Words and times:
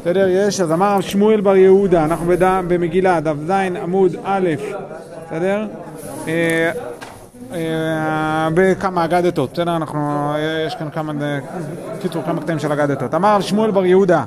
בסדר, 0.00 0.26
יש, 0.28 0.60
אז 0.60 0.72
אמר 0.72 1.00
שמואל 1.00 1.40
בר 1.40 1.56
יהודה, 1.56 2.04
אנחנו 2.04 2.26
בד- 2.26 2.60
במגילה, 2.68 3.20
דף 3.20 3.34
ז 3.46 3.50
עמוד 3.82 4.12
א', 4.24 4.48
בסדר? 5.26 5.66
אה, 6.28 6.70
אה, 7.52 8.48
בכמה 8.54 9.04
אגדתות, 9.04 9.52
בסדר? 9.52 9.76
אנחנו, 9.76 10.32
יש 10.66 10.74
כאן 10.74 10.90
כמה, 10.90 11.12
קיצור, 12.02 12.22
כמה 12.22 12.40
קטעים 12.40 12.58
של 12.58 12.72
אגדתות. 12.72 13.14
אמר 13.14 13.40
שמואל 13.40 13.70
בר 13.70 13.84
יהודה, 13.84 14.24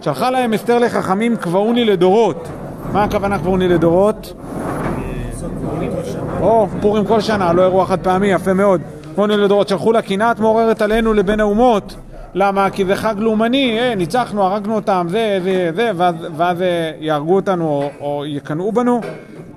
שלחה 0.00 0.30
להם 0.30 0.54
אסתר 0.54 0.78
לחכמים 0.78 1.36
קבעוני 1.36 1.84
לדורות. 1.84 2.48
מה 2.92 3.04
הכוונה 3.04 3.38
קבעוני 3.38 3.68
לדורות? 3.68 4.32
או, 6.40 6.66
פורים 6.80 7.04
כל 7.06 7.20
שנה, 7.20 7.52
לא 7.52 7.62
אירוע 7.62 7.86
חד 7.86 8.00
פעמי, 8.00 8.26
יפה 8.26 8.52
מאוד. 8.52 8.80
קבעוני 9.12 9.36
לדורות, 9.36 9.68
שלחו 9.68 9.92
לה 9.92 10.02
קנאת 10.02 10.40
מעוררת 10.40 10.82
עלינו 10.82 11.14
לבין 11.14 11.40
האומות. 11.40 11.94
למה? 12.34 12.70
כי 12.70 12.84
זה 12.84 12.96
חג 12.96 13.14
לאומני, 13.18 13.78
אה, 13.80 13.94
ניצחנו, 13.94 14.42
הרגנו 14.42 14.74
אותם, 14.74 15.06
זה, 15.10 15.38
זה, 15.44 15.70
זה, 15.74 15.90
ואז, 15.96 16.14
ואז 16.36 16.62
אה, 16.62 16.90
יהרגו 17.00 17.34
אותנו 17.36 17.64
או, 17.68 17.90
או 18.00 18.24
יקנאו 18.26 18.72
בנו. 18.72 19.00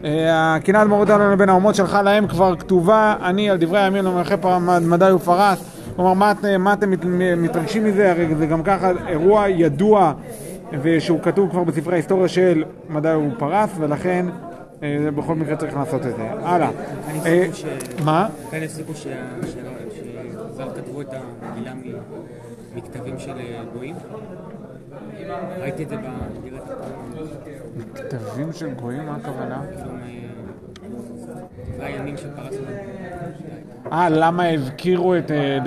אה, 0.03 0.55
הקנאת 0.55 0.87
מעוררת 0.87 1.09
עלינו 1.09 1.31
לבין 1.31 1.49
האומות 1.49 1.75
שלחה 1.75 2.01
להם 2.01 2.27
כבר 2.27 2.55
כתובה, 2.55 3.15
אני 3.23 3.49
על 3.49 3.57
דברי 3.57 3.79
הימים 3.79 4.05
למלכי 4.05 4.33
מדי 4.81 5.11
ופרס. 5.11 5.63
כלומר, 5.95 6.13
מה, 6.13 6.33
מה 6.59 6.73
אתם 6.73 6.91
מת- 6.91 7.05
מתרגשים 7.37 7.83
מזה? 7.83 8.11
הרי 8.11 8.35
זה 8.35 8.45
גם 8.45 8.63
ככה 8.63 8.91
אירוע 9.07 9.49
ידוע 9.49 10.13
ושהוא 10.81 11.19
כתוב 11.21 11.49
כבר 11.51 11.63
בספרי 11.63 11.93
ההיסטוריה 11.93 12.27
של 12.27 12.63
מדי 12.89 13.13
ופרס, 13.35 13.69
ולכן 13.79 14.25
אה, 14.83 14.97
בכל 15.15 15.35
מקרה 15.35 15.55
צריך 15.55 15.75
לעשות 15.77 16.01
את 16.05 16.15
זה. 16.15 16.23
הלאה. 16.43 16.69
אה, 17.25 17.45
מה? 18.05 18.27
כאן 18.51 18.63
הסיפו 18.63 18.93
שחז"ל 18.95 19.13
כתבו 20.75 21.01
את 21.01 21.07
מ- 21.13 21.34
מכתבים 22.75 23.19
של 23.19 23.37
אה, 23.39 23.63
גויים. 23.73 23.95
ראיתי 25.61 25.83
את 25.83 25.89
זה 25.89 25.95
בדירת 25.97 26.63
כתבים 27.95 28.53
של 28.53 28.73
גויים, 28.73 29.05
מה 29.05 29.15
הכוונה? 29.15 29.61
דברי 31.75 31.85
הימים 31.85 32.17
של 32.17 32.27
פרס. 32.35 32.53
אה, 33.91 34.09
למה 34.09 34.49
הזכירו 34.49 35.15
את 35.15 35.31
אה, 35.31 35.57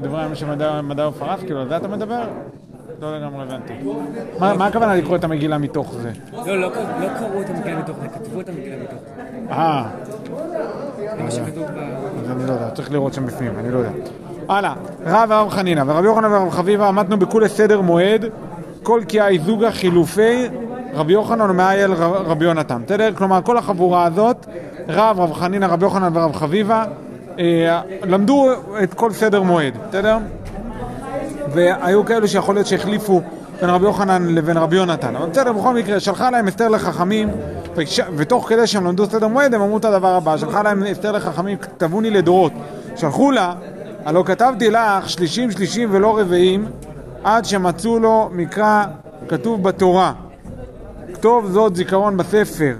דברי 0.00 0.20
הימים 0.20 0.34
של 0.34 0.46
מדע- 0.46 1.08
ופרס? 1.08 1.40
כאילו, 1.40 1.60
על 1.60 1.68
זה 1.68 1.76
אתה 1.76 1.88
מדבר? 1.88 2.28
לא 3.00 3.18
לגמרי 3.18 3.42
הבנתי. 3.42 3.72
מה 4.38 4.66
הכוונה 4.66 4.94
לקרוא 4.94 5.16
את 5.16 5.24
המגילה 5.24 5.58
מתוך 5.58 5.94
זה? 5.94 6.10
לא, 6.32 6.60
לא 6.60 6.70
קראו- 6.74 7.00
לא 7.00 7.08
קראו 7.18 7.40
את 7.42 7.50
המגילה 7.50 7.78
מתוך 7.78 7.96
זה, 8.00 8.08
כתבו 8.08 8.40
את 8.40 8.48
המגילה 8.48 8.76
מתוך 8.82 8.98
זה. 9.16 9.22
אה, 9.50 9.88
זה 11.16 11.22
מה 11.24 11.30
שכתוב 11.30 11.64
ב... 11.66 11.78
אני 12.30 12.46
לא 12.46 12.52
יודע, 12.52 12.70
צריך 12.70 12.92
לראות 12.92 13.14
שם 13.14 13.26
בפנים, 13.26 13.52
אני 13.58 13.70
לא 13.70 13.78
יודע. 13.78 13.90
הלאה, 14.48 14.72
רב 15.06 15.32
הרב 15.32 15.48
חנינא 15.50 15.82
ורב 15.86 16.04
יוחנן 16.04 16.32
ורב 16.32 16.50
חביבה 16.50 16.88
עמדנו 16.88 17.18
בכולי 17.18 17.48
סדר 17.48 17.80
מועד 17.80 18.24
כל 18.82 19.00
כי 19.08 19.20
האיזוגה 19.20 19.70
חילופי 19.70 20.48
רבי 20.94 21.12
יוחנן 21.12 21.50
ומאייל 21.50 21.92
רבי 22.02 22.44
יונתן. 22.44 22.82
בסדר? 22.84 23.10
כלומר, 23.14 23.42
כל 23.42 23.56
החבורה 23.56 24.04
הזאת, 24.04 24.46
רב, 24.88 25.20
רב 25.20 25.32
חנינא, 25.32 25.66
רבי 25.66 25.84
יוחנן 25.84 26.16
ורב 26.16 26.32
חביבה, 26.32 26.84
אה, 27.38 27.80
למדו 28.04 28.48
את 28.82 28.94
כל 28.94 29.12
סדר 29.12 29.42
מועד, 29.42 29.74
בסדר? 29.88 30.18
והיו 31.52 32.04
כאלו 32.04 32.28
שיכול 32.28 32.54
להיות 32.54 32.66
שהחליפו 32.66 33.22
בין 33.60 33.70
רבי 33.70 33.84
יוחנן 33.84 34.34
לבין 34.34 34.56
רבי 34.56 34.76
יונתן. 34.76 35.16
אבל 35.16 35.28
בסדר, 35.28 35.52
בכל 35.52 35.74
מקרה, 35.74 36.00
שלחה 36.00 36.30
להם 36.30 36.48
אסתר 36.48 36.68
לחכמים, 36.68 37.28
ותוך 38.16 38.48
כדי 38.48 38.66
שהם 38.66 38.86
למדו 38.86 39.06
סדר 39.06 39.28
מועד, 39.28 39.54
הם 39.54 39.62
אמרו 39.62 39.78
את 39.78 39.84
הדבר 39.84 40.14
הבא, 40.14 40.36
שלחה 40.36 40.62
להם 40.62 40.82
אסתר 40.82 41.12
לחכמים, 41.12 41.56
כתבוני 41.56 42.10
לדורות. 42.10 42.52
שלחו 42.96 43.30
לה, 43.30 43.54
הלא 44.04 44.22
כתבתי 44.26 44.70
לך 44.70 45.08
שלישים 45.10 45.50
שלישים 45.50 45.88
ולא 45.92 46.20
רבעים, 46.20 46.64
עד 47.24 47.44
שמצאו 47.44 47.98
לו 47.98 48.28
מקרא 48.32 48.84
כתוב 49.28 49.62
בתורה. 49.62 50.12
כתוב 51.14 51.46
זאת 51.50 51.76
זיכרון 51.76 52.16
בספר. 52.16 52.76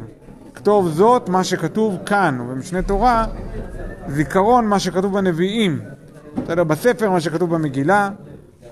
כתוב 0.54 0.88
זאת 0.88 1.28
מה 1.28 1.44
שכתוב 1.44 1.96
כאן, 2.06 2.38
ובמשנה 2.40 2.82
תורה, 2.82 3.24
זיכרון 4.08 4.66
מה 4.66 4.78
שכתוב 4.78 5.12
בנביאים. 5.12 5.80
בסדר, 6.44 6.64
בספר 6.64 7.10
מה 7.10 7.20
שכתוב 7.20 7.54
במגילה. 7.54 8.10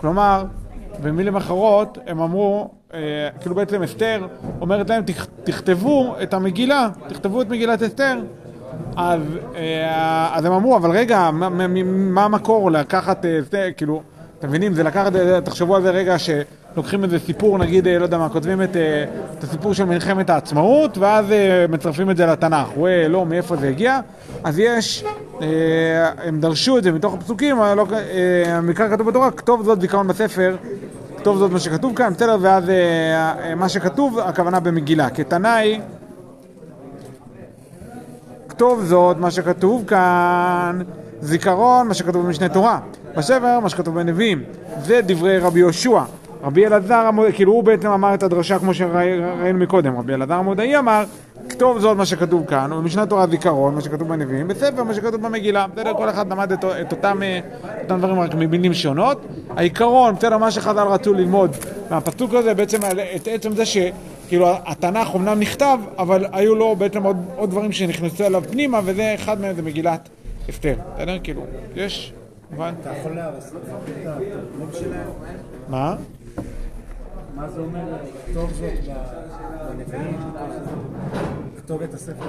כלומר, 0.01 0.45
במילים 1.03 1.37
אחרות, 1.37 1.99
הם 2.07 2.21
אמרו, 2.21 2.71
אה, 2.95 3.01
כאילו 3.41 3.55
בעצם 3.55 3.83
אסתר 3.83 4.27
אומרת 4.61 4.91
להם, 4.91 5.03
"תכ- 5.07 5.27
תכתבו 5.45 6.15
את 6.23 6.35
המגילה, 6.35 6.89
תכתבו 7.09 7.43
את 7.43 7.49
מגילת 7.49 7.83
אסתר. 7.83 8.19
אז, 8.97 9.21
אה, 9.57 10.29
אז 10.33 10.45
הם 10.45 10.53
אמרו, 10.53 10.77
אבל 10.77 10.91
רגע, 10.91 11.31
מה, 11.33 11.49
מה, 11.49 11.67
מה 11.85 12.25
המקור 12.25 12.71
לקחת 12.71 13.25
אה, 13.25 13.41
אסתר, 13.41 13.69
כאילו, 13.77 14.03
אתם 14.39 14.49
מבינים, 14.49 14.75
זה 14.75 14.83
לקחת, 14.83 15.17
אה, 15.17 15.41
תחשבו 15.41 15.77
על 15.77 15.83
זה 15.83 15.91
רגע 15.91 16.17
שלוקחים 16.19 17.05
איזה 17.05 17.19
סיפור, 17.19 17.59
נגיד, 17.59 17.89
לא 17.89 18.03
יודע 18.03 18.19
מה, 18.19 18.29
כותבים 18.29 18.63
את, 18.63 18.77
את 19.39 19.45
הסיפור 19.45 19.75
של 19.75 19.85
מלחמת 19.85 20.31
העצמאות, 20.31 20.99
ואז 20.99 21.27
מצרפים 21.69 22.11
את 22.11 22.17
זה 22.17 22.27
לתנ"ך. 22.27 22.69
וואה, 22.77 23.09
לא, 23.09 23.27
מאיפה 23.27 23.57
זה 23.57 23.69
הגיע? 23.69 24.01
אז 24.45 24.59
יש, 24.59 25.05
הם 26.25 26.41
דרשו 26.41 26.79
את 26.79 26.83
זה 26.83 26.93
מתוך 26.93 27.15
הפסוקים, 27.15 27.57
לא, 27.57 27.87
המקרא 28.47 28.89
כתוב 28.89 29.09
בתורה, 29.09 29.31
כתוב 29.31 29.65
זאת 29.65 29.81
זיכרון 29.81 30.09
בספר, 30.09 30.57
כתוב 31.19 31.39
זאת 31.39 31.51
מה 31.51 31.59
שכתוב 31.59 31.97
כאן, 31.97 32.13
בסדר, 32.13 32.37
ואז 32.41 32.65
מה 33.57 33.69
שכתוב, 33.69 34.19
הכוונה 34.19 34.61
במגילה. 34.61 35.11
כתנאי, 35.11 35.81
כתוב 38.57 38.85
זאת, 38.85 39.17
מה 39.17 39.31
שכתוב 39.31 39.85
כאן, 39.87 40.79
זיכרון, 41.21 41.89
מה 41.89 41.95
שכתוב 41.95 42.27
במשנה 42.27 42.49
תורה. 42.49 42.79
בספר, 43.17 43.61
מה 43.61 43.69
שכתוב 43.69 43.95
בנביאים. 43.95 44.43
זה 44.83 45.01
דברי 45.07 45.39
רבי 45.39 45.59
יהושע. 45.59 46.03
רבי 46.43 46.67
אלעזר, 46.67 47.11
כאילו 47.35 47.53
הוא 47.53 47.65
בעצם 47.65 47.91
אמר 47.91 48.15
את 48.15 48.23
הדרשה 48.23 48.59
כמו 48.59 48.75
שראינו 48.75 49.59
מקודם. 49.59 49.99
רבי 49.99 50.15
אלעזר 50.15 50.35
המודעי 50.35 50.79
אמר, 50.79 51.05
כתוב 51.51 51.79
זאת 51.79 51.97
מה 51.97 52.07
שכתוב 52.07 52.47
כאן, 52.47 52.73
ובמשנה 52.73 53.07
תורה 53.07 53.27
זיכרון, 53.27 53.75
מה 53.75 53.81
שכתוב 53.81 54.09
בנביאים, 54.09 54.49
בספר, 54.49 54.85
מה 54.85 54.95
שכתוב 54.95 55.23
במגילה. 55.27 55.67
בסדר, 55.67 55.95
כל 55.95 56.11
אחד 56.11 56.33
למד 56.33 56.53
את, 56.53 56.65
את 56.65 56.93
אותם, 56.93 57.23
אה, 57.23 57.41
אותם 57.83 57.99
דברים 57.99 58.21
רק 58.21 58.35
ממילים 58.35 58.75
שונות. 58.75 59.27
העיקרון, 59.57 60.15
בסדר, 60.15 60.39
מה 60.39 60.51
שחז"ל 60.51 60.87
רצו 60.87 61.15
ללמוד 61.15 61.57
מהפסוק 61.91 62.35
הזה, 62.35 62.55
בעצם 62.55 62.79
את 63.17 63.29
עצם 63.33 63.53
זה 63.53 63.67
ש... 63.67 63.77
כאילו 64.29 64.49
התנ"ך 64.67 65.15
אומנם 65.15 65.41
נכתב, 65.41 65.79
אבל 65.99 66.27
היו 66.33 66.55
לו 66.55 66.77
בעצם 66.77 67.03
עוד, 67.03 67.17
עוד 67.37 67.51
דברים 67.51 67.73
שנכנסו 67.73 68.25
אליו 68.25 68.43
פנימה, 68.51 68.81
וזה 68.85 69.15
אחד 69.15 69.41
מהם 69.41 69.57
זה 69.57 69.63
מגילת 69.63 70.09
אסתר. 70.51 70.75
בסדר? 70.97 71.19
כאילו, 71.23 71.43
יש, 71.75 72.13
מובן? 72.51 72.75
אתה 72.81 72.91
יכול 73.01 73.13
להרוס 73.13 73.49
את 73.49 74.07
התרגום 74.07 74.71
שלהם? 74.73 75.09
מה? 75.69 75.97
מה 77.37 77.49
זה 77.49 77.61
אומר 77.61 77.81
לכתוב 78.29 78.51
זאת 78.53 78.71
בנביאים? 79.77 80.17
לכתוב 81.57 81.83
את 81.83 81.95
הספר? 81.95 82.25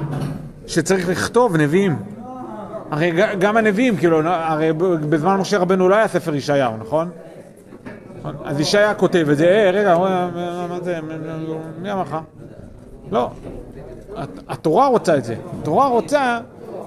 שצריך 0.68 1.10
לכתוב 1.10 1.56
נביאים. 1.58 1.96
הרי 2.92 3.12
גם 3.40 3.58
הנביאים, 3.58 3.98
כאילו, 3.98 4.20
הרי 4.26 4.74
בזמן 5.10 5.36
משה 5.38 5.58
רבנו 5.58 5.90
לא 5.90 5.96
היה 5.96 6.08
ספר 6.08 6.36
ישעיהו, 6.36 6.78
נכון? 6.78 7.10
אז 8.46 8.60
ישעיה 8.60 8.94
כותב 8.94 9.28
את 9.32 9.38
זה, 9.38 9.48
אה, 9.48 9.72
רגע, 9.72 9.98
מה 10.70 10.80
זה, 10.84 11.00
מי 11.82 11.92
אמר 11.92 12.02
לך? 12.02 12.18
לא. 13.12 13.30
הת- 14.16 14.40
התורה 14.50 14.88
רוצה 14.88 15.18
את 15.18 15.24
זה. 15.26 15.36
התורה 15.62 15.88
רוצה 15.88 16.40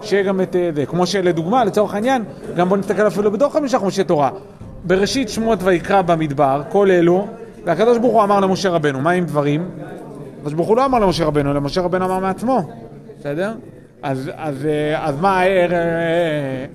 שיהיה 0.02 0.22
גם 0.22 0.40
את 0.40 0.56
אה, 0.56 0.70
זה. 0.74 0.86
כמו 0.86 1.06
שלדוגמה, 1.06 1.64
לצורך 1.64 1.94
העניין, 1.94 2.24
גם 2.56 2.68
בוא 2.68 2.76
נסתכל 2.76 3.06
אפילו 3.06 3.32
בדוח 3.32 3.52
חמישה 3.52 3.78
חומשי 3.78 4.04
תורה. 4.04 4.30
בראשית 4.84 5.28
שמות 5.28 5.58
ויקרא 5.62 6.02
במדבר, 6.02 6.62
כל 6.68 6.90
אלו, 6.90 7.26
והקדוש 7.64 7.98
ברוך 7.98 8.12
הוא 8.12 8.22
אמר 8.22 8.40
למשה 8.40 8.70
רבנו, 8.70 9.00
מה 9.00 9.10
עם 9.10 9.24
דברים? 9.24 9.68
הקדוש 10.38 10.54
ברוך 10.54 10.68
הוא 10.68 10.76
לא 10.76 10.84
אמר 10.84 10.98
למשה 10.98 11.24
רבנו, 11.24 11.50
אלא 11.50 11.60
משה 11.60 11.80
רבנו 11.80 12.04
אמר 12.04 12.18
מעצמו, 12.18 12.70
בסדר? 13.18 13.54
אז, 14.02 14.30
אז, 14.36 14.66
אה, 14.66 15.06
אז 15.06 15.20
מה, 15.20 15.46
אה, 15.46 15.66
אה, 15.72 16.66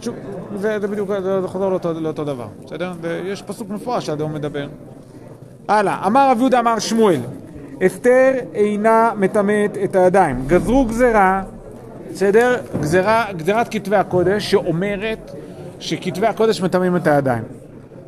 שוב, 0.00 0.14
זה, 0.56 0.78
זה 0.80 0.88
בדיוק, 0.88 1.10
זה 1.22 1.40
חוזר 1.46 1.68
לאותו, 1.68 1.92
לאותו 1.92 2.24
דבר, 2.24 2.46
בסדר? 2.64 2.92
יש 3.24 3.42
פסוק 3.42 3.70
מפורש 3.70 4.06
שהאדום 4.06 4.34
מדבר. 4.34 4.66
הלאה, 5.68 6.06
אמר 6.06 6.30
רב 6.30 6.38
יהודה 6.38 6.60
אמר 6.60 6.78
שמואל, 6.78 7.20
אסתר 7.86 8.32
אינה 8.54 9.10
מטמאת 9.16 9.76
את 9.84 9.96
הידיים. 9.96 10.44
גזרו 10.46 10.84
גזרה, 10.84 11.42
בסדר? 12.12 12.56
גזרה, 12.80 13.24
גזירת 13.36 13.68
כתבי 13.68 13.96
הקודש 13.96 14.50
שאומרת 14.50 15.30
שכתבי 15.80 16.26
הקודש 16.26 16.60
מטמאים 16.60 16.96
את 16.96 17.06
הידיים. 17.06 17.42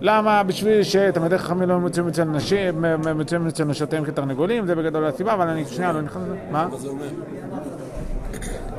למה? 0.00 0.42
בשביל 0.42 0.82
שתלמידי 0.82 1.38
חכמים 1.38 1.68
לא 1.68 1.78
מוצאים 1.78 2.08
אצל 2.08 2.24
נשים, 2.24 2.84
מוצאים 3.14 3.46
אצל 3.46 3.64
נשותיהם 3.64 4.04
כתרנגולים, 4.04 4.66
זה 4.66 4.74
בגדול 4.74 5.04
הסיבה, 5.04 5.32
אבל 5.32 5.48
אני 5.48 5.64
שנייה 5.64 5.92
לא 5.92 6.02
נכנס 6.02 6.22
לזה. 6.22 6.36
מה? 6.50 6.68
מה 6.70 6.76
זה 6.76 6.88
אומר? 6.88 7.04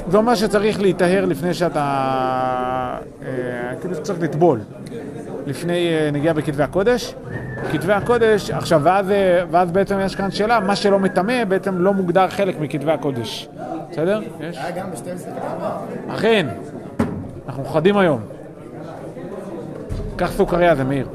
זה 0.10 0.18
אומר 0.18 0.36
שצריך 0.36 0.82
להיטהר 0.82 1.26
לפני 1.26 1.54
שאתה... 1.54 2.98
אה, 3.26 3.76
כאילו 3.82 3.96
שצריך 3.96 4.22
לטבול. 4.22 4.60
לפני 5.46 5.90
אה, 5.94 6.10
נגיעה 6.12 6.34
בכתבי 6.34 6.64
הקודש. 6.64 7.16
כתבי 7.72 7.94
הקודש, 7.94 8.50
עכשיו, 8.52 8.82
ואז, 8.84 9.12
אה, 9.12 9.44
ואז 9.52 9.72
בעצם 9.72 10.00
יש 10.02 10.16
כאן 10.16 10.32
שאלה, 10.32 10.60
מה 10.60 10.76
שלא 10.76 11.00
מטמא 11.00 11.44
בעצם 11.44 11.78
לא 11.78 11.94
מוגדר 11.94 12.28
חלק 12.28 12.60
מכתבי 12.60 12.92
הקודש. 12.92 13.50
בסדר? 13.92 14.20
יש? 14.40 14.58
היה 14.58 14.72
גם 14.72 14.92
ב-12 14.92 16.14
אכן. 16.14 16.48
אנחנו 17.48 17.66
חדים 17.66 17.98
היום. 17.98 18.37
קח 20.18 20.32
סוכריה, 20.32 20.76
זה 20.76 20.84
מאיר. 20.84 21.08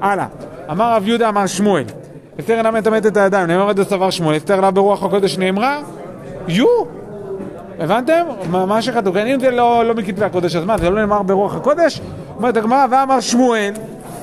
הלאה. 0.00 0.26
אמר 0.70 0.96
רב 0.96 1.08
יהודה 1.08 1.28
אמר 1.28 1.46
שמואל, 1.46 1.84
אסתר 2.40 2.54
אינה 2.54 2.70
מטמאת 2.70 3.06
את 3.06 3.16
הידיים, 3.16 3.46
נאמר 3.46 3.68
עד 3.68 3.78
הסבר 3.78 4.10
שמואל, 4.10 4.36
אסתר 4.36 4.60
לה 4.60 4.70
ברוח 4.70 5.02
הקודש 5.02 5.38
נאמרה, 5.38 5.80
יו. 6.48 6.66
הבנתם? 7.78 8.22
מה 8.50 8.82
שכתוב 8.82 9.14
כאן, 9.14 9.26
אם 9.26 9.40
זה 9.40 9.50
לא, 9.50 9.84
לא 9.84 9.94
מכתבי 9.94 10.24
הקודש, 10.24 10.56
אז 10.56 10.64
מה, 10.64 10.78
זה 10.78 10.90
לא 10.90 11.00
נאמר 11.00 11.22
ברוח 11.22 11.56
הקודש? 11.56 12.00
אומרת 12.36 12.56
הגמרא, 12.56 12.86
ואמר 12.90 13.20
שמואל, 13.20 13.72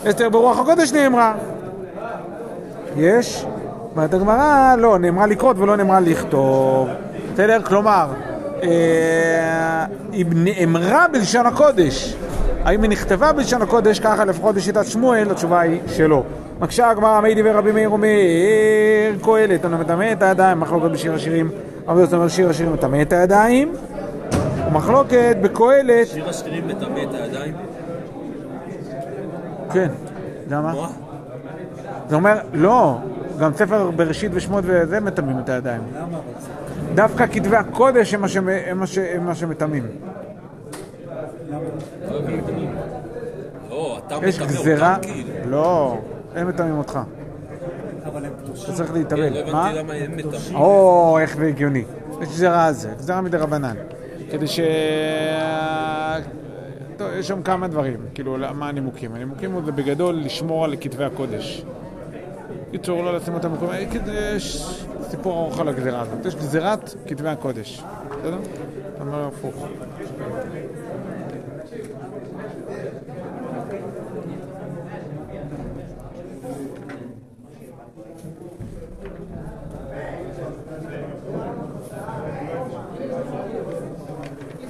אסתר 0.09 0.29
ברוח 0.29 0.59
הקודש 0.59 0.93
נאמרה. 0.93 1.33
יש? 2.97 3.45
אומרת 3.95 4.13
הגמרא, 4.13 4.75
לא, 4.77 4.99
נאמרה 4.99 5.25
לקרות 5.25 5.59
ולא 5.59 5.75
נאמרה 5.75 5.99
לכתוב. 5.99 6.87
בסדר? 7.33 7.61
כלומר, 7.63 8.07
אה, 8.63 9.85
היא 10.11 10.25
נאמרה 10.35 11.05
בלשון 11.11 11.45
הקודש. 11.45 12.15
האם 12.65 12.81
היא 12.81 12.89
נכתבה 12.89 13.33
בלשון 13.33 13.61
הקודש, 13.61 13.99
ככה 13.99 14.25
לפחות 14.25 14.55
בשיטת 14.55 14.85
שמואל, 14.85 15.31
התשובה 15.31 15.59
היא 15.59 15.79
שלא. 15.87 16.23
מקשה 16.59 16.89
הגמרא, 16.89 17.21
מי 17.21 17.35
דיבר 17.35 17.57
רבי 17.57 17.71
מאיר 17.71 17.89
אומר, 17.89 18.07
קהלת, 19.21 19.65
אנו 19.65 19.77
מטמא 19.77 20.11
את 20.11 20.23
הידיים, 20.23 20.59
מחלוקת 20.59 20.91
בשיר 20.91 21.13
השירים, 21.13 21.49
רבי 21.87 21.99
יוסף 21.99 22.13
אומר 22.13 22.27
שיר 22.27 22.49
השירים 22.49 22.73
מטמא 22.73 23.01
את 23.01 23.13
הידיים, 23.13 23.73
ומחלוקת 24.67 25.37
בקהלת, 25.41 26.07
שיר 26.07 26.29
השירים 26.29 26.67
מטמא 26.67 26.99
את 27.03 27.13
הידיים? 27.13 27.53
כן, 29.73 29.87
למה? 30.49 30.73
מה? 30.73 30.87
זה 32.09 32.15
אומר, 32.15 32.37
לא, 32.53 32.97
גם 33.39 33.53
ספר 33.53 33.91
בראשית 33.91 34.31
ושמות 34.33 34.63
וזה 34.67 34.99
מטמאים 34.99 35.39
את 35.39 35.49
הידיים. 35.49 35.81
למה? 35.95 36.17
דווקא 36.95 37.25
כתבי 37.27 37.55
הקודש 37.55 38.13
הם 38.13 39.25
מה 39.25 39.35
שמטמאים. 39.35 39.83
לא, 43.69 43.99
אתה 44.07 44.15
יש 44.23 44.35
מטמא 44.35 44.47
גזירה, 44.47 44.95
אותם 44.95 45.07
כאילו. 45.07 45.49
לא, 45.49 45.97
הם 46.35 46.47
מטמאים 46.47 46.77
אותך. 46.77 46.99
אבל 48.05 48.25
הם 48.25 48.31
קדושים. 48.43 48.65
אתה 48.65 48.73
צריך 48.73 48.89
כן, 48.89 48.97
להתאבל. 48.97 49.45
לא 49.45 49.51
מה? 49.53 49.71
או, 50.53 51.19
איך 51.19 51.37
זה 51.37 51.47
הגיוני. 51.47 51.83
יש 52.21 52.29
גזירה 52.29 52.65
על 52.67 52.73
זה, 52.73 52.93
גזירה 52.97 53.21
מדי 53.21 53.37
רבנן. 53.37 53.75
כדי 54.31 54.47
ש... 54.47 54.59
טוב, 56.97 57.07
יש 57.19 57.27
שם 57.27 57.41
כמה 57.43 57.67
דברים, 57.67 57.97
כאילו, 58.13 58.37
מה 58.53 58.69
הנימוקים? 58.69 59.15
הנימוקים 59.15 59.51
הוא 59.51 59.61
זה 59.65 59.71
בגדול 59.71 60.15
לשמור 60.15 60.65
על 60.65 60.75
כתבי 60.81 61.03
הקודש. 61.03 61.65
קיצור, 62.71 63.03
לא 63.03 63.15
לשים 63.15 63.33
אותם 63.33 63.51
במקום... 63.51 63.69
יש 64.35 64.85
סיפור 65.09 65.41
ארוך 65.41 65.59
על 65.59 65.67
הגזירה 65.67 66.01
הזאת. 66.01 66.25
יש 66.25 66.35
גזירת 66.35 66.95
כתבי 67.07 67.29
הקודש. 67.29 67.83
בסדר? 68.09 68.37
אתה 68.95 69.03
אומר 69.03 69.27
הפוך. 69.27 69.67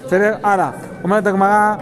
בסדר? 0.06 0.36
הלאה. 0.44 0.72
אומרת 1.04 1.28
הגמרא, 1.28 1.76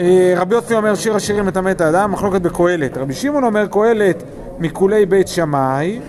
אה, 0.00 0.34
רבי 0.36 0.54
יוסי 0.54 0.74
אומר 0.74 0.94
שיר 0.94 1.16
השירים 1.16 1.46
מטמא 1.46 1.70
את 1.70 1.80
האדם, 1.80 2.12
מחלוקת 2.12 2.40
בקהלת. 2.40 2.96
רבי 2.96 3.14
שמעון 3.14 3.44
אומר 3.44 3.66
קהלת 3.66 4.22
מכולי 4.58 5.06
בית 5.06 5.28
שמאי, 5.28 6.00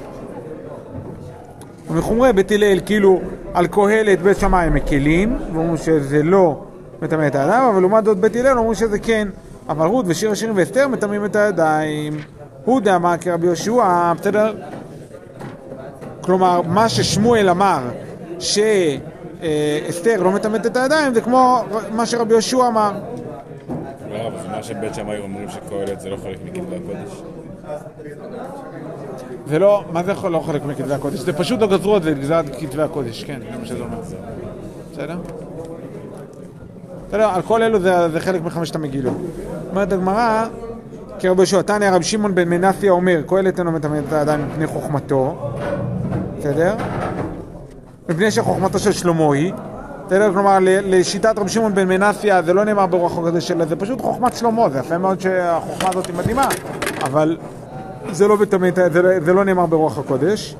ומחומרי 1.89 2.33
בית 2.33 2.51
הלל, 2.51 2.79
כאילו 2.85 3.21
על 3.53 3.67
קהלת 3.67 4.21
בית 4.21 4.37
שמאי 4.37 4.69
מקלים, 4.69 5.37
ואומרים 5.53 5.77
שזה 5.77 6.23
לא 6.23 6.63
מטמא 7.01 7.27
את 7.27 7.35
האדם, 7.35 7.69
אבל 7.73 7.79
לעומת 7.79 8.05
זאת 8.05 8.17
בית 8.17 8.35
הלל 8.35 8.57
אומרים 8.57 8.75
שזה 8.75 8.99
כן. 8.99 9.27
אבל 9.69 9.87
רות 9.87 10.05
ושיר 10.07 10.31
השירים 10.31 10.57
ואסתר 10.57 10.87
מטמאים 10.87 11.25
את 11.25 11.35
הידיים. 11.35 12.17
הוא 12.65 12.81
דאמר 12.81 13.15
כרבי 13.21 13.45
יהושע, 13.45 14.13
בסדר? 14.19 14.53
כלומר, 16.21 16.61
מה 16.61 16.89
ששמואל 16.89 17.49
אמר, 17.49 17.79
שאסתר 19.41 20.23
לא 20.23 20.31
מטמאת 20.31 20.65
את 20.65 20.77
הידיים, 20.77 21.13
זה 21.13 21.21
כמו 21.21 21.63
מה 21.91 22.05
שרבי 22.05 22.33
יהושע 22.33 22.67
אמר. 22.67 22.91
לא, 24.11 24.27
אבל 24.27 24.51
מה 24.51 24.63
שבית 24.63 24.95
שמאי 24.95 25.17
אומרים 25.17 25.49
שקהלת 25.49 25.99
זה 25.99 26.09
לא 26.09 26.17
חלק 26.23 26.37
מכתבי 26.45 26.75
הקודש. 26.75 27.21
זה 29.47 29.59
לא, 29.59 29.83
מה 29.91 30.03
זה 30.03 30.13
לא 30.29 30.39
חלק 30.39 30.65
מכתבי 30.65 30.93
הקודש? 30.93 31.19
זה 31.19 31.33
פשוט 31.33 31.61
לא 31.61 31.67
גזרו 31.67 31.97
את 31.97 32.03
זה 32.03 32.11
לגזרת 32.11 32.45
כתבי 32.59 32.81
הקודש, 32.81 33.23
כן, 33.23 33.39
זה 33.39 33.57
מה 33.59 33.65
שזה 33.65 33.79
אומר. 33.79 33.97
בסדר? 34.91 35.17
בסדר, 37.07 37.29
על 37.29 37.41
כל 37.41 37.63
אלו 37.63 37.79
זה, 37.79 38.09
זה 38.09 38.19
חלק 38.19 38.41
מחמשת 38.43 38.75
המגילות. 38.75 39.17
אומרת 39.69 39.91
הגמרא, 39.91 40.45
כי 41.19 41.27
רבי 41.27 41.41
יהושע, 41.41 41.61
תניא 41.61 41.89
רבי 41.89 42.03
שמעון 42.03 42.35
בן 42.35 42.49
מנסיה 42.49 42.91
אומר, 42.91 43.21
קהלת 43.27 43.59
אינו 43.59 43.71
מטמא 43.71 43.99
את 44.07 44.13
הידיים 44.13 44.47
מפני 44.47 44.67
חוכמתו, 44.67 45.51
בסדר? 46.39 46.75
מפני 48.09 48.31
שחוכמתו 48.31 48.79
של 48.79 48.91
שלמה 48.91 49.33
היא, 49.33 49.53
בסדר? 50.07 50.33
כלומר, 50.33 50.57
לשיטת 50.61 51.39
רבי 51.39 51.49
שמעון 51.49 51.75
בן 51.75 51.87
מנסיה 51.87 52.41
זה 52.41 52.53
לא 52.53 52.63
נאמר 52.65 52.85
ברוח 52.85 53.11
הקודש 53.17 53.47
שלו, 53.47 53.65
זה 53.65 53.75
פשוט 53.75 54.01
חוכמת 54.01 54.35
שלמה, 54.35 54.69
זה 54.69 54.79
יפה 54.79 54.97
מאוד 54.97 55.21
שהחוכמה 55.21 55.89
הזאת 55.89 56.07
היא 56.07 56.15
מדהימה, 56.15 56.47
אבל 57.03 57.37
זה 58.11 58.27
לא, 58.27 58.35
בטמא, 58.35 58.69
זה, 58.91 59.01
לא- 59.01 59.19
זה 59.19 59.33
לא 59.33 59.45
נאמר 59.45 59.65
ברוח 59.65 59.97
הקודש. 59.97 60.55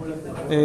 אה, 0.52 0.56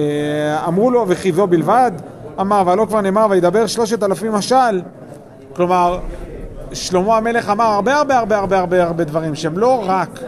אמרו 0.68 0.90
לו, 0.90 1.04
וכי 1.08 1.32
זו 1.32 1.46
בלבד? 1.46 1.92
אמר, 2.40 2.62
והלא 2.66 2.84
כבר 2.88 3.00
נאמר, 3.00 3.26
וידבר 3.30 3.66
שלושת 3.66 4.02
אלפים 4.02 4.32
משל. 4.32 4.82
כלומר, 5.56 5.98
שלמה 6.72 7.16
המלך 7.16 7.48
אמר 7.48 7.64
הרבה 7.64 7.94
הרבה 7.96 8.18
הרבה 8.18 8.38
הרבה 8.38 8.82
הרבה 8.82 9.04
דברים 9.04 9.34
שהם 9.34 9.58
לא 9.58 9.82
רק 9.86 10.20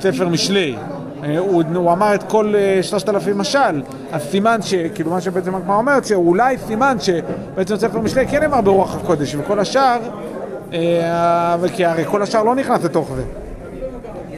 ספר 0.00 0.28
משלי. 0.28 0.76
אה, 1.24 1.38
הוא, 1.38 1.62
הוא 1.74 1.92
אמר 1.92 2.14
את 2.14 2.22
כל 2.22 2.54
אה, 2.56 2.82
שלושת 2.82 3.08
אלפים 3.08 3.38
משל, 3.38 3.82
אז 4.12 4.22
סימן 4.22 4.62
ש... 4.62 4.74
כאילו 4.94 5.10
מה 5.10 5.20
שבעצם 5.20 5.54
הגמרא 5.54 5.76
אומרת, 5.76 6.04
שאולי 6.04 6.58
סימן 6.58 6.96
שבעצם 7.00 7.76
ספר 7.76 8.00
משלי 8.00 8.26
כן 8.26 8.40
נאמר 8.40 8.60
ברוח 8.60 8.96
הקודש, 8.96 9.34
וכל 9.34 9.60
השאר, 9.60 9.98
אה, 10.72 11.56
וכי 11.60 11.84
הרי 11.84 12.04
כל 12.04 12.22
השאר 12.22 12.42
לא 12.42 12.54
נכנס 12.54 12.84
לתוך 12.84 13.10
זה. 13.16 13.22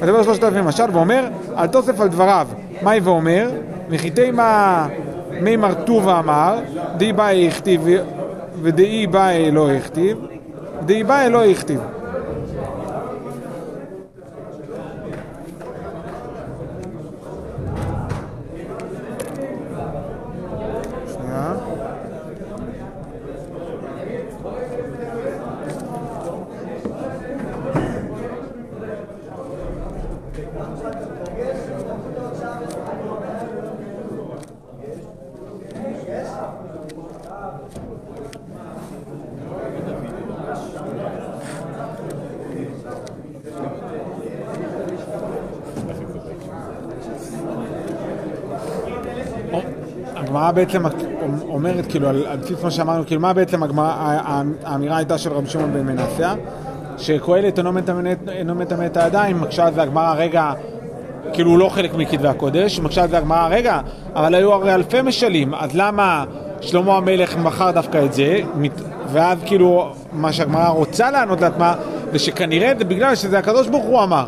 מדבר 0.03 0.23
שלושת 0.23 0.45
אלפים 0.45 0.65
משל 0.65 0.85
ואומר, 0.93 1.29
על 1.57 1.69
תוסף 1.69 2.01
על 2.01 2.09
דבריו, 2.09 2.49
מאי 2.83 3.01
ואומר, 3.01 3.51
מחיתי 3.89 4.31
מה 4.31 4.87
מי 5.41 5.57
מרטובה 5.57 6.19
אמר, 6.19 6.59
די 6.97 7.13
באי 7.13 7.49
הכתיב 7.49 7.87
ודאי 8.63 9.07
באי 9.07 9.51
לא 9.51 9.71
הכתיב, 9.71 10.19
דאי 10.87 11.05
באי 11.05 11.31
לא 11.31 11.45
הכתיב. 11.45 11.81
שנייה. 21.13 21.55
בעצם 50.53 50.83
אומרת, 51.49 51.87
כאילו, 51.87 52.09
על 52.09 52.37
בסיס 52.43 52.63
מה 52.65 52.71
שאמרנו, 52.71 53.07
כאילו, 53.07 53.21
מה 53.21 53.33
בעצם 53.33 53.63
הגמרא, 53.63 53.93
האמירה 54.65 54.97
הייתה 54.97 55.19
של 55.19 55.33
רבי 55.33 55.47
שמעון 55.47 55.73
בן 55.73 55.87
מנסיה? 55.87 56.35
שקהלת 56.99 57.59
אינו 58.29 58.55
מטמא 58.55 58.87
את 58.87 58.97
הידיים, 58.97 59.41
מקשה 59.41 59.67
על 59.67 59.75
זה 59.75 59.83
הגמרא, 59.83 60.15
רגע, 60.15 60.53
כאילו 61.33 61.51
הוא 61.51 61.59
לא 61.59 61.69
חלק 61.69 61.95
מכתבי 61.95 62.29
הקודש, 62.29 62.81
מקשה 62.81 63.03
על 63.03 63.09
זה 63.09 63.19
הגמרא, 63.19 63.49
רגע, 63.49 63.81
אבל 64.15 64.35
היו 64.35 64.53
הרי 64.53 64.75
אלפי 64.75 65.03
משלים, 65.03 65.55
אז 65.55 65.71
למה 65.75 66.25
שלמה 66.61 66.97
המלך 66.97 67.37
מכר 67.37 67.71
דווקא 67.71 68.05
את 68.05 68.13
זה, 68.13 68.41
ואז 69.13 69.39
כאילו, 69.47 69.93
מה 70.13 70.33
שהגמרא 70.33 70.69
רוצה 70.69 71.11
לענות 71.11 71.41
לעצמה, 71.41 71.75
זה 72.13 72.19
שכנראה 72.19 72.73
זה 72.79 72.85
בגלל 72.85 73.15
שזה 73.15 73.39
הקדוש 73.39 73.69
ברוך 73.69 73.85
הוא 73.85 74.03
אמר. 74.03 74.27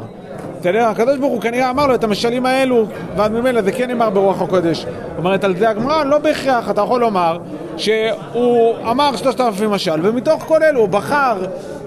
בסדר? 0.64 0.85
הקדוש 0.85 1.18
ברוך 1.18 1.33
הוא 1.33 1.40
כנראה 1.40 1.71
אמר 1.71 1.87
לו 1.87 1.94
את 1.94 2.04
המשלים 2.04 2.47
האלו, 2.47 2.87
ואז 3.16 3.30
ממילא 3.30 3.62
זה 3.62 3.73
כן 3.73 3.88
נאמר 3.88 4.11
ברוח 4.11 4.42
הקודש. 4.42 4.78
זאת 4.80 5.18
אומרת, 5.18 5.44
על 5.44 5.56
זה 5.56 5.68
הגמרא 5.71 6.04
לא 6.04 6.18
בהכרח, 6.18 6.71
אתה 6.71 6.80
יכול 6.80 7.00
לומר 7.00 7.38
שהוא 7.76 8.75
אמר 8.90 9.16
שלושת 9.16 9.40
אלפים 9.40 9.71
משל, 9.71 10.00
ומתוך 10.02 10.42
כל 10.42 10.62
אלו 10.62 10.80
הוא 10.80 10.88
בחר 10.88 11.37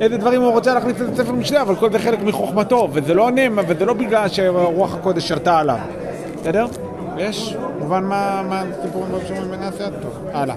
איזה 0.02 0.18
דברים 0.18 0.42
הוא 0.42 0.52
רוצה 0.52 0.74
להכניס 0.74 0.96
לספר 1.00 1.32
משלי, 1.32 1.62
אבל 1.62 1.76
כל 1.76 1.92
זה 1.92 2.00
חלק 2.00 2.24
מחוכמתו, 2.24 2.88
וזה 2.94 3.14
לא 3.14 3.32
נאמר, 3.32 3.64
וזה 3.68 3.86
לא 3.86 3.94
בגלל 3.94 4.28
שרוח 4.28 4.96
הקודש 4.96 5.28
שרתה 5.28 5.58
עליו. 5.60 5.78
בסדר? 6.42 6.66
יש? 7.18 7.56
מובן 7.80 8.04
מה 8.04 8.42
הסיפור 8.82 9.06
עם 9.06 9.52
בן 9.52 9.64
יעשיה? 9.64 9.88
טוב, 10.02 10.20
הלאה. 10.34 10.56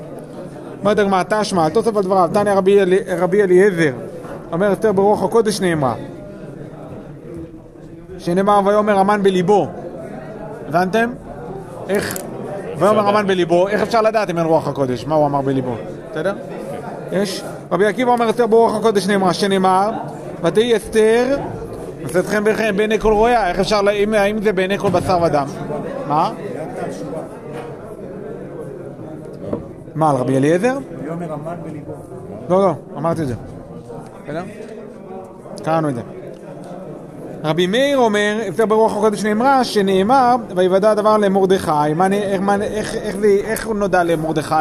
אומרת 0.81 0.99
הגמרא, 0.99 1.23
תשמע, 1.29 1.69
תוסף 1.69 1.97
על 1.97 2.03
דבריו, 2.03 2.29
תניא 2.33 2.53
רבי 2.53 2.81
אלי- 2.81 2.99
רבי 3.19 3.43
אליעזר, 3.43 3.93
אומר 4.53 4.73
אסתר 4.73 4.93
ברוח 4.93 5.23
הקודש 5.23 5.61
נאמרה. 5.61 5.95
שנאמר 8.21 8.61
ויאמר 8.65 8.99
המן 8.99 9.23
בליבו, 9.23 9.67
הבנתם? 10.69 11.11
איך... 11.89 12.19
ויאמר 12.79 13.09
המן 13.09 13.27
בליבו, 13.27 13.69
איך 13.69 13.83
אפשר 13.83 14.03
לדעת 14.03 14.31
אם 14.31 14.39
אין 14.39 14.47
רוח 14.47 14.69
הקודש? 14.69 15.05
מה 15.07 15.15
הוא 15.15 15.27
אמר 15.27 15.41
בליבו? 15.41 15.75
בסדר? 16.11 16.35
יש. 17.12 17.43
רבי 17.73 17.87
עקיבא 17.87 18.11
אומר 18.11 18.31
אסתר 18.31 18.47
ברוח 18.47 18.75
הקודש 18.77 19.07
נאמרה, 19.07 19.33
שנאמר, 19.35 19.91
ותהי 20.43 20.77
אסתר, 20.77 21.37
נושאת 22.03 22.27
חן 22.27 22.45
בעיני- 22.77 22.99
כל 22.99 23.12
רואיה, 23.12 23.49
איך 23.49 23.61
אפשר, 23.61 23.81
אם- 23.93 24.15
האם 24.15 24.43
זה 24.43 24.53
בעיני 24.53 24.79
כל 24.79 24.89
בשר 24.91 25.19
ודם? 25.23 25.47
מה? 26.09 26.31
מה, 29.95 30.11
על 30.11 30.17
רבי 30.17 30.37
אליעזר? 30.37 30.79
ויאמר 31.05 31.33
המן 31.33 31.55
בליבו. 31.65 31.93
לא, 32.49 32.61
לא, 32.67 32.73
אמרתי 32.97 33.23
את 33.23 33.27
זה. 33.29 33.35
בסדר? 34.25 34.43
קראנו 35.65 35.89
את 35.89 35.95
זה. 35.95 36.00
רבי 37.44 37.66
מאיר 37.66 37.99
אומר, 37.99 38.37
אסתר 38.49 38.66
ברוח 38.66 38.97
הקודש 38.97 39.25
נאמרה, 39.25 39.64
שנאמר, 39.64 40.37
ויוודע 40.56 40.90
הדבר 40.90 41.16
למרדכי. 41.16 41.94
מה, 41.94 42.06
איך, 42.12 42.40
מה, 42.40 42.54
איך, 42.62 42.94
איך, 42.94 43.16
איך 43.44 43.68
נודע 43.68 44.04
למרדכי? 44.04 44.54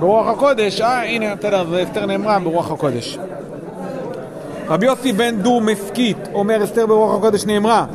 ברוח 0.00 0.26
הקודש, 0.26 0.80
אה, 0.80 1.04
הנה, 1.04 1.34
בסדר, 1.34 1.64
זה 1.70 1.82
אסתר 1.82 2.06
נאמרה 2.06 2.38
ברוח 2.38 2.70
הקודש. 2.70 3.18
רבי 4.68 4.86
יוסי 4.86 5.12
בן 5.12 5.36
דור 5.36 5.60
מסקית 5.60 6.18
אומר, 6.34 6.64
אסתר 6.64 6.86
ברוח 6.86 7.18
הקודש 7.18 7.44
נאמרה. 7.46 7.86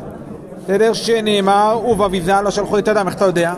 בסדר? 0.64 0.92
שנאמר, 0.92 1.80
ובביזה 1.88 2.32
לא 2.44 2.50
שלחו 2.50 2.78
את 2.78 2.88
אדם, 2.88 3.06
איך 3.06 3.16
אתה 3.16 3.24
יודע? 3.24 3.54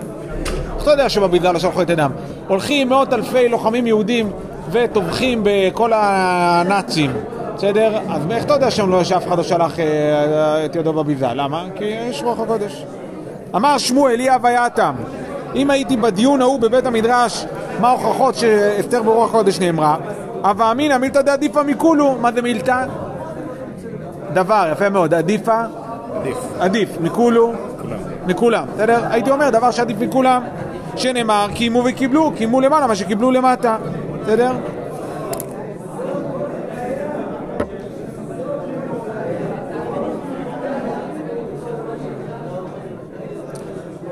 איך 0.77 0.83
אתה 0.83 0.91
יודע 0.91 1.09
שבביזה 1.09 1.53
לא 1.53 1.59
שלחו 1.59 1.83
את 1.83 1.91
אדם? 1.91 2.11
הולכים 2.49 2.89
מאות 2.89 3.13
אלפי 3.13 3.49
לוחמים 3.49 3.87
יהודים 3.87 4.31
וטובחים 4.71 5.41
בכל 5.45 5.93
הנאצים, 5.95 7.11
בסדר? 7.63 7.99
אז 8.09 8.23
איך 8.31 8.45
אתה 8.45 8.53
יודע 8.53 8.71
שם 8.71 8.91
לא, 8.91 9.05
שאף 9.05 9.27
אחד 9.27 9.37
לא 9.39 9.43
שלח 9.43 9.79
אה, 9.79 10.65
את 10.65 10.77
ידו 10.77 10.93
בביזה? 10.93 11.27
למה? 11.35 11.65
כי 11.75 11.85
יש 11.85 12.23
רוח 12.23 12.41
הקודש. 12.41 12.85
אמר 13.57 13.79
שמואל, 13.79 14.21
אי 14.21 14.31
הווייתם. 14.31 14.95
אם 15.55 15.71
הייתי 15.71 15.97
בדיון 15.97 16.43
ההוא 16.43 16.61
בבית 16.61 16.87
המדרש, 16.87 17.47
מה 17.81 17.89
ההוכחות 17.89 18.35
שאסתר 18.35 19.03
ברוח 19.03 19.29
הקודש 19.29 19.61
נאמרה? 19.61 19.97
הווה 20.45 20.71
אמינא 20.71 20.99
מילתא 20.99 21.23
דעדיפא 21.23 21.63
מכולו. 21.67 22.19
מה 22.21 22.33
זה 22.33 22.43
מילתא? 22.43 22.85
דבר, 24.33 24.69
יפה 24.73 24.89
מאוד. 24.89 25.15
עדיפא? 25.15 25.65
עדיף. 26.21 26.39
עדיף. 26.61 26.89
מכולו? 27.01 27.53
כולם. 27.83 27.99
מכולם, 28.27 28.65
בסדר? 28.75 29.01
הייתי 29.11 29.31
אומר 29.31 29.51
דבר 29.51 29.71
שעדיף 29.71 29.97
מכולם, 30.01 30.43
שנאמר 30.97 31.47
קיימו 31.55 31.83
וקיבלו, 31.85 32.33
קיימו 32.37 32.61
למעלה 32.61 32.87
מה 32.87 32.95
שקיבלו 32.95 33.31
למטה, 33.31 33.77
בסדר? 34.23 34.53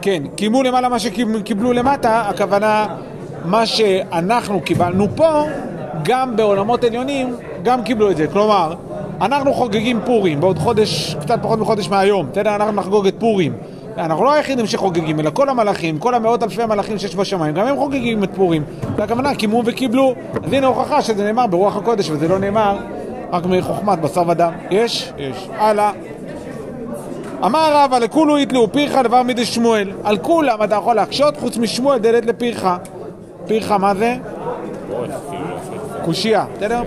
כן, 0.02 0.22
קיימו 0.36 0.62
למעלה 0.62 0.88
מה 0.88 0.98
שקיבלו 0.98 1.72
למטה, 1.72 2.20
הכוונה 2.28 2.86
מה 3.44 3.66
שאנחנו 3.66 4.60
קיבלנו 4.60 5.06
פה, 5.16 5.42
גם 6.02 6.36
בעולמות 6.36 6.84
עליונים, 6.84 7.34
גם 7.62 7.82
קיבלו 7.82 8.10
את 8.10 8.16
זה. 8.16 8.26
כלומר, 8.26 8.74
אנחנו 9.20 9.54
חוגגים 9.54 10.00
פורים 10.04 10.40
בעוד 10.40 10.58
חודש, 10.58 11.16
קצת 11.20 11.38
פחות 11.42 11.58
מחודש 11.58 11.88
מהיום, 11.88 12.26
בסדר? 12.32 12.54
אנחנו 12.54 12.72
נחגוג 12.72 13.06
את 13.06 13.14
פורים. 13.18 13.52
אנחנו 13.96 14.24
לא 14.24 14.32
היחידים 14.32 14.66
שחוגגים, 14.66 15.20
אלא 15.20 15.30
כל 15.34 15.48
המלאכים, 15.48 15.98
כל 15.98 16.14
המאות 16.14 16.42
אלפי 16.42 16.62
המלאכים 16.62 16.98
שיש 16.98 17.16
בשמיים, 17.16 17.54
גם 17.54 17.66
הם 17.66 17.76
חוגגים 17.76 18.24
את 18.24 18.30
פורים. 18.34 18.64
והכוונה, 18.96 19.34
קיימו 19.34 19.62
וקיבלו. 19.66 20.14
אז 20.44 20.52
הנה 20.52 20.66
הוכחה 20.66 21.02
שזה 21.02 21.24
נאמר 21.24 21.46
ברוח 21.46 21.76
הקודש, 21.76 22.10
וזה 22.10 22.28
לא 22.28 22.38
נאמר 22.38 22.76
רק 23.32 23.46
מחוכמת 23.46 24.00
בשר 24.00 24.22
ודם. 24.28 24.52
יש? 24.70 25.12
יש. 25.18 25.48
הלאה. 25.58 25.90
אמר 27.44 27.70
רבא 27.74 27.98
לכולו 27.98 28.38
יתלו 28.38 28.72
פיך 28.72 28.94
דבר 28.94 29.22
מידי 29.22 29.44
שמואל. 29.44 29.92
על 30.04 30.18
כולם 30.18 30.62
אתה 30.62 30.74
יכול 30.74 30.96
להקשות 30.96 31.36
חוץ 31.36 31.56
משמואל 31.56 31.98
דלת 31.98 32.26
לפיך. 32.26 32.68
פיך 33.46 33.70
מה 33.70 33.94
זה? 33.94 34.16
קושייה, 36.04 36.44
בסדר? 36.56 36.82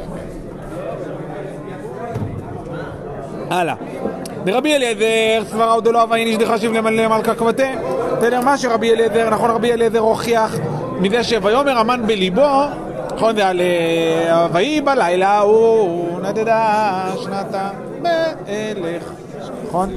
הלאה. 3.50 3.76
דרבי 4.44 4.76
אליעזר, 4.76 5.50
סברה 5.50 5.74
עוד 5.74 5.88
לא 5.88 6.02
הווה 6.02 6.18
איניש 6.18 6.38
דחשיב 6.38 6.72
למלכה 6.74 7.36
כבתה. 7.36 7.64
בסדר, 8.18 8.42
מה 8.42 8.58
שרבי 8.58 8.92
אליעזר, 8.92 9.30
נכון 9.30 9.52
רבי 9.52 9.74
אליעזר 9.74 10.00
הוכיח 10.00 10.56
מזה 11.00 11.24
שויאמר 11.24 11.78
המן 11.78 12.08
בליבו, 12.08 12.50
נכון 13.16 13.36
זה 13.36 13.48
על 13.48 13.62
אה, 13.62 14.48
ויהי 14.54 14.82
בלילה 14.82 15.40
הוא 15.40 16.20
נדדה 16.22 17.06
שנתה 17.24 17.70
באלך, 18.02 19.12
נכון? 19.68 19.90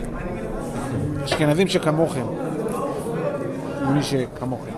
אשכנזים 1.26 1.68
שכמוכם, 1.68 2.26
מי 3.88 4.02
שכמוכם, 4.02 4.70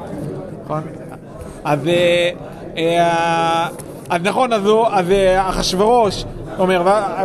נכון? 0.65 0.83
אז, 1.65 1.79
אה, 1.89 2.31
אה, 2.77 3.69
אז 4.11 4.21
נכון, 4.23 4.53
אז, 4.53 4.63
אז 4.91 5.11
אה, 5.11 5.49
אחשוורוש 5.49 6.25
אומר, 6.59 6.83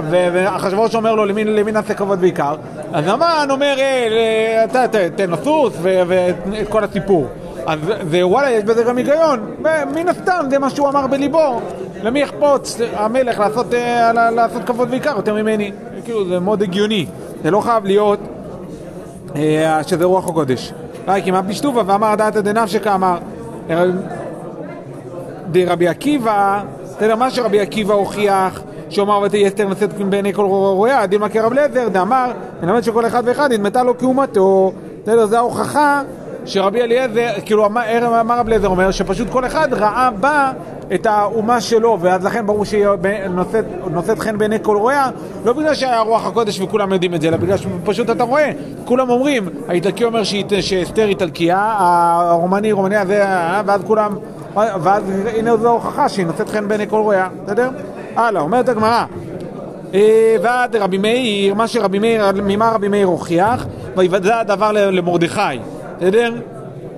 ואחשוורוש 0.09 0.95
אומר 0.95 1.15
לו 1.15 1.25
למי, 1.25 1.71
נעשה 1.71 1.93
כבוד 1.93 2.19
ועיקר, 2.21 2.55
אז 2.93 3.07
המן 3.07 3.47
אומר, 3.49 3.75
תן 5.15 5.29
לו 5.29 5.37
סוס 5.43 5.73
ואת 5.81 6.35
כל 6.69 6.83
הסיפור. 6.83 7.27
אז 7.65 7.79
וואלה, 8.21 8.51
יש 8.51 8.63
בזה 8.63 8.83
גם 8.83 8.97
היגיון, 8.97 9.55
מן 9.95 10.09
הסתם 10.09 10.45
זה 10.49 10.59
מה 10.59 10.69
שהוא 10.69 10.89
אמר 10.89 11.07
בליבו, 11.07 11.61
למי 12.03 12.19
יחפוץ 12.19 12.77
המלך 12.93 13.39
לעשות, 13.39 13.65
לעשות 14.35 14.63
כבוד 14.65 14.89
ועיקר 14.91 15.13
יותר 15.15 15.33
ממני, 15.33 15.71
כאילו 16.03 16.27
זה 16.27 16.39
מאוד 16.39 16.61
הגיוני, 16.61 17.05
זה 17.43 17.51
לא 17.51 17.61
חייב 17.61 17.85
להיות 17.85 18.19
שזה 19.81 20.05
רוח 20.05 20.29
הקודש. 20.29 20.73
ראי 21.07 21.21
כמעט 21.25 21.45
בשטובה 21.45 21.81
ואמר 21.85 22.15
דעתא 22.15 22.41
דנפשקא 22.41 22.95
אמר 22.95 23.17
אה, 23.69 23.83
דרבי 25.51 25.87
עקיבא, 25.87 26.63
בסדר, 26.83 27.15
מה 27.15 27.31
שרבי 27.31 27.59
עקיבא 27.59 27.93
הוכיח, 27.93 28.61
שאומר 28.89 29.19
ותהי 29.25 29.47
אסתר 29.47 29.69
נשאת 29.69 29.93
בעיני 29.93 30.33
כל 30.33 30.45
רואה, 30.45 31.05
דילמה 31.07 31.29
כרב 31.29 31.51
אליעזר, 31.51 31.87
דאמר, 31.89 32.31
מלמד 32.63 32.81
שכל 32.81 33.05
אחד 33.05 33.23
ואחד 33.25 33.51
נדמתה 33.51 33.83
לו 33.83 33.97
כאומתו, 33.97 34.71
בסדר, 35.03 35.25
זו 35.25 35.35
ההוכחה 35.35 36.01
שרבי 36.45 36.81
אליעזר, 36.81 37.27
כאילו 37.45 37.65
אמר 37.65 38.39
רבי 38.39 38.47
אליעזר 38.47 38.67
אומר 38.67 38.91
שפשוט 38.91 39.29
כל 39.29 39.45
אחד 39.45 39.67
ראה 39.73 40.09
בה 40.19 40.51
את 40.93 41.05
האומה 41.05 41.61
שלו, 41.61 41.97
ואז 42.01 42.25
לכן 42.25 42.45
ברור 42.45 42.65
שהיא 42.65 42.85
נושאת- 43.93 44.19
חן 44.19 44.37
בעיני 44.37 44.57
כל 44.61 44.77
רואה, 44.77 45.09
לא 45.45 45.53
בגלל 45.53 45.73
שהיה 45.73 45.99
רוח 45.99 46.27
הקודש 46.27 46.61
וכולם 46.61 46.93
יודעים 46.93 47.13
את 47.13 47.21
זה, 47.21 47.27
אלא 47.27 47.37
בגלל 47.37 47.57
שפשוט 47.57 48.09
אתה 48.09 48.23
רואה, 48.23 48.51
כולם 48.85 49.09
אומרים, 49.09 49.43
האיטלקי 49.67 50.03
אומר 50.03 50.21
שאסתר 50.23 51.05
איטלקיה, 51.07 51.75
הרומני 51.79 52.71
רומניה 52.71 53.05
זה, 53.05 53.23
אה, 53.23 53.61
ואז 53.65 53.81
כולם, 53.87 54.15
ואז 54.55 55.03
הנה 55.37 55.57
זו 55.57 55.67
ההוכחה 55.67 56.09
שהיא 56.09 56.25
נושאת 56.25 56.49
חן 56.49 56.67
בעיני 56.67 56.87
כל 56.89 56.97
רואה, 56.99 57.27
בסדר? 57.45 57.69
הלאה, 58.15 58.41
אומרת 58.41 58.69
הגמרא. 58.69 59.05
אה, 59.93 60.35
ועד 60.43 60.75
רבי 60.75 60.97
מאיר, 60.97 61.53
מה 61.53 61.67
שרבי 61.67 61.99
מאיר, 61.99 62.25
ממה 62.43 62.71
רבי 62.71 62.87
מאיר 62.87 63.07
הוכיח, 63.07 63.65
ויוודע 63.97 64.39
הדבר 64.39 64.71
למרדכי, 64.71 65.41
בסדר? 66.03 66.33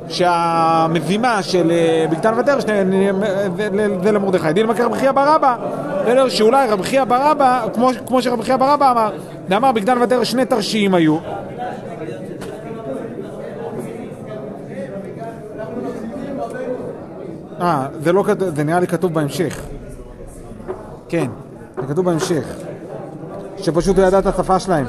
שהמזימה 0.09 1.43
של 1.43 1.71
אה, 1.71 2.05
בגתן 2.11 2.33
ותר 2.39 2.59
שני- 2.59 3.09
זה- 3.57 3.69
זה 4.03 4.11
למרדכי. 4.11 4.53
דין 4.53 4.65
מכר 4.65 4.85
רבי 4.85 4.97
חייא 4.99 5.11
בר 5.11 5.35
אבא, 5.35 5.55
בסדר? 6.05 6.29
שאולי 6.29 6.67
רבי 6.69 6.83
חייא 6.83 7.03
בר 7.03 7.31
אבא, 7.31 7.65
כמו- 7.73 7.89
כמו 8.07 8.21
שרבי 8.21 8.43
חייא 8.43 8.57
בר 8.57 8.73
אבא 8.73 8.91
אמר, 8.91 9.09
ואמר 9.49 9.71
בגתן 9.71 9.97
ותר 10.01 10.23
שני 10.23 10.45
תרשיעים 10.45 10.93
היו. 10.93 11.17
אה, 17.61 17.87
זה 18.03 18.13
לא 18.13 18.23
כתוב, 18.23 18.49
זה 18.55 18.63
נראה 18.63 18.79
לי 18.79 18.87
כתוב 18.87 19.13
בהמשך. 19.13 19.59
כן, 21.09 21.27
זה 21.81 21.93
כתוב 21.93 22.05
בהמשך. 22.05 22.45
שפשוט 23.57 23.97
הוא 23.97 24.05
ידע 24.07 24.19
את 24.19 24.25
השפה 24.25 24.59
שלהם. 24.59 24.85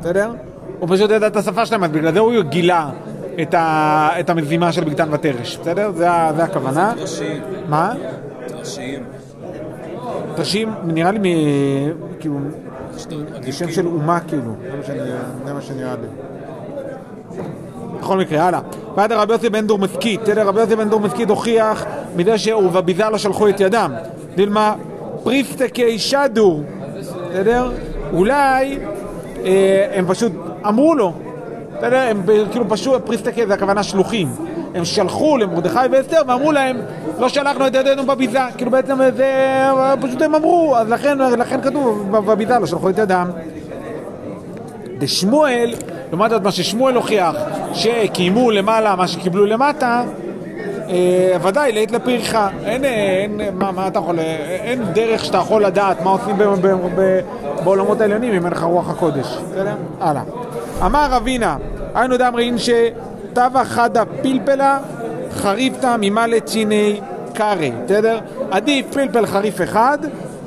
בסדר? 0.00 0.30
הוא 0.78 0.88
פשוט 0.92 1.10
ידע 1.10 1.26
את 1.26 1.36
השפה 1.36 1.66
שלהם, 1.66 1.84
אז 1.84 1.90
בגלל 1.90 2.12
זה 2.12 2.18
הוא 2.18 2.42
גילה 2.42 2.90
את, 3.42 3.54
ה, 3.54 4.08
את 4.20 4.30
המזימה 4.30 4.72
של 4.72 4.84
בגתן 4.84 5.08
ותרש. 5.12 5.56
בסדר? 5.56 5.90
זה, 5.90 6.08
זה 6.36 6.44
הכוונה. 6.44 6.92
ראשיים, 6.98 7.42
מה? 7.68 7.92
ראשיים. 8.58 9.02
תרשים, 10.36 10.74
נראה 10.84 11.10
לי 11.10 11.18
מ... 11.18 11.24
כאילו, 12.20 12.38
זה 13.42 13.52
שם 13.52 13.72
של 13.72 13.86
אומה 13.86 14.20
כאילו. 14.20 14.52
זה 15.44 15.54
מה 15.54 15.60
שנראה 15.60 15.94
לי. 15.94 16.06
בכל 18.00 18.18
מקרה, 18.18 18.42
הלאה. 18.42 18.60
ועד 18.96 19.12
רבי 19.12 19.32
יוסי 19.32 19.50
בן 19.50 19.66
דור 19.66 19.78
מסקית, 19.78 20.20
בסדר? 20.22 20.46
רבי 20.48 20.60
יוסי 20.60 20.76
בן 20.76 20.88
דור 20.88 21.00
מסקית 21.00 21.30
הוכיח 21.30 21.84
מזה 22.16 22.38
שבביזה 22.38 23.08
לא 23.08 23.18
שלחו 23.18 23.48
את 23.48 23.60
ידם. 23.60 23.92
דילמה 24.34 24.74
פריסטקי 25.22 25.98
שדור, 25.98 26.62
בסדר? 27.30 27.72
אולי 28.12 28.78
הם 29.94 30.04
פשוט 30.08 30.32
אמרו 30.68 30.94
לו, 30.94 31.12
בסדר? 31.78 32.00
הם 32.10 32.22
ב- 32.24 32.50
כאילו 32.50 32.68
פשוט, 32.68 33.06
פריסטקי 33.06 33.46
זה 33.46 33.54
הכוונה 33.54 33.82
שלוחים. 33.82 34.28
הם 34.74 34.84
שלחו 34.84 35.36
למרדכי 35.36 35.78
ואסתר 35.92 36.22
ואמרו 36.28 36.52
להם, 36.52 36.76
לא 37.18 37.28
שלחנו 37.28 37.66
את 37.66 37.74
ידינו 37.74 38.06
בביזה. 38.06 38.38
כאילו 38.56 38.70
בעצם 38.70 38.98
זה, 39.16 39.32
פשוט 40.00 40.22
הם 40.22 40.34
אמרו, 40.34 40.76
אז 40.76 40.88
לכן, 40.88 41.18
לכן 41.18 41.60
כתוב 41.60 42.10
בביזה 42.10 42.58
לא 42.58 42.66
שלחו 42.66 42.90
את 42.90 42.98
ידם. 42.98 43.30
דשמואל, 44.98 45.74
לעומת 46.10 46.30
זאת, 46.30 46.42
מה 46.42 46.52
ששמואל 46.52 46.94
הוכיח, 46.94 47.34
שקיימו 47.72 48.50
למעלה 48.50 48.96
מה 48.96 49.08
שקיבלו 49.08 49.46
למטה, 49.46 50.02
אה, 50.88 51.36
ודאי, 51.42 51.72
לעת 51.72 51.90
לפריחה. 51.90 52.48
אין, 52.64 52.84
אה, 52.84 52.88
אין, 52.90 53.40
מה, 53.54 53.72
מה 53.72 53.86
אתה 53.86 53.98
יכול, 53.98 54.18
אה, 54.18 54.24
אין 54.64 54.84
דרך 54.92 55.24
שאתה 55.24 55.38
יכול 55.38 55.64
לדעת 55.64 56.02
מה 56.02 56.10
עושים 56.10 56.38
בעולמות 57.64 58.00
העליונים 58.00 58.34
אם 58.34 58.44
אין 58.44 58.52
לך 58.52 58.62
רוח 58.62 58.90
הקודש. 58.90 59.38
בסדר? 59.50 59.74
הלאה. 60.00 60.22
אמר 60.86 61.06
רבינה, 61.10 61.56
היינו 61.94 62.16
דאמרין 62.16 62.56
שטבע 62.58 63.64
חדה 63.64 64.02
פלפלה 64.22 64.78
חריפתא 65.30 65.96
ממלא 66.00 66.38
ציני 66.38 67.00
קרעי, 67.34 67.72
בסדר? 67.84 68.18
עדיף 68.50 68.86
פלפל 68.92 69.26
חריף 69.26 69.60
אחד 69.62 69.98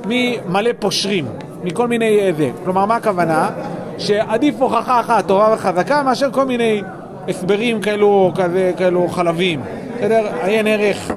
ממלא 0.05 0.71
פושרים, 0.79 1.25
מכל 1.63 1.87
מיני 1.87 2.19
איזה. 2.19 2.49
כלומר, 2.63 2.85
מה 2.85 2.95
הכוונה? 2.95 3.49
שעדיף 3.97 4.55
הוכחה 4.59 4.99
אחת 4.99 5.27
טובה 5.27 5.53
וחזקה 5.53 6.03
מאשר 6.03 6.31
כל 6.31 6.45
מיני 6.45 6.81
הסברים 7.29 7.81
כאלו, 7.81 8.31
כזה, 8.35 8.71
כאלו 8.77 9.07
חלביים. 9.07 9.61
בסדר? 9.97 10.27
עיין 10.43 10.67
ערך 10.67 11.11
אה, 11.11 11.15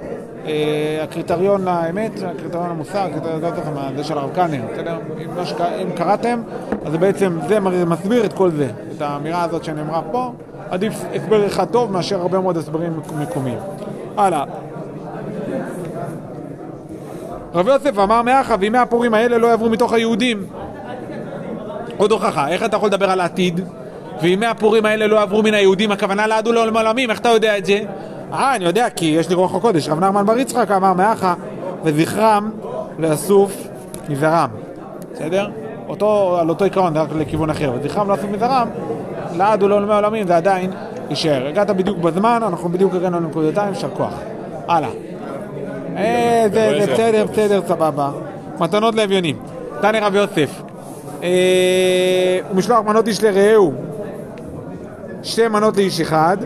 הקריטריון 1.03 1.65
לאמת, 1.65 2.13
הקריטריון 2.27 2.71
למוסר, 2.71 2.99
הקריטריון 2.99 3.37
יודע 3.37 3.49
לכם, 3.49 3.97
זה 3.97 4.05
של 4.05 4.19
הרב 4.19 4.31
קלנר, 4.35 4.63
בסדר? 4.73 4.99
לא. 5.37 5.65
אם 5.83 5.91
קראתם, 5.97 6.43
אז 6.85 6.97
בעצם, 6.97 7.39
זה 7.49 7.61
מסביר 7.61 8.25
את 8.25 8.33
כל 8.33 8.51
זה, 8.51 8.71
את 8.97 9.03
האמירה 9.03 9.43
הזאת 9.43 9.65
שנאמרה 9.65 10.03
פה, 10.13 10.33
עדיף 10.71 10.95
הסבר 11.15 11.47
אחד 11.47 11.65
טוב 11.65 11.93
מאשר 11.93 12.21
הרבה 12.21 12.41
מאוד 12.41 12.57
הסברים 12.57 13.01
מקומיים. 13.21 13.59
הלאה. 14.17 14.45
רב 17.55 17.69
יוסף 17.69 17.99
אמר 17.99 18.23
מאחה, 18.23 18.55
וימי 18.61 18.79
הפורים 18.79 19.15
האלה 19.15 19.39
לא 19.39 19.47
יעברו 19.47 19.71
מתוך 19.71 19.93
היהודים. 19.93 20.47
עוד 21.97 22.13
הוכחה, 22.13 22.49
איך 22.49 22.65
אתה 22.65 22.77
יכול 22.77 22.89
לדבר 22.89 23.11
על 23.11 23.21
העתיד? 23.21 23.61
וימי 24.23 24.47
הפורים 24.47 24.87
האלה 24.87 25.07
לא 25.07 25.17
יעברו 25.17 25.43
מן 25.43 25.55
היהודים, 25.55 25.93
הכוונה 25.93 26.27
לעד 26.27 26.49
ולעולם 26.49 26.77
עולמים, 26.77 27.11
איך 27.11 27.21
אתה 27.21 27.29
יודע 27.29 27.59
את 27.59 27.67
זה? 27.67 27.81
אה, 28.33 28.55
אני 28.55 28.65
יודע, 28.65 28.91
כי 28.91 29.07
יש 29.07 29.29
לי 29.29 29.35
רוח 29.35 29.55
הקודש. 29.55 29.89
רב 29.89 30.01
נחמן 30.01 30.27
בר 30.27 30.39
יצחק 30.39 30.71
אמר 30.71 30.93
מאחה, 30.93 31.35
וזכרם 31.85 32.51
לאסוף 32.99 33.69
מזרם. 34.09 34.49
בסדר? 35.13 35.51
אותו, 35.89 36.39
על 36.41 36.49
אותו 36.49 36.65
עיקרון, 36.65 36.97
רק 36.97 37.09
לכיוון 37.19 37.51
אחר. 37.51 37.73
וזכרם 37.81 38.11
לאסוף 38.11 38.31
מזרם, 38.31 38.69
לעד 39.37 39.63
ולעולמי 39.63 39.95
עולמים 39.95 40.27
זה 40.27 40.37
עדיין 40.37 40.71
יישאר. 41.11 41.47
הגעת 41.47 41.71
בדיוק 41.71 41.99
בזמן, 41.99 42.43
אנחנו 42.47 42.69
בדיוק 42.69 42.95
הגענו 42.95 43.21
לנקודתיים, 43.21 43.69
יישר 43.69 43.91
כוח. 43.91 44.15
הלאה. 44.69 44.89
אה, 45.97 46.47
זה, 46.53 46.79
בסדר, 46.83 47.27
בסדר, 47.33 47.61
סבבה. 47.67 48.11
מתנות 48.61 48.95
לאביונים. 48.95 49.37
תני 49.81 50.01
רב 50.01 50.15
יוסף. 50.15 50.63
אה, 51.23 52.39
ומשלוח 52.51 52.81
מנות 52.87 53.09
איש 53.09 53.25
לרעהו. 53.25 53.73
שתי 55.23 55.49
מנות 55.49 55.77
לאיש 55.77 56.01
אחד. 56.01 56.37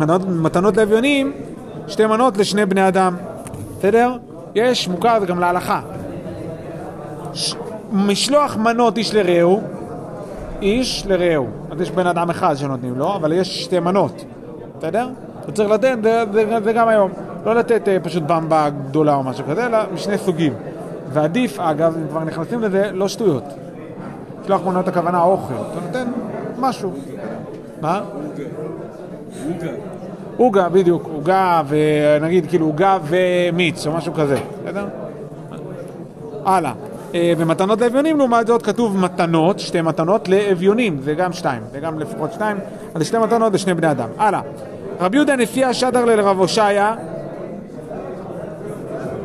מתנות, 0.00 0.22
מתנות 0.28 0.76
לאביונים, 0.76 1.32
שתי 1.88 2.06
מנות 2.06 2.36
לשני 2.36 2.66
בני 2.66 2.88
אדם. 2.88 3.16
בסדר? 3.78 4.16
יש, 4.54 4.88
מוכר 4.88 5.20
זה 5.20 5.26
גם 5.26 5.38
להלכה. 5.38 5.80
ש... 7.32 7.54
משלוח 7.92 8.56
מנות 8.56 8.98
איש 8.98 9.14
לרעהו, 9.14 9.62
איש 10.62 11.06
לרעהו. 11.06 11.46
אז 11.70 11.80
יש 11.80 11.90
בן 11.90 12.06
אדם 12.06 12.30
אחד 12.30 12.54
שנותנים 12.54 12.98
לו, 12.98 13.16
אבל 13.16 13.32
יש 13.32 13.64
שתי 13.64 13.80
מנות. 13.80 14.24
בסדר? 14.78 15.08
אתה 15.40 15.52
צריך 15.52 15.70
לתת, 15.70 15.96
זה, 16.02 16.24
זה, 16.32 16.60
זה 16.64 16.72
גם 16.72 16.88
היום. 16.88 17.10
לא 17.44 17.54
לתת 17.54 17.88
אה, 17.88 18.00
פשוט 18.02 18.22
במבה 18.22 18.68
גדולה 18.70 19.14
או 19.14 19.22
משהו 19.22 19.44
כזה, 19.50 19.66
אלא 19.66 19.78
משני 19.92 20.18
סוגים. 20.18 20.52
ועדיף, 21.12 21.60
אגב, 21.60 21.96
אם 21.96 22.08
כבר 22.08 22.24
נכנסים 22.24 22.60
לזה, 22.60 22.90
לא 22.92 23.08
שטויות. 23.08 23.44
משלוח 24.42 24.62
מנות 24.66 24.88
הכוונה 24.88 25.22
אוכל. 25.22 25.54
אתה 25.54 25.86
נותן 25.86 26.12
משהו. 26.58 26.92
מה? 27.80 28.00
עוגה, 30.36 30.68
בדיוק, 30.68 31.08
עוגה 31.14 31.62
ונגיד 31.68 32.46
כאילו 32.48 32.66
עוגה 32.66 32.98
ומיץ 33.04 33.86
או 33.86 33.92
משהו 33.92 34.14
כזה, 34.14 34.36
בסדר? 34.64 34.86
הלאה. 36.44 36.72
אה, 37.14 37.32
ומתנות 37.38 37.80
לאביונים, 37.80 38.18
לעומת 38.18 38.46
זאת 38.46 38.62
כתוב 38.62 38.96
מתנות, 38.96 39.60
שתי 39.60 39.80
מתנות 39.80 40.28
לאביונים, 40.28 40.98
זה 41.02 41.14
גם 41.14 41.32
שתיים, 41.32 41.62
זה 41.72 41.80
גם 41.80 41.98
לפחות 41.98 42.32
שתיים, 42.32 42.56
אז 42.94 43.06
שתי 43.06 43.18
מתנות 43.18 43.52
לשני 43.52 43.74
בני 43.74 43.90
אדם. 43.90 44.08
הלאה. 44.18 44.40
רבי 45.00 45.16
יהודה 45.16 45.36
נשיא 45.36 45.72
שדר 45.72 46.04
לרב 46.04 46.38
הושעיה, 46.38 46.94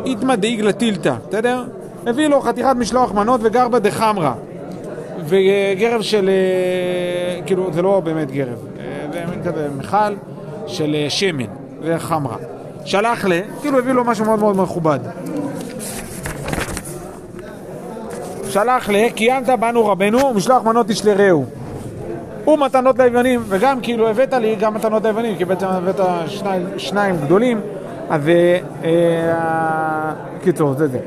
איתמא 0.05 0.35
דאיגלה 0.35 0.71
טילתא, 0.71 1.13
בסדר? 1.29 1.63
הביא 2.07 2.27
לו 2.27 2.41
חתיכת 2.41 2.75
משלוח 2.75 3.13
מנות 3.13 3.41
וגרבא 3.43 3.79
דחמרא. 3.79 4.31
וגרב 5.25 6.01
של, 6.01 6.29
אה, 6.29 7.41
כאילו, 7.45 7.73
זה 7.73 7.81
לא 7.81 7.99
באמת 7.99 8.31
גרב, 8.31 8.57
זה 9.13 9.23
מין 9.29 9.43
כזה 9.43 9.67
מכל 9.77 10.13
של 10.67 10.95
אה, 10.95 11.09
שמן, 11.09 11.45
זה 11.83 11.99
חמרה. 11.99 12.37
שלח 12.85 13.25
ל... 13.25 13.31
כאילו 13.61 13.79
הביא 13.79 13.93
לו 13.93 14.03
משהו 14.03 14.25
מאוד 14.25 14.39
מאוד 14.39 14.57
מכובד. 14.57 14.99
שלח 18.49 18.89
ל... 18.89 19.09
קיימת 19.09 19.49
בנו 19.59 19.87
רבנו, 19.87 20.33
משלוח 20.33 20.63
מנות 20.63 20.89
איש 20.89 21.05
לרעהו. 21.05 21.45
ומתנות 22.47 22.99
לאביונים, 22.99 23.41
וגם 23.47 23.81
כאילו 23.81 24.09
הבאת 24.09 24.33
לי 24.33 24.55
גם 24.55 24.73
מתנות 24.73 25.03
לאביונים, 25.03 25.37
כי 25.37 25.45
בעצם 25.45 25.67
הבאת 25.67 25.99
שניים, 26.27 26.65
שניים 26.77 27.15
גדולים, 27.25 27.61
אז 28.09 28.21
אה, 28.83 30.11
קיצור, 30.43 30.73
זה 30.73 30.87
זה. 30.87 30.99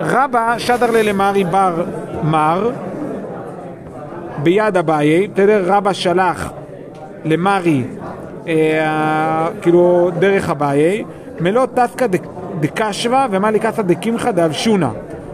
רבא 0.00 0.54
שדר 0.58 0.90
ללמרי 0.90 1.44
בר 1.44 1.84
מר 2.22 2.70
ביד 4.42 4.76
אביי, 4.76 5.28
בסדר? 5.28 5.62
רבא 5.66 5.92
שלח 5.92 6.50
למרי 7.26 7.82
אה, 8.48 9.48
כאילו 9.62 10.10
דרך 10.18 10.50
אביי, 10.50 11.04
מלוא 11.40 11.66
טסקא 11.66 12.06
דקשווה 12.60 13.26
ומלי 13.30 13.58
קסא 13.58 13.82
דקמחא 13.82 14.30
דאבשונה. 14.30 14.90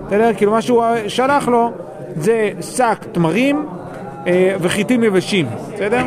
בסדר? 0.06 0.30
כאילו 0.36 0.52
מה 0.52 0.62
שהוא 0.62 0.84
שלח 1.08 1.48
לו 1.48 1.70
זה 2.16 2.50
שק 2.60 2.98
תמרים 3.12 3.66
אה, 4.26 4.54
וחיטים 4.60 5.04
יבשים, 5.04 5.46
בסדר? 5.74 6.02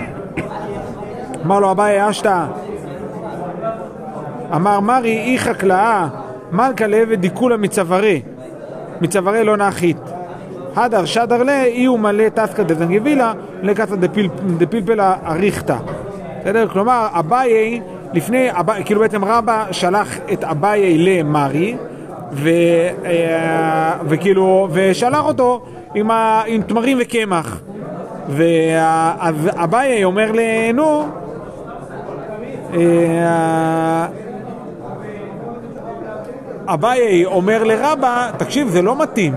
אמר 1.45 1.59
לו 1.59 1.71
אביי 1.71 2.09
אשתא 2.09 2.45
אמר 4.55 4.79
מרי 4.79 5.17
אי 5.17 5.39
חקלאה 5.39 6.07
מלכה 6.51 6.87
לעבד 6.87 7.21
דיקולה 7.21 7.57
מצווארי 7.57 8.21
מצווארי 9.01 9.43
לא 9.43 9.57
נחית 9.57 9.97
הדר 10.75 11.05
שדר 11.05 11.43
לה 11.43 11.63
אי 11.63 11.85
הוא 11.85 11.99
מלא 11.99 12.29
טסקא 12.29 12.63
דזנגבילה 12.63 13.33
לקסא 13.61 13.95
דפלפלה 14.57 15.15
אריכתא 15.25 15.77
בסדר? 16.45 16.67
כלומר, 16.67 17.07
אביי, 17.11 17.81
לפני, 18.13 18.47
אביי, 18.51 18.85
כאילו 18.85 19.01
בעצם 19.01 19.25
רבא 19.25 19.65
שלח 19.71 20.17
את 20.33 20.43
אביי 20.43 20.97
למרי, 20.97 21.77
ו, 22.31 22.49
אה, 23.05 23.93
וכאילו, 24.05 24.67
ושלח 24.71 25.25
אותו 25.25 25.65
עם, 25.95 26.11
ה, 26.11 26.41
עם 26.47 26.61
תמרים 26.61 26.97
וקמח. 27.01 27.59
ואז 28.29 29.49
אביי 29.55 30.03
אומר 30.03 30.31
לנו, 30.31 31.07
אה, 32.73 34.07
אביי 36.65 37.25
אומר 37.25 37.63
לרבא, 37.63 38.29
תקשיב, 38.37 38.67
זה 38.67 38.81
לא 38.81 39.01
מתאים. 39.01 39.33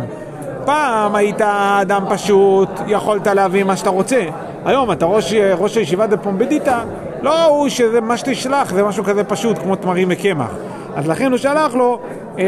פעם 0.69 1.15
היית 1.15 1.41
אדם 1.81 2.05
פשוט, 2.11 2.69
יכולת 2.87 3.27
להביא 3.27 3.65
מה 3.65 3.77
שאתה 3.77 3.91
רוצה. 3.91 4.25
היום 4.65 4.93
אתה 4.93 5.07
ראש, 5.07 5.35
ראש 5.35 5.77
הישיבה 5.77 6.07
דה 6.07 6.17
פומבדיטה, 6.17 6.83
לא 7.23 7.45
הוא 7.45 7.69
שזה 7.69 8.01
מה 8.01 8.17
שתשלח, 8.17 8.73
זה 8.73 8.85
משהו 8.85 9.05
כזה 9.05 9.25
פשוט 9.25 9.59
כמו 9.59 9.77
תמרים 9.77 10.09
מקמח. 10.09 10.51
אז 10.97 11.09
לכן 11.09 11.31
הוא 11.31 11.39
שלח 11.39 11.75
לו 11.75 11.99
אה, 12.39 12.45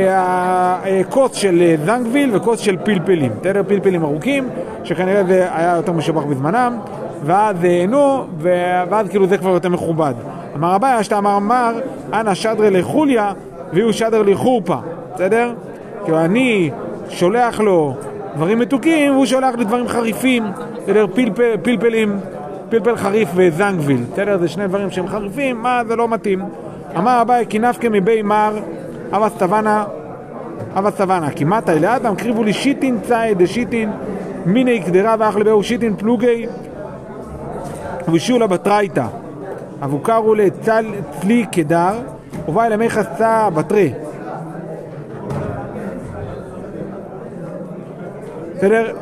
אה, 0.85 1.01
קוץ 1.09 1.37
של 1.37 1.63
אה, 1.63 1.75
זנגוויל 1.85 2.37
וקוץ 2.37 2.61
של 2.61 2.77
פלפלים. 2.85 3.33
בסדר? 3.41 3.63
פלפלים 3.69 4.05
ארוכים, 4.05 4.49
שכנראה 4.85 5.25
זה 5.25 5.49
היה 5.53 5.77
יותר 5.77 5.93
משובח 5.93 6.23
בזמנם, 6.23 6.79
ואז 7.25 7.57
נו, 7.89 8.25
ואז 8.39 9.09
כאילו 9.09 9.27
זה 9.27 9.39
כבר 9.39 9.51
יותר 9.51 9.69
מכובד. 9.69 10.15
אמר 10.57 10.77
אביי, 10.77 11.05
שאתה 11.05 11.19
אמר 11.19 11.37
אמר, 11.37 11.73
אנא 12.13 12.35
שדרי 12.35 12.71
לחוליה, 12.71 13.33
והוא 13.73 13.93
שדר 13.93 14.23
לחורפה, 14.23 14.77
בסדר? 15.15 15.53
כאילו 16.05 16.19
אני 16.19 16.71
שולח 17.09 17.61
לו 17.61 17.95
דברים 18.35 18.59
מתוקים, 18.59 19.13
והוא 19.13 19.27
שולח 19.27 19.55
לי 19.55 19.65
דברים 19.65 19.89
חריפים, 19.89 20.45
בסדר? 20.83 21.07
פלפל, 21.15 21.57
פלפלים, 21.63 22.21
פלפל 22.69 22.97
חריף 22.97 23.29
וזנגוויל, 23.35 24.05
בסדר? 24.13 24.39
זה 24.39 24.49
שני 24.49 24.67
דברים 24.69 24.91
שהם 24.91 25.09
חריפים, 25.09 25.63
מה 25.63 25.83
זה 25.89 25.97
לא 25.97 26.09
מתאים. 26.09 26.41
אמר 26.97 27.23
אביי, 27.23 27.47
כי 27.49 27.59
נפקא 27.59 27.89
מבי 27.93 28.23
מר, 28.23 28.59
אבא 29.13 29.29
סטבנה, 29.29 29.85
אבא 30.79 30.91
סטבנה, 30.91 31.31
כי 31.31 31.45
מתי 31.45 31.81
לאדם 31.81 32.17
קריבו 32.17 32.45
לי 32.45 32.53
שיטין 32.53 32.99
צאי 33.03 33.35
דשיטין, 33.35 33.91
מיני 34.47 34.81
קדרה 34.81 35.17
ואח 35.19 35.37
לבהו 35.37 35.63
שיטין 35.63 35.97
פלוגי, 35.97 36.47
ושולה 38.13 38.47
בתרייתא. 38.47 39.07
אבוקרו 39.85 40.35
לצלי 40.35 41.47
קדר, 41.53 41.93
ובא 42.49 42.65
אל 42.65 42.73
ימי 42.73 42.91
חסה 42.91 43.51
בתרי. 43.51 43.93
בסדר? 48.61 48.93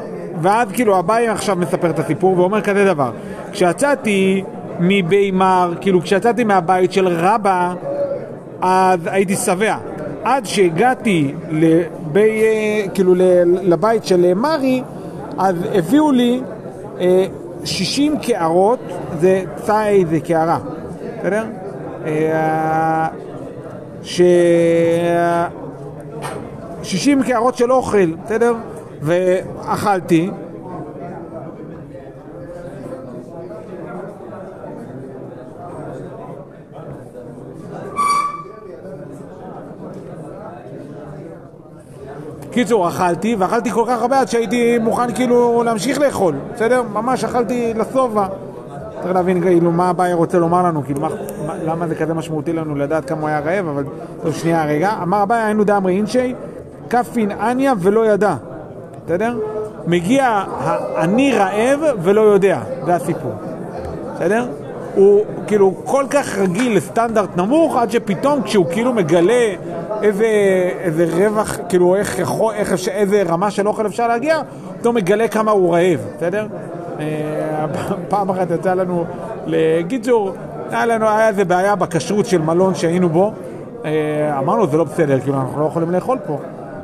ואז 0.43 0.69
כאילו 0.73 0.99
אביי 0.99 1.29
עכשיו 1.29 1.57
מספר 1.57 1.91
את 1.91 1.99
הסיפור 1.99 2.39
ואומר 2.39 2.61
כזה 2.61 2.85
דבר. 2.85 3.11
כשיצאתי 3.53 4.45
מבימר, 4.81 5.73
כאילו 5.81 6.01
כשיצאתי 6.01 6.45
מהבית 6.45 6.93
של 6.93 7.09
רבא, 7.09 7.75
אז 8.61 9.01
הייתי 9.07 9.37
שבע. 9.37 9.77
עד 10.25 10.47
שהגעתי 10.47 11.35
לבי, 11.51 12.43
כאילו 12.95 13.15
ל- 13.15 13.23
לבית 13.73 14.05
של 14.05 14.35
מרי, 14.35 14.83
אז 15.39 15.55
הביאו 15.75 16.13
לי 16.13 16.41
אה, 17.01 17.27
60 17.65 18.19
קערות, 18.19 18.79
זה 19.21 19.43
צאי 19.57 20.05
זה 20.11 20.21
קערה, 20.21 20.59
בסדר? 21.21 21.45
אה, 22.07 23.09
ש... 24.03 24.21
60 26.83 27.23
קערות 27.23 27.57
של 27.57 27.73
אוכל, 27.73 28.11
בסדר? 28.25 28.55
ואכלתי. 29.03 30.31
קיצור, 42.51 42.89
אכלתי, 42.89 43.37
ואכלתי 43.39 43.71
כל 43.71 43.85
כך 43.89 44.03
הרבה 44.03 44.21
עד 44.21 44.29
שהייתי 44.29 44.79
מוכן 44.79 45.15
כאילו 45.15 45.63
להמשיך 45.63 45.99
לאכול, 46.01 46.35
בסדר? 46.55 46.83
ממש 46.83 47.25
אכלתי 47.25 47.75
לשובע. 47.75 48.27
צריך 49.03 49.15
להבין 49.15 49.41
כאילו 49.43 49.73
מה 49.73 49.91
אביי 49.91 50.13
רוצה 50.13 50.39
לומר 50.39 50.63
לנו, 50.63 50.83
כאילו 50.85 51.01
מה, 51.01 51.09
מה, 51.47 51.55
למה 51.65 51.89
זה 51.89 51.95
כזה 51.95 52.15
משמעותי 52.15 52.53
לנו 52.53 52.75
לדעת 52.75 53.05
כמה 53.05 53.21
הוא 53.21 53.29
היה 53.29 53.41
רעב, 53.41 53.67
אבל 53.69 53.85
טוב, 54.23 54.35
שנייה 54.35 54.65
רגע. 54.65 54.93
אמר 55.03 55.23
אביי 55.23 55.43
היינו 55.43 55.65
דאמרי 55.65 55.97
אינשי, 55.97 56.35
כפין 56.91 57.31
אניה 57.31 57.73
ולא 57.79 58.07
ידע, 58.07 58.35
בסדר? 59.09 59.39
מגיע 59.87 60.45
אני 60.97 61.33
רעב 61.33 61.81
ולא 62.03 62.21
יודע, 62.21 62.61
זה 62.87 62.95
הסיפור, 62.95 63.33
בסדר? 64.15 64.47
הוא 64.95 65.25
כאילו 65.47 65.75
כל 65.85 66.05
כך 66.11 66.39
רגיל 66.39 66.77
לסטנדרט 66.77 67.37
נמוך 67.37 67.77
עד 67.77 67.91
שפתאום 67.91 68.43
כשהוא 68.43 68.67
כאילו 68.73 68.93
מגלה 68.93 69.55
איזה, 70.03 70.27
איזה 70.81 71.07
רווח, 71.13 71.59
כאילו 71.69 71.97
איך, 71.97 72.19
יכול, 72.19 72.55
איך 72.55 72.89
איזה 72.89 73.23
רמה 73.29 73.51
של 73.51 73.69
אוכל 73.69 73.87
אפשר 73.87 74.09
להגיע, 74.09 74.41
פתאום 74.81 74.95
מגלה 74.95 75.29
כמה 75.29 75.51
הוא 75.51 75.75
רעב, 75.75 76.01
בסדר? 76.17 76.47
אה, 77.01 77.67
פעם 78.09 78.31
אחת 78.31 78.51
יצא 78.51 78.75
לנו, 78.75 79.05
לגיצור, 79.47 80.33
היה 80.71 80.87
לנו, 80.87 81.09
היה 81.09 81.29
איזה 81.29 81.45
בעיה 81.45 81.77
בכשרות 81.77 82.27
של 82.27 82.43
מלון 82.43 82.75
שהיינו 82.75 83.09
בו, 83.09 83.33
אה, 83.85 84.39
אמרנו 84.39 84.67
זה 84.67 84.77
לא 84.77 84.85
בסדר, 84.85 85.21
כאילו 85.21 85.41
אנחנו 85.41 85.61
לא 85.61 85.67
יכולים 85.67 85.91
לאכול 85.91 86.19
פה. 86.27 86.39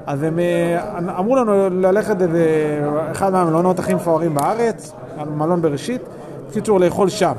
אז 0.07 0.23
הם 0.23 0.39
אה, 0.39 0.99
אמרו 1.19 1.37
לנו 1.37 1.71
ללכת 1.71 2.21
לאיזה, 2.21 2.81
אחד 3.13 3.33
מהמלונות 3.33 3.79
הכי 3.79 3.95
מפוארים 3.95 4.35
בארץ, 4.35 4.93
מלון 5.37 5.63
בראשית, 5.63 6.01
בקיצור 6.49 6.81
לאכול 6.81 7.09
שם. 7.09 7.33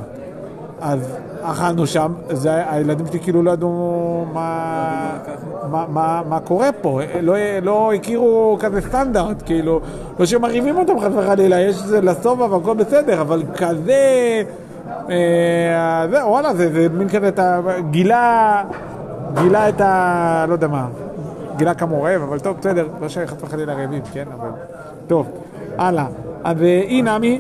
אז 0.82 1.18
אכלנו 1.42 1.88
שם, 1.88 2.14
זה, 2.30 2.72
הילדים 2.72 3.08
שלי 3.08 3.20
כאילו 3.20 3.44
לא 3.44 3.52
ידעו 3.52 4.26
מה, 4.34 5.18
מה, 5.72 5.86
מה, 5.90 6.22
מה 6.30 6.40
קורה 6.40 6.70
פה, 6.82 7.00
לא, 7.22 7.36
לא 7.62 7.94
הכירו 7.94 8.58
כזה 8.60 8.82
סטנדרט, 8.82 9.44
כאילו, 9.46 9.80
לא 10.20 10.26
שמרעיבים 10.26 10.78
אותם 10.78 11.00
חס 11.00 11.12
וחלילה, 11.16 11.60
יש 11.60 11.76
זה 11.76 12.02
לשובע 12.02 12.46
והכל 12.46 12.76
בסדר, 12.76 13.22
אבל 13.22 13.44
כזה, 13.58 14.44
אה, 15.10 16.06
זה, 16.12 16.26
וואלה, 16.26 16.54
זה, 16.54 16.72
זה 16.74 16.88
מין 16.90 17.10
כזה, 17.10 17.30
גילה, 17.90 18.64
גילה 19.42 19.70
את 19.70 19.82
ה... 19.82 20.46
לא 20.48 20.54
יודע 20.54 20.68
מה, 20.68 20.88
גילה 21.58 21.74
כמה 21.74 21.98
רעב, 21.98 22.22
אבל 22.22 22.40
טוב, 22.40 22.58
בסדר, 22.60 22.88
לא 23.02 23.10
שחס 23.10 23.44
וחלילה 23.44 23.74
רעבים, 23.74 24.02
כן, 24.14 24.26
אבל... 24.34 24.50
טוב, 25.08 25.28
הלאה. 25.78 26.08
אז 26.44 26.62
אה, 26.62 26.82
אי 26.88 27.02
נמי, 27.02 27.40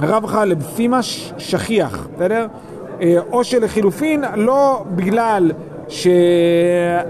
רב 0.00 0.24
לך 0.24 0.38
לבסימה 0.46 1.02
ש- 1.02 1.32
שכיח, 1.38 2.08
בסדר? 2.16 2.46
אה, 3.00 3.16
או 3.32 3.44
שלחילופין, 3.44 4.24
לא 4.34 4.84
בגלל 4.94 5.52
ש... 5.88 6.06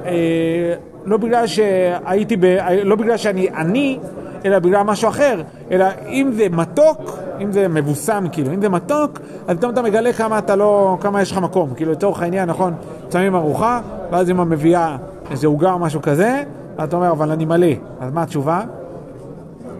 אה, 0.06 0.74
לא 1.04 1.16
בגלל 1.16 1.46
שהייתי 1.46 2.36
ב... 2.36 2.44
לא 2.84 2.96
בגלל 2.96 3.16
שאני 3.16 3.48
עני, 3.56 3.98
אלא 4.44 4.58
בגלל 4.58 4.82
משהו 4.82 5.08
אחר. 5.08 5.42
אלא 5.70 5.86
אם 6.08 6.30
זה 6.34 6.46
מתוק, 6.50 7.18
אם 7.40 7.52
זה 7.52 7.68
מבוסם, 7.68 8.24
כאילו, 8.32 8.52
אם 8.54 8.60
זה 8.60 8.68
מתוק, 8.68 9.18
אז 9.48 9.56
פתאום 9.56 9.72
אתה 9.72 9.82
מגלה 9.82 10.12
כמה 10.12 10.38
אתה 10.38 10.56
לא... 10.56 10.98
כמה 11.00 11.22
יש 11.22 11.32
לך 11.32 11.38
מקום. 11.38 11.70
כאילו, 11.76 11.92
לצורך 11.92 12.22
העניין, 12.22 12.48
נכון, 12.48 12.74
שמים 13.12 13.34
ארוחה, 13.34 13.80
ואז 14.10 14.30
אמא 14.30 14.44
מביאה 14.44 14.96
איזה 15.30 15.46
עוגה 15.46 15.72
או 15.72 15.78
משהו 15.78 16.02
כזה, 16.02 16.42
ואתה 16.76 16.96
אומר, 16.96 17.10
אבל 17.10 17.30
אני 17.30 17.44
מלא. 17.44 17.66
אז 18.00 18.12
מה 18.12 18.22
התשובה? 18.22 18.60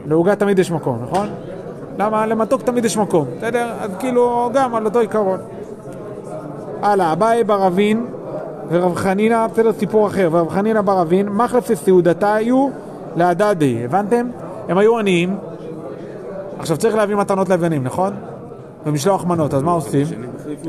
לעוגה 0.07 0.37
תמיד 0.37 0.59
יש 0.59 0.71
מקום, 0.71 0.99
נכון? 1.03 1.29
למה? 1.99 2.27
למתוק 2.27 2.63
תמיד 2.63 2.85
יש 2.85 2.97
מקום, 2.97 3.27
בסדר? 3.37 3.73
אז 3.81 3.91
כאילו, 3.99 4.51
גם 4.55 4.75
על 4.75 4.85
אותו 4.85 4.99
עיקרון. 4.99 5.41
הלאה, 6.83 7.13
אביי 7.13 7.45
ברבין 7.45 8.07
ורב 8.69 8.95
חנינא, 8.95 9.47
בסדר, 9.47 9.73
סיפור 9.73 10.07
אחר, 10.07 10.29
ורב 10.33 10.49
חנינא 10.49 10.81
ברבין, 10.81 11.29
מחלף 11.29 11.71
לסעודתה 11.71 12.35
היו 12.35 12.69
להדדי, 13.17 13.85
הבנתם? 13.85 14.29
הם 14.69 14.79
היו 14.79 14.99
עניים, 14.99 15.37
עכשיו 16.59 16.77
צריך 16.77 16.95
להביא 16.95 17.17
מתנות 17.17 17.49
לבנים, 17.49 17.85
נכון? 17.85 18.13
ומשלוח 18.87 19.25
מנות, 19.25 19.55
אז 19.55 19.63
מה 19.63 19.73
עושים? 19.73 20.07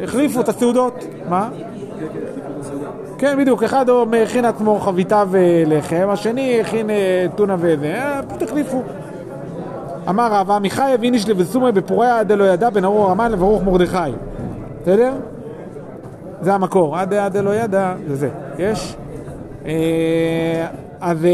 החליפו 0.04 0.40
את 0.40 0.50
הסעודות, 0.50 1.04
מה? 1.30 1.50
כן, 3.20 3.38
בדיוק, 3.38 3.64
אחד 3.64 3.86
הכין 4.24 4.46
עצמו 4.46 4.80
חביתה 4.80 5.24
ולחם, 5.30 6.08
השני 6.10 6.62
הכין 6.62 6.90
אה, 6.90 7.26
טונה 7.36 7.56
וזה, 7.60 7.94
אה, 7.96 8.22
פשוט 8.28 8.42
החליפו. 8.42 8.82
אמר 10.10 10.28
רבא, 10.32 10.56
עמיחי 10.56 10.92
אבין 10.96 11.14
איש 11.14 11.30
לבסומי 11.30 11.72
בפוריה 11.72 12.20
עד 12.20 12.32
אלא 12.32 12.44
ידע 12.44 12.70
בין 12.70 12.86
ארור 12.86 13.12
המן 13.12 13.32
לברוך 13.32 13.64
מרדכי. 13.64 13.98
בסדר? 14.82 15.14
זה 16.42 16.54
המקור, 16.54 16.98
עד 16.98 17.36
אלא 17.36 17.56
ידע, 17.56 17.94
זה 18.08 18.16
זה. 18.16 18.30
יש? 18.58 18.96
אה, 19.66 20.68
אז 21.02 21.28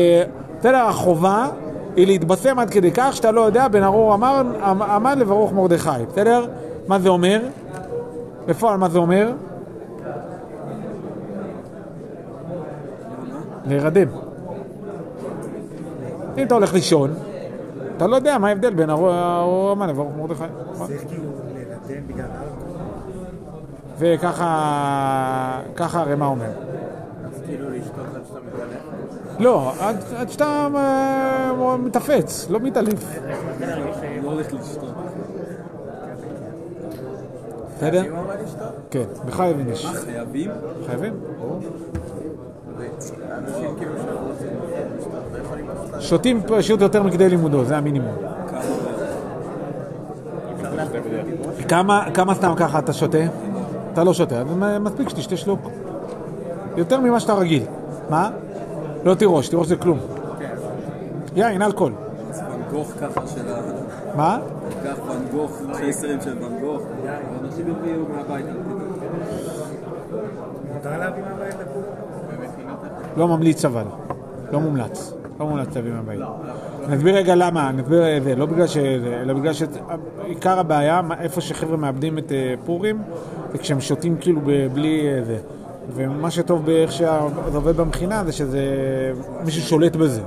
בסדר, 0.59 0.85
החובה 0.85 1.47
היא 1.95 2.07
להתבשם 2.07 2.59
עד 2.59 2.69
כדי 2.69 2.91
כך 2.91 3.09
שאתה 3.13 3.31
לא 3.31 3.41
יודע 3.41 3.67
בין 3.67 3.83
ארור 3.83 4.13
המן, 4.13 4.51
המן 4.61 5.19
לברוך 5.19 5.53
מרדכי. 5.53 6.05
בסדר? 6.11 6.45
מה 6.87 6.99
זה 6.99 7.09
אומר? 7.09 7.41
בפועל 8.45 8.77
מה 8.77 8.89
זה 8.89 8.97
אומר? 8.97 9.31
להירדם. 13.67 14.07
אם 16.37 16.43
אתה 16.47 16.53
הולך 16.55 16.73
לישון, 16.73 17.13
אתה 17.97 18.07
לא 18.07 18.15
יודע 18.15 18.37
מה 18.37 18.47
ההבדל 18.47 18.73
בין 18.73 18.89
המן 18.89 19.89
לברוך 19.89 20.13
מרדכי. 20.17 20.43
צריך 20.73 21.03
כאילו 21.07 21.23
להירדם 21.53 22.07
בגלל 22.07 22.25
אלכוהול, 22.25 22.77
וככה 23.97 25.61
ככה 25.75 26.01
הרמ"א 26.01 26.25
אומר. 26.25 26.49
אז 27.25 27.41
כאילו. 27.45 27.65
לא, 29.39 29.71
עד, 29.79 30.29
שאתה 30.29 30.67
אה, 30.75 31.77
מתאפץ, 31.77 32.47
לא 32.49 32.59
מתעליף. 32.59 33.19
לא 34.23 34.31
הולך 34.31 34.53
לשתות. 34.53 34.93
בסדר? 37.77 38.03
כן, 38.91 39.03
בחייבים 39.25 39.69
יש. 39.69 39.85
חייבים? 39.85 40.51
חייבים? 40.85 41.13
כאילו 43.77 43.91
שותים 45.99 46.41
פשוט 46.47 46.81
יותר 46.81 47.03
מכדי 47.03 47.29
לימודו, 47.29 47.65
זה 47.65 47.77
המינימום. 47.77 48.15
כמה, 51.67 52.05
כמה 52.13 52.35
סתם 52.35 52.53
ככה 52.55 52.79
אתה 52.79 52.93
שותה? 52.93 53.17
אתה 53.93 54.03
לא 54.03 54.13
שותה, 54.13 54.41
אז 54.41 54.47
מספיק 54.79 55.09
שתשתה 55.09 55.37
שלוק. 55.37 55.59
יותר 56.77 56.99
ממה 56.99 57.19
שאתה 57.19 57.33
רגיל. 57.33 57.63
מה? 58.09 58.29
לא 59.03 59.13
תירוש, 59.13 59.49
תירוש 59.49 59.67
זה 59.67 59.75
כלום. 59.75 59.99
יין, 61.35 61.61
אלכוהול. 61.61 61.93
גוך 62.71 62.91
ככה 63.01 63.27
של 63.27 63.53
ה... 63.53 63.61
מה? 64.15 64.39
קח 64.83 64.97
ואן 65.07 65.25
גוך, 65.31 65.61
חסרים 65.73 66.21
של 66.21 66.43
ואן 66.43 66.59
גוך. 66.59 66.81
אנשים 67.43 67.67
יביאו 67.67 68.03
מהבית. 68.15 68.45
מותר 70.73 70.99
להביא 70.99 71.23
מהבית? 71.23 71.54
לא 73.17 73.27
ממליץ 73.27 73.65
אבל. 73.65 73.83
לא 74.51 74.59
מומלץ. 74.59 75.13
לא 75.39 75.45
מומלץ 75.45 75.75
להביא 75.75 75.91
מהבית. 75.91 76.19
נסביר 76.89 77.15
רגע 77.15 77.35
למה, 77.35 77.71
נסביר 77.71 78.17
את 78.17 78.23
זה, 78.23 78.35
לא 78.35 78.45
בגלל 78.45 78.67
ש... 78.67 78.77
אלא 79.21 79.33
בגלל 79.33 79.53
שעיקר 79.53 80.59
הבעיה, 80.59 81.01
איפה 81.19 81.41
שחבר'ה 81.41 81.77
מאבדים 81.77 82.17
את 82.17 82.31
אה, 82.31 82.53
פורים, 82.65 83.01
זה 83.51 83.57
כשהם 83.57 83.81
שותים 83.81 84.17
כאילו 84.19 84.41
בלי 84.73 85.07
אה, 85.07 85.23
זה. 85.23 85.37
ומה 85.95 86.31
שטוב 86.31 86.65
באיך 86.65 86.91
שזה 86.91 87.09
עובד 87.53 87.77
במכינה 87.77 88.23
זה 88.25 88.31
שזה... 88.31 88.61
מישהו 89.45 89.61
שולט 89.61 89.95
בזה. 89.95 90.21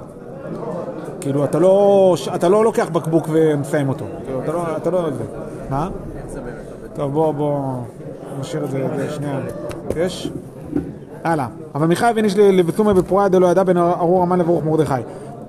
כאילו, 1.21 1.45
אתה 1.45 1.59
לא, 1.59 2.17
אתה 2.35 2.49
לא 2.49 2.65
לוקח 2.65 2.89
בקבוק 2.93 3.29
ומסיים 3.33 3.89
אותו. 3.89 4.05
כאילו, 4.25 4.43
אתה 4.43 4.53
לא... 4.53 4.77
אתה 4.77 4.91
לא 4.91 5.11
זה. 5.11 5.25
מה? 5.71 5.89
טוב, 6.95 7.13
בוא, 7.13 7.33
בוא... 7.33 7.61
נשאיר 8.41 8.65
את 8.65 8.71
זה 8.71 9.11
שנייה. 9.11 9.41
יש? 9.97 10.31
הלאה. 11.25 11.47
אבל 11.75 11.87
מיכאל 11.87 12.09
הבין 12.09 12.25
איש 12.25 12.37
לבתומי 12.37 12.95
בפרויה 12.95 13.29
דלא 13.29 13.47
ידע 13.47 13.63
בין 13.63 13.77
ארור 13.77 14.23
המן 14.23 14.39
לברוך 14.39 14.65
מרדכי. 14.65 14.95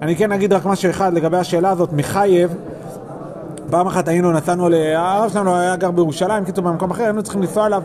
אני 0.01 0.15
כן 0.15 0.31
אגיד 0.31 0.53
רק 0.53 0.65
משהו 0.65 0.89
אחד 0.89 1.13
לגבי 1.13 1.37
השאלה 1.37 1.69
הזאת, 1.69 1.93
מחייב, 1.93 2.53
פעם 3.69 3.87
אחת 3.87 4.07
היינו, 4.07 4.31
נסענו, 4.31 4.69
ל- 4.69 4.95
הרב 4.95 5.29
שלנו 5.29 5.55
היה 5.55 5.75
גר 5.75 5.91
בירושלים, 5.91 6.45
קיצור 6.45 6.63
במקום 6.63 6.91
אחר, 6.91 7.03
היינו 7.03 7.23
צריכים 7.23 7.41
לנסוע 7.41 7.65
אליו 7.65 7.83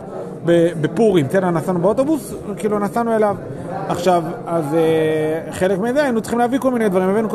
בפורים, 0.81 1.27
בסדר, 1.27 1.49
נסענו 1.49 1.79
באוטובוס, 1.79 2.33
כאילו 2.57 2.79
נסענו 2.79 3.15
אליו. 3.15 3.35
עכשיו, 3.87 4.23
אז 4.47 4.73
אה, 4.73 5.51
חלק 5.51 5.79
מזה 5.79 6.03
היינו 6.03 6.21
צריכים 6.21 6.39
להביא 6.39 6.59
כל 6.59 6.71
מיני 6.71 6.89
דברים, 6.89 7.09
הבאנו 7.09 7.29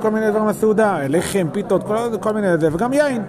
כל 0.00 0.10
מיני, 0.10 0.30
דברים 0.30 0.48
לסעודה, 0.48 0.98
לחם, 1.08 1.46
פיתות, 1.52 1.82
כל 2.20 2.32
מיני 2.32 2.58
זה, 2.58 2.68
וגם 2.72 2.92
יין. 2.92 3.22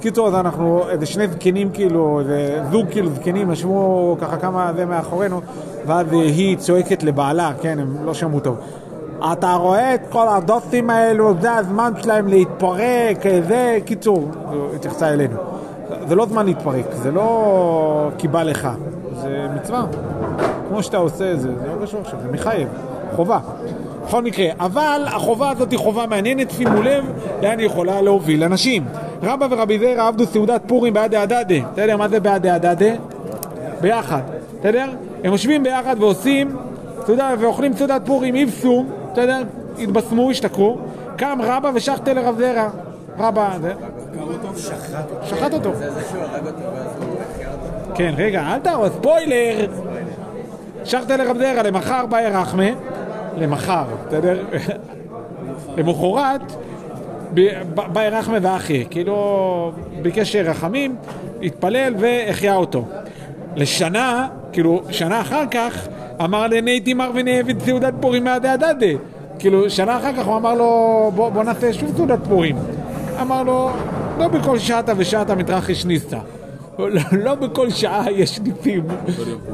קיצור, 0.00 0.28
אז 0.28 0.34
אנחנו, 0.34 0.88
איזה 0.88 1.06
שני 1.06 1.28
זקנים 1.28 1.70
כאילו, 1.72 2.20
איזה 2.20 2.60
זוג 2.70 2.86
כאילו 2.90 3.10
זקנים, 3.10 3.52
ישבו 3.52 4.16
ככה 4.20 4.36
כמה 4.36 4.72
זה 4.76 4.86
מאחורינו, 4.86 5.40
ואז 5.86 6.06
היא 6.12 6.56
צועקת 6.56 7.02
לבעלה, 7.02 7.52
כן, 7.60 7.78
הם 7.78 7.96
לא 8.04 8.14
שמעו 8.14 8.40
טוב. 8.40 8.56
אתה 9.32 9.54
רואה 9.54 9.94
את 9.94 10.00
כל 10.10 10.28
הדוסים 10.28 10.90
האלו, 10.90 11.34
זה 11.40 11.54
הזמן 11.54 11.92
שלהם 12.02 12.28
להתפרק, 12.28 13.24
זה, 13.48 13.78
קיצור, 13.84 14.30
התייחסה 14.74 15.08
אלינו. 15.08 15.36
זה 16.08 16.14
לא 16.14 16.26
זמן 16.26 16.46
להתפרק, 16.46 16.84
זה 17.02 17.10
לא 17.10 18.10
כי 18.18 18.28
בא 18.28 18.42
לך, 18.42 18.68
זה 19.20 19.46
מצווה. 19.54 19.86
כמו 20.68 20.82
שאתה 20.82 20.96
עושה 20.96 21.32
את 21.32 21.40
זה, 21.40 21.48
זה 21.48 21.66
לא 21.66 21.84
קשור 21.86 22.00
עכשיו, 22.00 22.18
זה 22.22 22.32
מחייב, 22.32 22.68
חובה. 23.16 23.38
בכל 24.08 24.22
מקרה, 24.22 24.46
אבל 24.60 25.02
החובה 25.06 25.50
הזאת 25.50 25.70
היא 25.70 25.78
חובה 25.78 26.06
מעניינת, 26.06 26.50
שימו 26.50 26.82
לב 26.82 27.04
לאן 27.42 27.58
היא 27.58 27.66
יכולה 27.66 28.02
להוביל 28.02 28.44
אנשים. 28.44 28.84
רבא 29.22 29.46
ורבי 29.50 29.78
זרע 29.78 30.06
עבדו 30.06 30.26
סעודת 30.26 30.62
פורים 30.66 30.92
בעד 30.92 31.10
דאדדה. 31.10 31.68
אתה 31.72 31.82
יודע 31.82 31.96
מה 31.96 32.08
זה 32.08 32.20
בעד 32.20 32.46
דאדדה? 32.46 32.94
ביחד, 33.80 34.20
בסדר? 34.60 34.86
הם 35.24 35.32
יושבים 35.32 35.62
ביחד 35.62 35.96
ועושים 35.98 36.56
סעודה, 37.06 37.34
ואוכלים 37.38 37.76
סעודת 37.76 38.02
פורים, 38.04 38.34
איבסו, 38.34 38.84
בסדר? 39.12 39.42
התבשמו, 39.78 40.30
השתכרו. 40.30 40.78
קם 41.16 41.38
רבא 41.42 41.70
ושחטה 41.74 42.12
לרב 42.12 42.38
זרע. 42.38 42.68
רבא, 43.18 43.50
זה... 43.60 43.72
שחט 45.22 45.52
אותו. 45.52 45.72
כן, 47.94 48.14
רגע, 48.16 48.42
אל 48.54 48.58
תהרוס, 48.58 48.90
ספוילר! 48.92 49.66
שחטה 50.84 51.16
לרב 51.16 51.38
זרע, 51.38 51.62
למחר 51.62 52.06
באי 52.06 52.26
רחמה, 52.26 52.70
למחר, 53.38 53.84
בסדר? 54.06 54.44
למחרת, 55.76 56.52
ב- 57.34 57.62
באי 57.92 58.08
רחמה 58.08 58.38
ואחי, 58.42 58.84
כאילו 58.90 59.72
ביקש 60.02 60.36
רחמים, 60.36 60.96
התפלל 61.42 61.94
והחיה 61.98 62.56
אותו. 62.56 62.84
לשנה, 63.56 64.28
כאילו, 64.52 64.82
שנה 64.90 65.20
אחר 65.20 65.44
כך, 65.50 65.88
אמר 66.24 66.46
לנייתי 66.46 66.94
מר 66.94 67.10
ונאבד 67.14 67.60
סעודת 67.60 67.94
פורים 68.00 68.24
מהדה 68.24 68.52
הדדה. 68.52 68.86
כאילו, 69.38 69.70
שנה 69.70 69.96
אחר 69.98 70.12
כך 70.16 70.26
הוא 70.26 70.36
אמר 70.36 70.54
לו, 70.54 71.10
בוא, 71.14 71.28
בוא 71.30 71.44
נעשה 71.44 71.72
שוב 71.72 71.96
סעודת 71.96 72.18
פורים. 72.28 72.56
אמר 73.20 73.42
לו, 73.42 73.70
לא 74.18 74.28
בכל 74.28 74.58
שעתה 74.58 74.92
ושעתה 74.96 75.34
מתרחש 75.34 75.84
ניסתא. 75.84 76.18
לא, 77.12 77.34
בכל 77.34 77.70
שעה 77.70 78.12
יש 78.12 78.40
ניסים. 78.40 78.84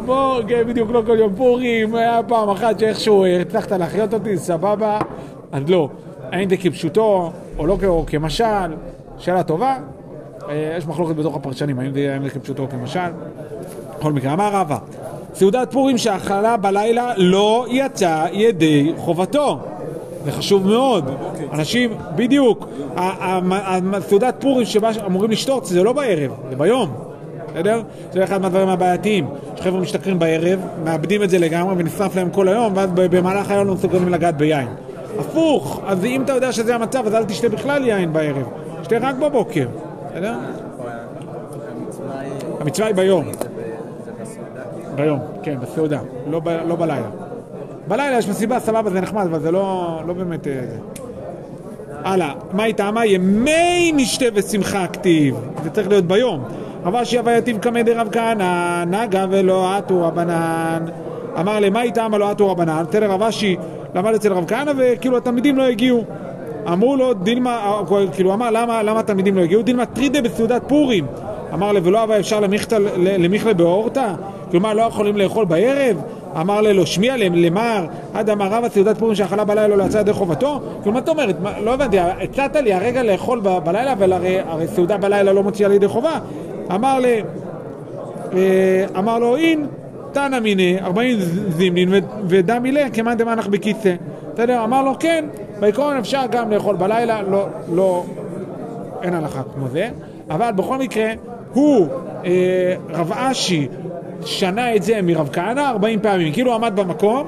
בוא, 0.06 0.42
כן, 0.48 0.62
בדיוק 0.68 0.90
לא 0.90 1.02
כל 1.06 1.18
יום 1.18 1.34
פורים, 1.36 1.94
היה 1.94 2.20
פעם 2.28 2.48
אחת 2.48 2.78
שאיכשהו 2.78 3.26
הצלחת 3.26 3.72
להחיות 3.72 4.14
אותי, 4.14 4.38
סבבה, 4.38 4.98
אז 5.52 5.62
לא. 5.68 5.88
האם 6.32 6.48
זה 6.48 6.56
כפשוטו 6.56 7.32
או 7.58 7.66
לא 7.66 7.76
או 7.86 8.04
כמשל, 8.06 8.74
שאלה 9.18 9.42
טובה. 9.42 9.76
אה, 10.48 10.74
יש 10.78 10.86
מחלוקת 10.86 11.16
בתוך 11.16 11.36
הפרשנים, 11.36 11.78
האם 11.78 11.92
זה, 11.92 12.30
כפשוטו 12.34 12.62
או 12.62 12.68
כמשל. 12.68 13.00
בכל 13.98 14.12
מקרה, 14.12 14.32
אמר 14.32 14.50
רבא, 14.52 14.78
סעודת 15.34 15.72
פורים 15.72 15.98
שאכלה 15.98 16.56
בלילה 16.56 17.12
לא 17.16 17.66
יצא 17.68 18.26
ידי 18.32 18.92
חובתו. 18.96 19.58
זה 20.24 20.32
חשוב 20.32 20.66
מאוד. 20.66 21.10
אנשים, 21.52 21.90
בדיוק, 22.16 22.68
סעודת 24.00 24.34
פורים 24.40 24.66
שבה 24.66 24.90
אמורים 25.06 25.30
לשתות 25.30 25.66
זה 25.66 25.82
לא 25.82 25.92
בערב, 25.92 26.30
זה 26.50 26.56
ביום. 26.56 27.13
בסדר? 27.54 27.82
זה 28.12 28.24
אחד 28.24 28.42
מהדברים 28.42 28.68
הבעייתיים. 28.68 29.26
שחבר'ה 29.56 29.80
משתכרים 29.80 30.18
בערב, 30.18 30.60
מאבדים 30.84 31.22
את 31.22 31.30
זה 31.30 31.38
לגמרי 31.38 31.74
ונשרף 31.78 32.16
להם 32.16 32.30
כל 32.30 32.48
היום, 32.48 32.72
ואז 32.76 32.90
במהלך 32.94 33.50
היום 33.50 33.66
לא 33.66 33.74
מסוגלים 33.74 34.08
לגעת 34.08 34.36
ביין. 34.36 34.68
הפוך, 35.18 35.80
אז 35.86 36.04
אם 36.04 36.22
אתה 36.22 36.32
יודע 36.32 36.52
שזה 36.52 36.74
המצב, 36.74 37.06
אז 37.06 37.14
אל 37.14 37.24
תשתה 37.24 37.48
בכלל 37.48 37.86
יין 37.86 38.12
בערב. 38.12 38.48
תשתה 38.82 38.96
רק 39.00 39.16
בבוקר, 39.16 39.66
בסדר? 40.10 40.34
המצווה 42.60 42.86
היא 42.86 42.96
ביום. 42.96 43.24
ביום, 44.94 45.18
כן, 45.42 45.56
בסעודה, 45.60 46.00
לא, 46.30 46.40
לא 46.66 46.76
בלילה. 46.76 47.08
בלילה 47.88 48.18
יש 48.18 48.28
מסיבה, 48.28 48.60
סבבה, 48.60 48.90
זה 48.90 49.00
נחמד, 49.00 49.26
אבל 49.26 49.40
זה 49.40 49.50
לא, 49.50 50.00
לא 50.06 50.12
באמת... 50.12 50.46
אה. 50.46 50.52
הלאה, 52.04 52.32
מה 52.52 52.64
איתה? 52.64 52.90
מה 52.90 53.06
ימי 53.06 53.92
נשתה 53.96 54.24
ושמחה 54.34 54.86
כתיב. 54.86 55.36
זה 55.64 55.70
צריך 55.70 55.88
להיות 55.88 56.04
ביום. 56.04 56.44
רבה 56.84 57.04
שיבה 57.04 57.36
יתיב 57.36 57.58
קמא 57.58 57.82
דרב 57.82 58.08
כהנא, 58.12 58.84
נגה 58.84 59.26
ולא 59.30 59.74
עטו 59.74 60.02
רבנן. 60.06 60.84
אמר 61.40 61.60
למה 61.60 61.82
איתה 61.82 62.06
אמר 62.06 62.18
לא 62.18 62.30
עטו 62.30 62.50
רבנן? 62.50 62.84
בסדר, 62.88 63.10
רב 63.10 63.22
אשי 63.22 63.56
למד 63.94 64.14
אצל 64.14 64.32
רב 64.32 64.44
כהנא 64.48 64.72
וכאילו 64.76 65.16
התלמידים 65.16 65.56
לא 65.56 65.62
הגיעו. 65.62 66.04
אמרו 66.72 66.96
לו, 66.96 67.14
דילמה, 67.14 67.80
כאילו 68.12 68.34
אמר 68.34 68.50
למה, 68.50 68.82
למה 68.82 69.00
התלמידים 69.00 69.36
לא 69.36 69.42
הגיעו? 69.42 69.62
דילמה 69.62 69.86
טרידה 69.86 70.22
בסעודת 70.22 70.62
פורים. 70.68 71.06
אמר 71.54 71.72
לו, 71.72 71.84
ולא 71.84 72.02
אבל 72.04 72.20
אפשר 72.20 72.40
למיכלה 73.18 73.54
באורתא? 73.54 74.12
כלומר, 74.50 74.74
לא 74.74 74.82
יכולים 74.82 75.16
לאכול 75.16 75.44
בערב? 75.44 75.96
אמר 76.40 76.60
לו, 76.60 76.86
שמיע 76.86 77.16
למר, 77.16 77.86
עד 78.14 78.30
אמר 78.30 78.46
רבא 78.46 78.68
סעודת 78.68 78.98
פורים 78.98 79.14
שאכלה 79.14 79.44
בלילה 79.44 79.76
לא 79.76 79.84
יצא 79.84 79.98
ידי 79.98 80.12
חובתו? 80.12 80.60
כאילו, 80.80 80.92
מה 80.92 80.98
אתה 80.98 81.10
אומרת? 81.10 81.36
לא 81.64 81.74
הבנתי, 81.74 81.98
הצעת 81.98 82.56
לי 82.56 82.72
הרגע 82.72 83.02
לאכול 83.02 83.40
בלילה, 83.40 83.92
אבל 83.92 84.12
הרי 84.12 84.66
סעודה 84.66 84.96
בלילה 84.96 85.32
לא 85.32 85.42
מוציאה 85.42 85.68
לידי 85.68 85.88
חובה. 85.88 86.18
אמר 86.70 86.98
לי, 86.98 87.22
אה, 88.32 88.86
אמר 88.98 89.18
לו, 89.18 89.36
אין, 89.36 89.66
תנא 90.12 90.40
מיניה, 90.40 90.84
40 90.84 91.18
זימנין 91.48 91.94
ודם 92.28 92.62
מילא, 92.62 92.80
כמאן 92.92 93.16
דמנח 93.16 93.46
בכיסא. 93.46 93.94
בסדר? 94.34 94.64
אמר 94.64 94.82
לו, 94.82 94.92
כן, 95.00 95.24
בעיקרון 95.60 95.96
אפשר 95.96 96.22
גם 96.30 96.50
לאכול 96.50 96.76
בלילה, 96.76 97.22
לא, 97.22 97.46
לא, 97.72 98.04
אין 99.02 99.14
הלכה 99.14 99.42
כמו 99.54 99.68
זה, 99.68 99.88
אבל 100.30 100.50
בכל 100.50 100.78
מקרה, 100.78 101.10
הוא, 101.52 101.86
אה, 102.24 102.74
רב 102.90 103.12
אשי, 103.12 103.68
שנה 104.24 104.76
את 104.76 104.82
זה 104.82 105.02
מרב 105.02 105.28
כהנא 105.32 105.60
40 105.60 106.00
פעמים, 106.00 106.32
כאילו 106.32 106.54
עמד 106.54 106.72
במקום 106.76 107.26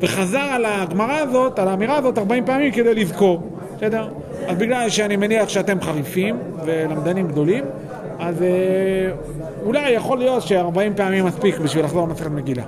וחזר 0.00 0.38
על 0.38 0.64
הגמרא 0.64 1.18
הזאת, 1.18 1.58
על 1.58 1.68
האמירה 1.68 1.96
הזאת 1.96 2.18
40 2.18 2.44
פעמים 2.44 2.72
כדי 2.72 2.94
לזכור, 2.94 3.42
בסדר? 3.76 4.08
אז 4.46 4.56
בגלל 4.56 4.88
שאני 4.88 5.16
מניח 5.16 5.48
שאתם 5.48 5.80
חריפים 5.80 6.36
ולמדנים 6.64 7.28
גדולים, 7.28 7.64
אז 8.18 8.42
אה, 8.42 8.48
אולי 9.62 9.90
יכול 9.90 10.18
להיות 10.18 10.42
ש-40 10.42 10.96
פעמים 10.96 11.24
מספיק 11.24 11.58
בשביל 11.58 11.84
לחזור 11.84 12.08
למסכת 12.08 12.30
מגילה. 12.30 12.62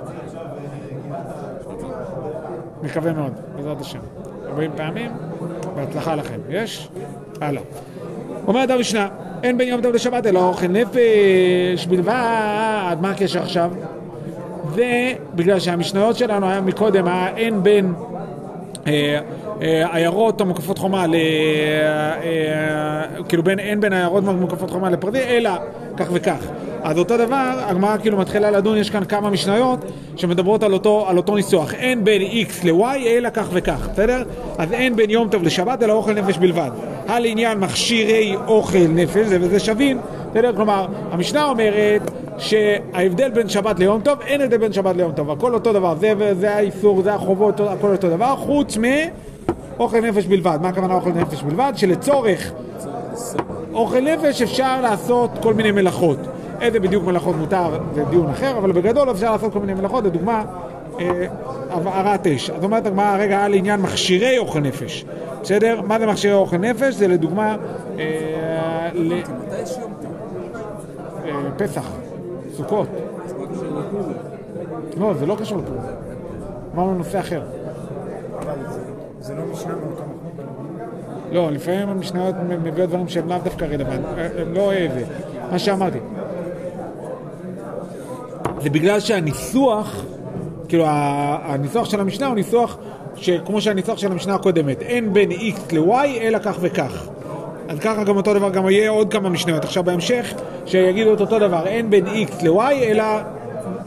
מקווה 2.83 3.13
מאוד, 3.13 3.33
בעזרת 3.55 3.81
השם. 3.81 3.99
40 4.47 4.71
פעמים, 4.75 5.11
בהצלחה 5.75 6.15
לכם. 6.15 6.39
יש? 6.49 6.89
הלאה. 7.41 7.61
אומרת 8.47 8.69
המשנה, 8.69 9.07
אין 9.43 9.57
בין 9.57 9.67
יום 9.67 9.81
טוב 9.81 9.93
לשבת 9.93 10.25
אלא 10.25 10.39
אוכל 10.39 10.67
נפש 10.67 11.85
בלבד. 11.89 12.95
מה 13.01 13.11
הקשר 13.11 13.41
עכשיו? 13.41 13.71
זה 14.75 15.13
בגלל 15.35 15.59
שהמשניות 15.59 16.15
שלנו 16.15 16.49
היה 16.49 16.61
מקודם, 16.61 17.07
היה 17.07 17.37
אין 17.37 17.63
בין 17.63 17.93
אה, 18.87 19.19
עיירות 19.59 20.41
המוקפות 20.41 20.77
חומה 20.77 21.07
ל... 21.07 21.15
אה, 21.15 21.19
אה, 22.23 23.23
כאילו 23.29 23.43
בין, 23.43 23.59
אין 23.59 23.79
בין 23.79 23.93
עיירות 23.93 24.23
מוקפות 24.23 24.69
חומה 24.69 24.89
לפרטי, 24.89 25.19
אלא 25.19 25.51
כך 25.97 26.07
וכך. 26.13 26.45
אז 26.83 26.97
אותו 26.97 27.17
דבר, 27.17 27.51
הגמרא 27.57 27.97
כאילו 27.97 28.17
מתחילה 28.17 28.51
לדון, 28.51 28.77
יש 28.77 28.89
כאן 28.89 29.05
כמה 29.05 29.29
משניות 29.29 29.79
שמדברות 30.15 30.63
על 30.63 30.73
אותו, 30.73 31.05
על 31.09 31.17
אותו 31.17 31.35
ניסוח. 31.35 31.73
אין 31.73 32.03
בין 32.03 32.21
x 32.21 32.65
ל-y 32.65 33.07
אלא 33.07 33.29
כך 33.29 33.47
וכך, 33.51 33.89
בסדר? 33.93 34.23
אז 34.57 34.71
אין 34.73 34.95
בין 34.95 35.09
יום 35.09 35.29
טוב 35.29 35.43
לשבת 35.43 35.83
אלא 35.83 35.93
אוכל 35.93 36.13
נפש 36.13 36.37
בלבד. 36.37 36.69
על 37.07 37.25
עניין 37.25 37.59
מכשירי 37.59 38.35
אוכל 38.47 38.87
נפש, 38.89 39.27
זה 39.27 39.37
וזה 39.41 39.59
שווים, 39.59 39.99
בסדר? 40.31 40.55
כלומר, 40.55 40.85
המשנה 41.11 41.45
אומרת 41.45 42.11
שההבדל 42.37 43.29
בין 43.29 43.49
שבת 43.49 43.79
ליום 43.79 44.01
טוב, 44.01 44.19
אין 44.21 44.41
הבדל 44.41 44.57
בין 44.57 44.73
שבת 44.73 44.95
ליום 44.95 45.11
טוב, 45.11 45.31
הכל 45.31 45.53
אותו 45.53 45.73
דבר, 45.73 45.95
זה 45.95 46.13
וזה 46.17 46.55
האיסור, 46.55 47.01
זה 47.01 47.13
החובות, 47.13 47.59
הכל 47.59 47.91
אותו 47.91 48.09
דבר, 48.09 48.35
חוץ 48.35 48.77
מאוכל 49.79 50.01
נפש 50.01 50.25
בלבד. 50.25 50.57
מה 50.61 50.69
הכוונה 50.69 50.93
אוכל 50.93 51.09
נפש 51.09 51.43
בלבד? 51.43 51.73
שלצורך 51.75 52.51
אוכל 53.73 53.99
נפש 53.99 54.41
אפשר 54.41 54.81
לעשות 54.81 55.31
כל 55.41 55.53
מיני 55.53 55.71
מלאכות. 55.71 56.17
איזה 56.61 56.79
בדיוק 56.79 57.03
מלאכות 57.03 57.35
מותר 57.35 57.79
זה 57.93 58.03
דיון 58.03 58.29
אחר, 58.29 58.57
אבל 58.57 58.71
בגדול 58.71 59.11
אפשר 59.11 59.31
לעשות 59.31 59.53
כל 59.53 59.59
מיני 59.59 59.73
מלאכות, 59.73 60.03
לדוגמה, 60.03 60.43
אה, 60.99 61.25
הבערת 61.69 62.27
אש. 62.27 62.49
אז 62.49 62.63
אומרת 62.63 62.85
הגמרא, 62.85 63.17
רגע, 63.17 63.39
על 63.39 63.53
עניין 63.53 63.81
מכשירי 63.81 64.37
אוכל 64.37 64.59
נפש. 64.59 65.05
בסדר? 65.41 65.81
מה 65.81 65.99
זה 65.99 66.05
מכשירי 66.05 66.33
אוכל 66.33 66.57
נפש? 66.57 66.95
זה 66.95 67.07
לדוגמה... 67.07 67.55
אה. 67.99 68.89
אה, 71.25 71.51
פסח, 71.57 71.91
סוכות. 72.53 72.87
לא, 74.97 75.13
זה 75.13 75.25
לא 75.25 75.35
קשור 75.39 75.57
לפורים. 75.57 75.81
אמרנו 76.75 76.93
נושא 76.93 77.19
אחר. 77.19 77.41
זה- 79.29 79.35
לא 79.35 79.43
משנה 79.53 79.73
במקום 79.73 79.91
אחר. 80.35 80.43
לא, 81.31 81.51
לפעמים 81.51 81.89
המשניות 81.89 82.35
מביאות 82.63 82.89
דברים 82.89 83.07
שהם 83.07 83.29
לאו 83.29 83.37
דווקא 83.43 83.65
רלוונטיים, 83.65 84.03
הם 84.37 84.53
לא 84.53 84.71
זה, 84.93 85.03
מה 85.51 85.59
שאמרתי. 85.59 85.97
זה 88.61 88.69
בגלל 88.69 88.99
שהניסוח, 88.99 90.05
כאילו 90.67 90.85
הניסוח 90.87 91.85
של 91.89 91.99
המשנה 91.99 92.27
הוא 92.27 92.35
ניסוח 92.35 92.77
שכמו 93.15 93.61
שהניסוח 93.61 93.97
של 93.97 94.11
המשנה 94.11 94.35
הקודמת, 94.35 94.81
אין 94.81 95.13
בין 95.13 95.31
x 95.31 95.73
ל-y 95.75 95.93
אלא 96.21 96.39
כך 96.39 96.57
וכך. 96.61 97.07
אז 97.69 97.79
ככה 97.79 98.03
גם 98.03 98.17
אותו 98.17 98.33
דבר, 98.33 98.49
גם 98.49 98.69
יהיה 98.69 98.89
עוד 98.89 99.11
כמה 99.13 99.29
משניות 99.29 99.63
עכשיו 99.63 99.83
בהמשך, 99.83 100.33
שיגידו 100.65 101.13
את 101.13 101.21
אותו 101.21 101.39
דבר, 101.39 101.67
אין 101.67 101.89
בין 101.89 102.05
x 102.05 102.43
ל-y 102.43 102.73
אלא 102.83 103.03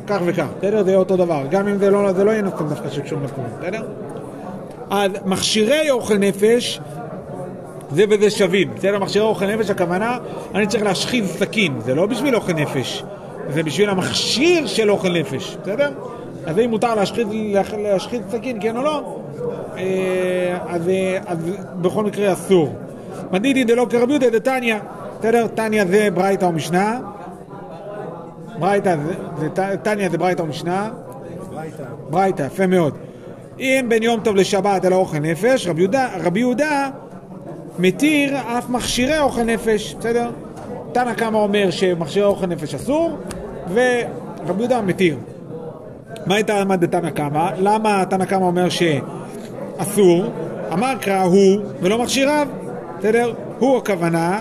כך 0.07 0.21
וכך, 0.25 0.47
בסדר? 0.59 0.83
זה 0.85 0.91
יהיה 0.91 0.99
אותו 0.99 1.17
דבר, 1.17 1.43
גם 1.51 1.69
אם 1.69 1.79
זה 1.79 1.91
לא, 1.91 2.13
זה 2.13 2.25
לא 2.25 2.31
יהיה 2.31 2.43
נושאים 2.43 2.69
דווקא 2.69 2.91
שקשורים 2.91 3.25
לתחומים, 3.25 3.51
בסדר? 3.61 3.83
אז 4.93 5.11
מכשירי 5.25 5.91
אוכל 5.91 6.19
נפש 6.19 6.81
זה 7.91 8.05
וזה 8.11 8.31
שווים, 8.31 8.75
בסדר? 8.75 8.99
מכשירי 8.99 9.25
אוכל 9.25 9.47
נפש, 9.47 9.71
הכוונה, 9.71 10.19
אני 10.55 10.67
צריך 10.67 10.83
להשחיז 10.83 11.31
סכין, 11.31 11.81
זה 11.81 11.95
לא 11.95 12.07
בשביל 12.07 12.37
אוכל 12.37 12.53
נפש, 12.53 13.05
זה 13.49 13.63
בשביל 13.63 13.91
המכשיר 13.91 14.67
של 14.67 14.91
אוכל 14.91 15.09
נפש, 15.09 15.57
בסדר? 15.63 15.91
אז 16.47 16.59
אם 16.59 16.71
מותר 16.71 16.95
להשחיז, 16.95 17.29
להשחיז 17.79 18.21
סכין, 18.31 18.59
כן 18.61 18.77
או 18.77 18.83
לא, 18.83 19.19
אה, 19.77 20.59
אז, 20.69 20.89
אה, 20.89 21.19
אז 21.27 21.39
בכל 21.81 22.05
מקרה 22.05 22.33
אסור. 22.33 22.75
מדידי 23.31 23.65
דלא 23.65 23.87
יהודה 23.93 24.31
דתניא, 24.31 24.77
בסדר? 25.19 25.47
תניא 25.47 25.85
זה 25.85 26.09
ברייתא 26.15 26.45
ומשנה, 26.45 27.01
ברייתא 28.59 28.97
זה, 29.07 29.15
זה, 29.57 29.77
תניא 29.83 30.09
זה 30.09 30.19
ברייתא 30.19 30.43
ומשנה, 30.43 30.91
ברייתא. 31.51 31.85
ברייתא, 32.11 32.43
יפה 32.43 32.67
מאוד. 32.67 33.12
אם 33.63 33.87
בין 33.89 34.03
יום 34.03 34.21
טוב 34.21 34.37
לשבת 34.37 34.85
אלא 34.85 34.97
אוכל 34.97 35.19
נפש, 35.19 35.67
רבי 35.67 35.81
יהודה, 35.81 36.09
רבי 36.23 36.41
יהודה 36.41 36.91
מתיר 37.79 38.37
אף 38.37 38.71
מכשירי 38.71 39.19
אוכל 39.19 39.43
נפש, 39.43 39.95
בסדר? 39.99 40.31
תנא 40.93 41.15
קמא 41.15 41.37
אומר 41.37 41.71
שמכשירי 41.71 42.27
אוכל 42.27 42.47
נפש 42.47 42.75
אסור, 42.75 43.19
ורבי 43.69 44.59
יהודה 44.59 44.81
מתיר. 44.81 45.17
מה 46.27 46.35
הייתה 46.35 46.61
עמד 46.61 46.85
דתנא 46.85 47.11
קמא? 47.11 47.51
למה 47.59 48.05
תנא 48.11 48.25
קמא 48.25 48.45
אומר 48.45 48.69
שאסור? 48.69 50.25
אמר 50.73 50.95
קרא 51.01 51.23
הוא 51.23 51.61
ולא 51.81 51.99
מכשיריו, 51.99 52.49
בסדר? 52.99 53.33
הוא 53.59 53.79
הכוונה 53.79 54.41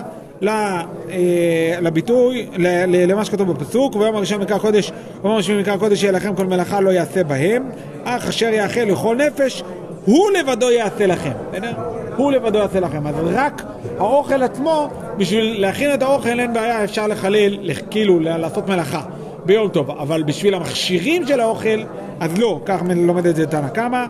לביטוי, 1.80 2.46
ל- 2.56 2.84
ל- 2.86 3.10
למה 3.12 3.24
שכתוב 3.24 3.52
בפסוק, 3.52 3.96
ויום 3.96 4.16
הראשון 4.16 4.40
מקרא 4.40 4.58
קודש, 4.58 4.92
ויום 5.22 5.34
הראשון 5.34 5.58
מקרא 5.60 5.76
קודש 5.76 6.02
יהיה 6.02 6.12
לכם 6.12 6.34
כל 6.34 6.46
מלאכה 6.46 6.80
לא 6.80 6.90
יעשה 6.90 7.24
בהם, 7.24 7.62
אך 8.04 8.28
אשר 8.28 8.48
יאכל 8.48 8.80
לכל 8.80 9.16
נפש, 9.16 9.62
הוא 10.04 10.30
לבדו 10.30 10.70
יעשה 10.70 11.06
לכם, 11.06 11.30
בסדר? 11.52 11.70
הוא 12.16 12.32
לבדו 12.32 12.58
יעשה 12.58 12.80
לכם. 12.80 13.06
אז 13.06 13.14
רק 13.34 13.62
האוכל 13.98 14.42
עצמו, 14.42 14.88
בשביל 15.18 15.60
להכין 15.60 15.94
את 15.94 16.02
האוכל 16.02 16.40
אין 16.40 16.52
בעיה, 16.52 16.84
אפשר 16.84 17.06
לחלל, 17.06 17.58
לח- 17.60 17.80
כאילו 17.90 18.20
לעשות 18.20 18.68
מלאכה 18.68 19.02
ביום 19.44 19.68
טוב, 19.68 19.90
אבל 19.90 20.22
בשביל 20.22 20.54
המכשירים 20.54 21.26
של 21.26 21.40
האוכל, 21.40 21.78
אז 22.20 22.38
לא, 22.38 22.60
כך 22.66 22.82
לומד 22.96 23.26
את 23.26 23.36
זה 23.36 23.46
תנא 23.46 23.68
קמא. 23.68 24.04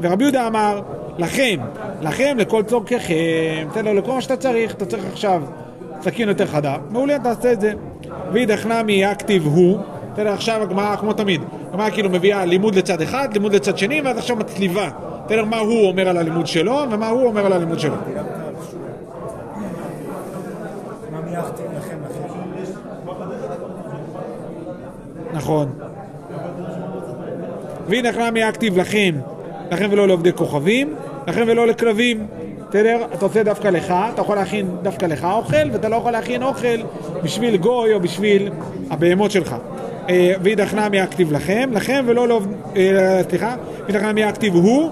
ורבי 0.00 0.24
יהודה 0.24 0.46
אמר, 0.46 0.80
לכם, 1.18 1.56
לכם 2.02 2.36
לכל 2.38 2.62
צורככם, 2.62 3.14
בסדר, 3.70 3.92
לכל 3.92 4.12
מה 4.12 4.20
שאתה 4.20 4.36
צריך, 4.36 4.74
אתה 4.74 4.86
צריך 4.86 5.04
עכשיו 5.12 5.42
סכין 6.02 6.28
יותר 6.28 6.46
חדה, 6.46 6.76
מעולה, 6.90 7.18
תעשה 7.18 7.52
את 7.52 7.60
זה. 7.60 7.72
ואידך 8.32 8.66
נמי 8.66 9.12
אקטיב 9.12 9.46
הוא, 9.46 9.78
בסדר, 10.12 10.32
עכשיו 10.32 10.62
הגמרא 10.62 10.96
כמו 10.96 11.12
תמיד, 11.12 11.40
הגמרא 11.68 11.90
כאילו 11.90 12.10
מביאה 12.10 12.44
לימוד 12.44 12.74
לצד 12.74 13.02
אחד, 13.02 13.28
לימוד 13.32 13.54
לצד 13.54 13.78
שני, 13.78 14.00
ואז 14.00 14.18
עכשיו 14.18 14.36
מצליבה, 14.36 14.88
בסדר, 15.26 15.44
מה 15.44 15.58
הוא 15.58 15.88
אומר 15.88 16.08
על 16.08 16.16
הלימוד 16.16 16.46
שלו, 16.46 16.78
ומה 16.90 17.08
הוא 17.08 17.26
אומר 17.26 17.46
על 17.46 17.52
הלימוד 17.52 17.80
שלו. 17.80 17.94
נכון. 25.32 25.68
והנה 27.88 28.30
נמי 28.30 28.48
אקטיב 28.48 28.78
לכם, 28.78 29.14
לכם 29.70 29.88
ולא 29.90 30.08
לעובדי 30.08 30.32
כוכבים, 30.32 30.94
לכם 31.26 31.44
ולא 31.46 31.66
לכלבים. 31.66 32.26
בסדר? 32.68 33.04
אתה 33.14 33.24
עושה 33.24 33.42
דווקא 33.42 33.68
לך, 33.68 33.94
אתה 34.14 34.22
יכול 34.22 34.36
להכין 34.36 34.76
דווקא 34.82 35.06
לך 35.06 35.24
אוכל, 35.24 35.70
ואתה 35.72 35.88
לא 35.88 35.96
יכול 35.96 36.12
להכין 36.12 36.42
אוכל 36.42 36.78
בשביל 37.22 37.56
גוי 37.56 37.94
או 37.94 38.00
בשביל 38.00 38.50
הבהמות 38.90 39.30
שלך. 39.30 39.56
אה, 40.08 40.32
ואידך 40.42 40.74
נמי 40.74 41.02
אקטיב 41.02 41.32
לכם, 41.32 41.70
לכם 41.72 42.04
ולא. 42.06 42.40
אה, 42.76 43.20
סליחה, 43.30 43.54
ואידך 43.84 44.02
נמי 44.02 44.28
אקטיב 44.28 44.54
הוא, 44.54 44.90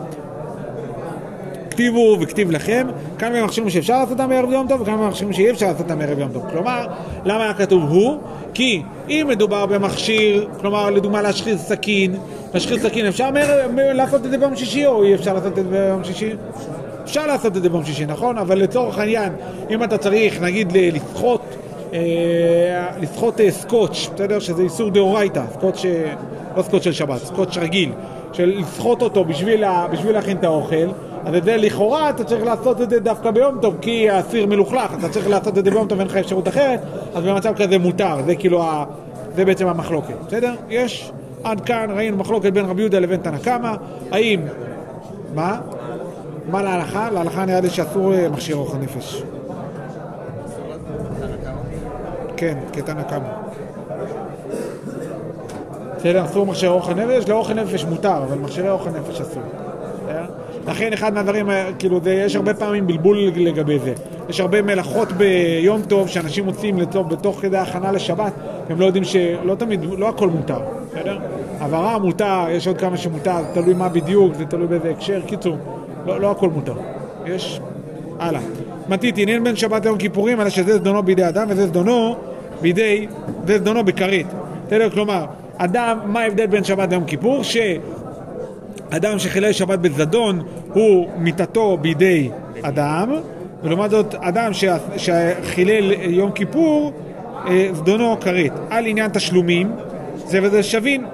כתיבו 1.71 2.17
וכתיב 2.21 2.51
לכם, 2.51 2.87
כאן 3.19 3.35
הם 3.35 3.45
מכשירים 3.45 3.71
שאפשר 3.71 4.05
אותם 4.11 4.29
בערב 4.29 4.53
יום 4.53 4.69
טוב 4.69 4.81
וכאן 4.81 4.93
הם 4.93 5.09
מכשירים 5.09 5.33
שאי 5.33 5.51
אפשר 5.51 5.67
לעשות 5.67 5.81
אותם 5.81 5.99
בערב 5.99 6.19
יום 6.19 6.33
טוב. 6.33 6.43
כלומר, 6.51 6.87
למה 7.25 7.45
היה 7.45 7.55
כתוב 7.55 7.83
הוא? 7.91 8.19
כי 8.55 8.83
אם 9.09 9.27
מדובר 9.29 9.67
במכשיר, 9.67 10.49
כלומר 10.61 10.91
לדוגמה 10.91 11.23
להשחיז 11.23 11.61
סכין, 11.61 12.17
להשחיז 12.55 12.83
סכין 12.83 13.07
אפשר 13.07 13.31
לעשות 13.77 14.27
את 14.27 14.31
זה 14.31 14.39
ביום 14.39 14.57
שישי 14.57 14.87
או 14.87 15.05
אי 15.05 15.15
אפשר 15.15 15.35
לעשות 15.35 15.59
את 15.59 15.65
זה 15.65 15.71
ביום 15.71 16.05
שישי? 16.05 16.33
אפשר 17.07 17.27
לעשות 17.27 17.57
את 17.57 17.63
זה 17.63 17.69
ביום 17.69 17.85
שישי, 17.85 18.07
נכון? 18.07 18.39
אבל 18.39 18.59
לצורך 18.59 18.99
העניין, 18.99 19.33
אם 19.71 19.85
אתה 19.85 19.99
צריך 19.99 20.43
נגיד 20.43 20.73
לסחוט 20.77 21.41
אה, 21.95 21.99
לסחוט 23.01 23.41
אה, 23.41 23.51
סקוץ', 23.51 24.11
בסדר? 24.15 24.39
שזה 24.39 24.63
איסור 24.63 24.91
דאורייתא, 24.91 25.43
סקוץ', 25.53 25.85
אה, 25.85 26.15
לא 26.57 26.63
סקוץ' 26.63 26.83
של 26.83 26.93
שבת, 26.93 27.19
סקוץ' 27.19 27.57
רגיל, 27.57 27.93
של 28.33 28.55
לסחוט 28.59 29.03
אותו 29.03 29.25
בשביל, 29.25 29.65
ה- 29.65 29.87
בשביל 29.93 30.13
להכין 30.13 30.37
את 30.37 30.45
האוכל, 30.45 30.87
אז 31.25 31.35
את 31.35 31.45
זה 31.45 31.57
לכאורה 31.57 32.11
אתה 32.11 32.25
צריך 32.25 32.45
לעשות 32.45 32.81
את 32.83 32.91
זה 32.91 33.01
דווקא 33.01 33.31
ביום 33.31 33.59
טוב, 33.63 33.77
כי 33.81 34.11
האסיר 34.11 34.47
מלוכלך, 34.47 34.95
אתה 34.99 35.09
צריך 35.09 35.29
לעשות 35.29 35.59
את 35.59 35.65
זה 35.65 35.71
ביום 35.71 35.89
טוב, 35.89 35.99
אין 35.99 36.09
לך 36.09 36.17
אפשרות 36.17 36.49
אחרת, 36.49 36.81
אז 37.15 37.25
במצב 37.25 37.55
כזה 37.57 37.79
מותר, 37.79 38.17
זה 38.27 38.35
כאילו, 38.35 38.63
ה... 38.63 38.85
זה 39.37 39.45
בעצם 39.45 39.67
המחלוקת, 39.69 40.15
בסדר? 40.27 40.55
יש, 40.71 41.11
עד 41.45 41.61
כאן 41.61 41.91
ראינו 41.97 42.17
מחלוקת 42.17 42.53
בין 42.53 42.65
רבי 42.67 42.81
יהודה 42.83 42.99
לבין 42.99 43.21
תנא 43.21 43.39
קמא, 43.39 43.73
האם, 44.13 44.41
מה? 45.35 45.59
מה 46.49 46.63
להלכה? 46.63 47.11
להלכה 47.11 47.45
נראה 47.45 47.61
לי 47.61 47.71
שאסור 47.71 48.15
אה, 48.15 48.29
מכשיר 48.29 48.57
אוכל 48.57 48.79
נפש. 48.79 49.23
כן, 52.37 52.59
כתנא 52.73 53.03
קמא. 53.03 53.29
בסדר, 55.97 56.25
אסור 56.25 56.47
מכשירי 56.47 56.73
אוכל 56.73 56.95
נפש, 56.95 57.29
לאוכל 57.29 57.55
נפש 57.55 57.85
מותר, 57.85 58.23
אבל 58.29 58.39
מכשירי 58.39 58.71
אוכל 58.71 58.91
נפש 58.91 59.21
אסור. 59.21 59.43
בסדר? 60.05 60.25
לכן 60.67 60.93
אחד 60.93 61.15
מהדברים, 61.15 61.51
אה, 61.51 61.71
כאילו, 61.79 62.01
זה, 62.03 62.13
יש 62.13 62.37
הרבה 62.37 62.55
פעמים 62.55 62.87
בלבול 62.87 63.19
לגבי 63.37 63.79
זה. 63.79 63.95
יש 64.29 64.41
הרבה 64.41 64.63
מלאכות 64.63 65.13
ביום 65.13 65.83
טוב 65.83 66.09
שאנשים 66.09 66.45
מוצאים 66.45 66.79
לטוב 66.79 67.09
בתוך 67.11 67.41
כדי 67.41 67.57
הכנה 67.57 67.93
לשבת, 67.93 68.33
הם 68.71 68.81
לא 68.81 68.87
יודעים 68.87 69.05
שלא 69.05 69.55
תמיד, 69.55 69.85
לא 69.99 70.09
הכל 70.09 70.29
מותר, 70.29 70.61
בסדר? 70.91 71.19
הבהרה 71.61 71.99
מותר, 71.99 72.45
יש 72.51 72.67
עוד 72.67 72.79
כמה 72.79 72.97
שמותר, 72.97 73.37
תלוי 73.55 73.75
מה 73.75 73.89
בדיוק, 73.89 74.35
זה 74.35 74.47
תלוי 74.47 74.67
באיזה 74.67 74.91
הקשר, 74.91 75.21
קיצור, 75.27 75.57
לא, 76.07 76.21
לא 76.21 76.31
הכל 76.31 76.49
מותר. 76.49 76.75
יש... 77.27 77.61
הלאה. 78.19 78.41
מתית, 78.89 79.19
עניין 79.19 79.45
בין 79.45 79.57
שבת 79.57 79.85
ליום 79.85 79.99
כיפורים, 79.99 80.41
אלא 80.41 80.51
שזה 80.51 80.75
זדונו 80.77 81.03
בידי 81.03 81.29
אדם 81.29 81.47
וזה 81.49 81.67
זדונו 81.67 82.17
בידי, 82.63 83.07
זה 83.47 83.59
זדונו 83.59 83.85
בכרית. 83.85 84.27
כלומר, 84.93 85.25
אדם, 85.57 85.99
מה 86.05 86.21
ההבדל 86.21 86.47
בין 86.47 86.65
שבת 86.65 86.91
ליום 86.91 87.05
כיפור? 87.05 87.43
שאדם 87.43 89.19
שחילל 89.19 89.53
שבת 89.53 89.79
בזדון 89.79 90.43
הוא 90.73 91.07
מיתתו 91.19 91.79
בידי 91.81 92.31
אדם, 92.63 93.15
ולעומת 93.63 93.91
זאת 93.91 94.15
אדם 94.15 94.51
שחילל 94.97 95.93
יום 95.93 96.33
כיפור, 96.33 96.93
אה, 97.47 97.69
זדונו 97.73 98.17
כרית. 98.21 98.53
על 98.71 98.87
עניין 98.87 99.11
תשלומים, 99.11 99.73
זה 100.27 100.39
וזה 100.43 100.63
שווים. 100.63 101.07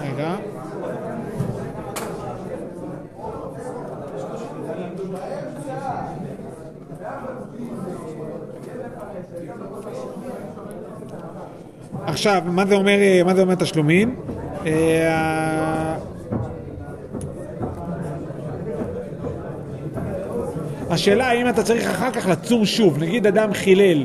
רגע. 0.00 0.36
עכשיו, 12.26 12.42
מה 12.46 12.66
זה 12.66 12.74
אומר, 12.74 12.98
מה 13.24 13.34
זה 13.34 13.42
אומר 13.42 13.54
תשלומים? 13.54 14.14
אה, 14.66 15.94
השאלה 20.90 21.28
האם 21.28 21.48
אתה 21.48 21.62
צריך 21.62 21.90
אחר 21.90 22.10
כך 22.10 22.28
לצום 22.28 22.66
שוב, 22.66 22.98
נגיד 22.98 23.26
אדם 23.26 23.52
חילל, 23.52 24.04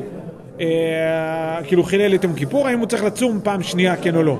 אה, 0.60 1.58
כאילו 1.64 1.84
חילל 1.84 2.14
את 2.14 2.24
יום 2.24 2.32
כיפור, 2.32 2.68
האם 2.68 2.78
הוא 2.78 2.86
צריך 2.86 3.04
לצום 3.04 3.40
פעם 3.42 3.62
שנייה, 3.62 3.96
כן 3.96 4.16
או 4.16 4.22
לא? 4.22 4.38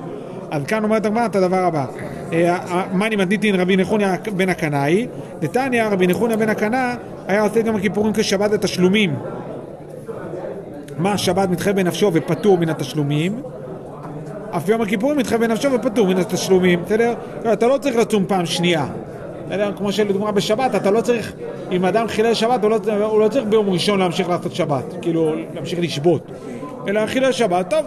אז 0.51 0.63
כאן 0.63 0.83
אומרת 0.83 1.05
הגמרא 1.05 1.25
את 1.25 1.35
הדבר 1.35 1.63
הבא: 1.63 1.85
אה, 2.33 2.85
מאני 2.93 3.15
מתניתין 3.15 3.55
רבי 3.55 3.77
נחוניה 3.77 4.15
בן 4.35 4.49
הקנאי, 4.49 5.07
דתניא 5.39 5.83
רבי 5.83 6.07
נחוניה 6.07 6.37
בן 6.37 6.49
הקנא 6.49 6.93
היה 7.27 7.41
עושה 7.41 7.59
את 7.59 7.65
יום 7.65 7.75
הכיפורים 7.75 8.13
כשבת 8.13 8.51
לתשלומים. 8.51 9.15
מה 10.97 11.17
שבת 11.17 11.49
מתחייב 11.49 11.75
בנפשו 11.75 12.11
ופטור 12.13 12.57
מן 12.57 12.69
התשלומים, 12.69 13.41
אף 14.51 14.69
יום 14.69 14.81
הכיפורים 14.81 15.17
מתחייב 15.17 15.41
בנפשו 15.41 15.71
ופטור 15.71 16.07
מן 16.07 16.17
התשלומים, 16.17 16.83
בסדר? 16.85 17.13
אתה 17.53 17.67
לא 17.67 17.77
צריך 17.77 17.95
לצום 17.95 18.25
פעם 18.27 18.45
שנייה, 18.45 18.85
בסדר? 19.47 19.71
כמו 19.77 19.91
שלדוגמה 19.91 20.31
בשבת, 20.31 20.75
אתה 20.75 20.91
לא 20.91 21.01
צריך, 21.01 21.33
אם 21.71 21.85
אדם 21.85 22.07
חילל 22.07 22.33
שבת, 22.33 22.63
הוא 22.63 22.69
לא, 22.69 23.05
הוא 23.05 23.19
לא 23.19 23.27
צריך 23.27 23.45
ביום 23.45 23.69
ראשון 23.69 23.99
להמשיך 23.99 24.29
לעשות 24.29 24.55
שבת, 24.55 24.83
כאילו, 25.01 25.31
להמשיך 25.53 25.79
לשבות. 25.81 26.31
אלא 26.87 27.05
חילל 27.05 27.31
שבת, 27.31 27.69
טוב, 27.69 27.85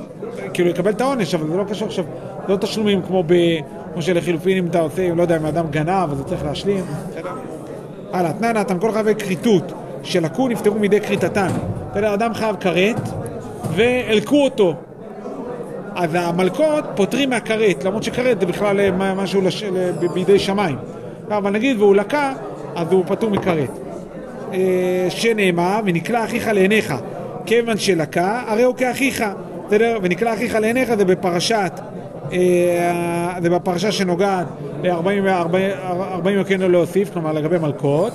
כאילו 0.54 0.70
יקבל 0.70 0.90
את 0.90 1.00
העונש, 1.00 1.34
אבל 1.34 1.50
זה 1.50 1.56
לא 1.56 1.64
קשור 1.64 1.88
עכשיו, 1.88 2.04
זה 2.46 2.52
לא 2.52 2.56
תשלומים 2.56 3.02
כמו 3.02 3.22
ב... 3.26 3.34
כמו 3.92 4.02
שלחילופין 4.02 4.58
אם 4.58 4.66
אתה 4.66 4.80
עושה, 4.80 5.14
לא 5.14 5.22
יודע, 5.22 5.36
אם 5.36 5.46
אדם 5.46 5.66
גנב, 5.70 6.12
אז 6.12 6.18
הוא 6.18 6.26
צריך 6.26 6.44
להשלים? 6.44 6.84
הלאה, 8.12 8.32
תנא 8.32 8.52
נתן, 8.52 8.78
כל 8.80 8.92
חייבי 8.92 9.14
כריתות 9.14 9.72
שלקו 10.02 10.48
נפטרו 10.48 10.74
מידי 10.74 11.00
כריתתן. 11.00 11.48
בסדר, 11.90 12.14
אדם 12.14 12.34
חייב 12.34 12.56
כרת, 12.60 13.00
והלקו 13.76 14.44
אותו. 14.44 14.74
אז 15.94 16.10
המלקות 16.14 16.84
פוטרים 16.94 17.30
מהכרת, 17.30 17.84
למרות 17.84 18.02
שכרת 18.02 18.40
זה 18.40 18.46
בכלל 18.46 18.80
אה, 18.80 19.14
משהו 19.14 19.40
לש... 19.40 19.64
בידי 20.14 20.38
שמיים. 20.38 20.76
אבל 21.28 21.50
נגיד 21.50 21.80
והוא 21.80 21.94
לקה, 21.94 22.32
אז 22.74 22.92
הוא 22.92 23.04
פטור 23.06 23.30
מכרת. 23.30 23.70
אה, 24.52 25.06
שנאמר, 25.08 25.80
ונקלע 25.84 26.24
אחיך 26.24 26.48
לעיניך, 26.48 26.94
כיוון 27.46 27.78
שלקה, 27.78 28.42
הרי 28.46 28.62
הוא 28.62 28.74
כאחיך. 28.74 29.24
בסדר? 29.66 29.98
ונקלע 30.02 30.34
אחיך 30.34 30.54
לעיניך 30.54 30.94
זה 30.94 31.04
בפרשת, 31.04 31.80
אה, 32.32 33.34
זה 33.42 33.50
בפרשה 33.50 33.92
שנוגעת 33.92 34.46
ל-40 34.82 36.28
יוקן 36.30 36.60
לא 36.60 36.70
להוסיף, 36.70 37.12
כלומר 37.12 37.32
לגבי 37.32 37.58
מלכות, 37.58 38.12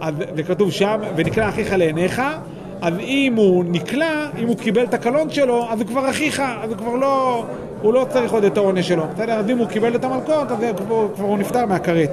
אז 0.00 0.14
זה 0.36 0.42
כתוב 0.42 0.70
שם, 0.70 1.00
ונקלע 1.16 1.48
אחיך 1.48 1.72
לעיניך, 1.72 2.22
אז 2.82 2.94
אם 2.98 3.34
הוא 3.36 3.64
נקלע, 3.68 4.26
אם 4.38 4.48
הוא 4.48 4.56
קיבל 4.56 4.84
את 4.84 4.94
הקלון 4.94 5.30
שלו, 5.30 5.66
אז 5.70 5.80
הוא 5.80 5.88
כבר 5.88 6.10
אחיך, 6.10 6.42
אז 6.62 6.70
הוא 6.70 6.78
כבר 6.78 6.94
לא, 6.94 7.44
הוא 7.82 7.94
לא 7.94 8.06
צריך 8.10 8.32
עוד 8.32 8.44
את 8.44 8.56
העונש 8.56 8.88
שלו. 8.88 9.04
בסדר? 9.14 9.32
אז 9.32 9.50
אם 9.50 9.58
הוא 9.58 9.66
קיבל 9.66 9.94
את 9.94 10.04
המלכות, 10.04 10.50
אז 10.50 10.58
כבר, 10.76 11.08
כבר 11.14 11.26
הוא 11.26 11.38
נפטר 11.38 11.66
מהכרת. 11.66 12.10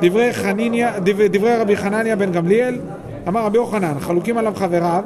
דברי, 0.00 0.32
חניניה, 0.32 0.92
דברי, 1.00 1.28
דברי 1.28 1.56
רבי 1.56 1.76
חנניה 1.76 2.16
בן 2.16 2.32
גמליאל, 2.32 2.78
אמר 3.28 3.44
רבי 3.44 3.56
יוחנן, 3.58 3.94
חלוקים 4.00 4.38
עליו 4.38 4.52
חבריו, 4.56 5.02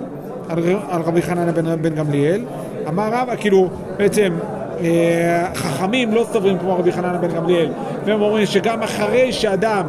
על, 0.48 0.58
על 0.90 1.02
רבי 1.02 1.22
חנניה 1.22 1.52
בן, 1.52 1.82
בן 1.82 1.94
גמליאל, 1.94 2.44
אמר 2.88 3.08
רב, 3.12 3.28
כאילו 3.40 3.68
בעצם 3.96 4.32
אה, 4.80 5.46
חכמים 5.54 6.14
לא 6.14 6.26
סוברים 6.32 6.58
כמו 6.58 6.78
רבי 6.78 6.92
חנניה 6.92 7.18
בן 7.18 7.34
גמליאל, 7.34 7.68
והם 8.04 8.22
אומרים 8.22 8.46
שגם 8.46 8.82
אחרי 8.82 9.32
שאדם 9.32 9.86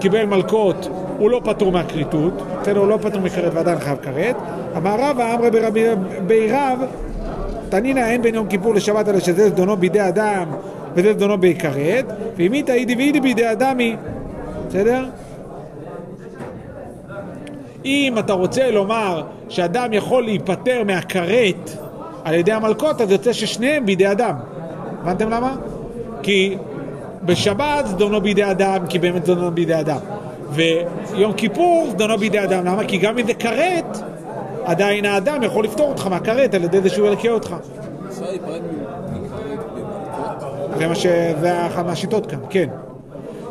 קיבל 0.00 0.24
מלכות, 0.24 0.88
הוא 1.18 1.30
לא 1.30 1.40
פטור 1.44 1.72
מהכריתות, 1.72 2.42
בסדר, 2.60 2.78
הוא 2.78 2.88
לא 2.88 2.98
פטור 3.02 3.20
מכרת 3.20 3.52
ועדיין 3.54 3.78
חייב 3.78 3.98
כרת. 4.02 4.36
אמר 4.76 4.96
רבא, 4.98 5.34
אמרי 5.34 5.50
ברבי 5.50 5.84
בי 6.26 6.52
רב, 6.52 6.80
תנינא 7.68 8.00
אין 8.00 8.22
בין 8.22 8.34
יום 8.34 8.46
כיפור 8.46 8.74
לשבת 8.74 9.08
אלא 9.08 9.20
שזה 9.20 9.48
זדונו 9.48 9.76
בידי 9.76 10.08
אדם 10.08 10.44
וזה 10.94 11.12
זדונו 11.12 11.38
בכרת, 11.38 12.04
איתא 12.38 12.72
אידי 12.72 12.94
ואידי 12.94 13.20
בידי 13.20 13.52
אדמי, 13.52 13.96
בסדר? 14.68 15.04
אם 17.84 18.14
אתה 18.18 18.32
רוצה 18.32 18.70
לומר 18.70 19.22
שאדם 19.48 19.92
יכול 19.92 20.24
להיפטר 20.24 20.82
מהכרת 20.86 21.70
על 22.24 22.34
ידי 22.34 22.52
המלכות, 22.52 23.00
אז 23.00 23.10
יוצא 23.10 23.32
ששניהם 23.32 23.86
בידי 23.86 24.10
אדם. 24.10 24.34
הבנתם 25.02 25.30
למה? 25.30 25.56
כי 26.22 26.56
בשבת 27.24 27.86
זדונו 27.86 28.20
בידי 28.20 28.50
אדם, 28.50 28.86
כי 28.88 28.98
באמת 28.98 29.26
זדונו 29.26 29.50
בידי 29.50 29.80
אדם. 29.80 29.98
ויום 30.50 31.32
כיפור 31.32 31.86
זדונו 31.90 32.18
בידי 32.18 32.44
אדם. 32.44 32.64
למה? 32.64 32.84
כי 32.84 32.98
גם 32.98 33.18
אם 33.18 33.26
זה 33.26 33.34
כרת, 33.34 33.98
עדיין 34.64 35.04
האדם 35.04 35.42
יכול 35.42 35.64
לפתור 35.64 35.88
אותך 35.88 36.06
מהכרת 36.06 36.54
על 36.54 36.64
ידי 36.64 36.80
זה 36.80 36.88
שהוא 36.88 37.08
ילקה 37.08 37.28
אותך. 37.28 37.56
זה 40.78 40.86
מה 40.88 40.94
ש... 40.94 41.06
זה 41.40 41.66
אחת 41.66 41.86
מהשיטות 41.86 42.26
כאן, 42.26 42.38
כן. 42.50 42.68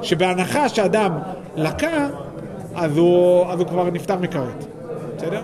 שבהנחה 0.01 0.69
שאדם 0.69 1.11
לקה, 1.55 2.07
אז 2.75 2.97
הוא, 2.97 3.45
אז 3.45 3.59
הוא 3.59 3.67
כבר 3.67 3.89
נפטר 3.89 4.17
מכרת. 4.17 4.65
בסדר? 5.17 5.41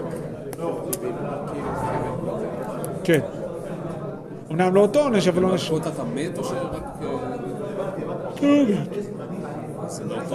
כן. 3.04 3.20
אמנם 4.52 4.76
לא 4.76 4.80
אותו 4.80 5.00
עונש, 5.00 5.28
אבל 5.28 5.44
עונש... 5.44 5.70
במלכות 5.70 5.94
אתה 5.94 6.04
מת 6.04 6.38
או 6.38 6.44
שרק... 6.44 6.74
אה, 6.74 7.08
זה 7.98 8.06
לא 8.06 8.14
אותו 8.14 8.33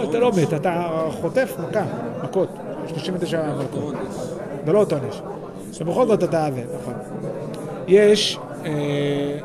אתה 0.09 0.19
לא 0.19 0.31
מת, 0.41 0.53
אתה 0.53 0.89
חוטף 1.21 1.55
מכה, 1.69 1.83
מכות. 2.23 2.49
39 2.87 3.41
מכות. 3.53 3.95
זה 4.65 4.73
לא 4.73 4.79
אותו 4.79 4.95
עונש. 4.95 5.21
שבכל 5.73 6.07
זאת 6.07 6.23
אתה 6.23 6.47
זה, 6.55 6.63
נכון. 6.81 6.93
יש... 7.87 8.39
אה, 8.65 9.39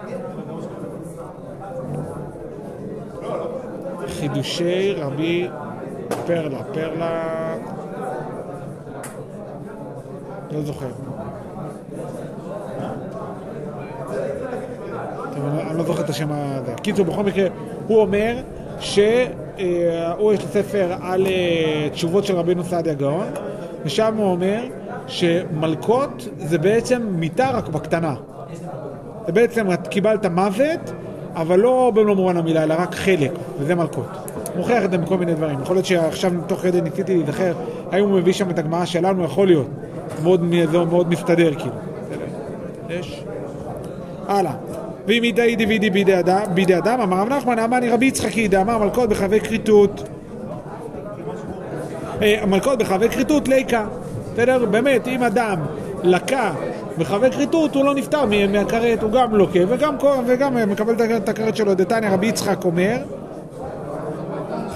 חידושי 4.07 4.93
רבי 4.93 5.49
פרלה. 6.27 6.65
פרלה... 6.73 7.55
לא 10.51 10.63
זוכר. 10.63 10.89
טוב, 15.35 15.45
אני- 15.75 15.83
לא 15.83 15.89
זוכר 15.89 16.01
את 16.05 16.11
השם 16.11 16.29
הזה. 16.31 16.73
קיצור, 16.83 17.05
בכל 17.07 17.23
מקרה, 17.23 17.47
הוא 17.87 18.01
אומר 18.01 18.37
שהוא 18.81 20.33
יש 20.33 20.43
לו 20.43 20.49
ספר 20.53 20.93
על 21.03 21.27
אה, 21.27 21.89
תשובות 21.93 22.25
של 22.25 22.37
רבינו 22.37 22.65
סעדיה 22.65 22.95
גאון, 22.95 23.27
ושם 23.85 24.15
הוא 24.17 24.27
אומר 24.31 24.61
שמלקות 25.07 26.29
זה 26.39 26.59
בעצם 26.59 27.03
מיתה 27.11 27.51
רק 27.51 27.69
בקטנה. 27.69 28.15
זה 29.27 29.33
בעצם 29.33 29.73
את 29.73 29.89
קיבלת 29.89 30.27
מוות, 30.27 30.93
אבל 31.35 31.59
לא 31.59 31.93
במלוא 31.95 32.15
מובן 32.17 32.37
המילה, 32.37 32.63
אלא 32.63 32.75
רק 32.79 32.95
חלק, 32.95 33.31
וזה 33.59 33.75
מלכות. 33.75 34.07
הוא 34.35 34.57
מוכיח 34.57 34.85
את 34.85 34.91
זה 34.91 34.99
מכל 34.99 35.17
מיני 35.19 35.35
דברים. 35.35 35.61
יכול 35.63 35.77
להיות 35.77 35.87
שעכשיו 35.87 36.33
תוך 36.47 36.61
כדי 36.61 36.81
ניסיתי 36.81 37.17
להיזכר, 37.17 37.53
האם 37.93 38.05
הוא 38.05 38.19
מביא 38.19 38.33
שם 38.33 38.51
את 38.51 38.59
הגמרא 38.59 38.85
שלנו, 38.85 39.25
יכול 39.25 39.47
להיות. 39.47 39.67
מאוד, 40.23 40.41
זה 40.71 40.79
מאוד 40.79 41.09
מסתדר 41.09 41.55
כאילו. 41.55 41.75
יש? 42.89 43.25
הלאה. 44.29 44.53
ואם 45.07 45.23
אידי 45.25 45.57
ואידי 45.69 45.91
בידי 45.91 46.19
אדם, 46.19 46.43
בידי 46.55 46.77
אדם, 46.79 47.01
אמר 47.01 47.21
רב 47.23 47.29
נחמן, 47.29 47.59
אמני 47.59 47.89
רבי 47.89 48.07
יצחקי, 48.07 48.49
דאמר 48.49 48.79
מלכות 48.79 49.09
בחבי 49.09 49.41
כריתות. 49.41 50.09
אה, 52.23 52.43
מלכות 52.47 52.79
בחבי 52.79 53.09
כריתות 53.09 53.49
ליקה. 53.49 53.85
בסדר? 54.33 54.65
באמת, 54.71 55.09
אם 55.09 55.23
אדם 55.23 55.57
לקה 56.03 56.53
בחבי 56.99 57.31
כריתות, 57.31 57.75
הוא 57.75 57.85
לא 57.85 57.95
נפטר 57.95 58.25
מה- 58.27 58.47
מהכרת, 58.47 59.03
הוא 59.03 59.11
גם 59.11 59.35
לוקה 59.35 59.59
וגם, 59.69 59.95
וגם 60.27 60.57
אה, 60.59 60.67
מקבל 60.67 60.93
את 60.95 61.01
הכ- 61.01 61.17
את 61.17 61.29
הכרת 61.29 61.57
שלו. 61.57 61.75
דתניא 61.75 62.11
רבי 62.11 62.27
יצחק 62.27 62.65
אומר, 62.65 62.97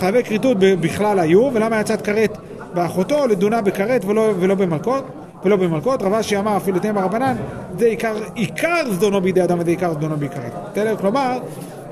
חייבי 0.00 0.24
כריתות 0.24 0.56
בכלל 0.60 1.18
היו, 1.18 1.50
ולמה 1.52 1.80
יצאת 1.80 2.02
כרת 2.02 2.38
באחותו 2.74 3.26
לדונה 3.26 3.60
בכרת 3.62 4.04
ולא, 4.04 4.30
ולא 4.40 4.54
במלכות? 4.54 5.04
ולא 5.44 5.56
במלכות, 5.56 6.02
רב 6.02 6.14
אשי 6.14 6.38
אמר 6.38 6.56
אפילו 6.56 6.78
תימא 6.78 7.00
רבנן, 7.00 7.36
זה 7.78 7.86
עיקר, 7.86 8.16
עיקר 8.34 8.90
זדונו 8.90 9.20
בידי 9.20 9.44
אדם 9.44 9.58
וזה 9.60 9.70
עיקר 9.70 9.92
זדונו 9.92 10.16
בכרת. 10.16 10.52
בסדר? 10.72 10.96
כלומר, 10.96 11.38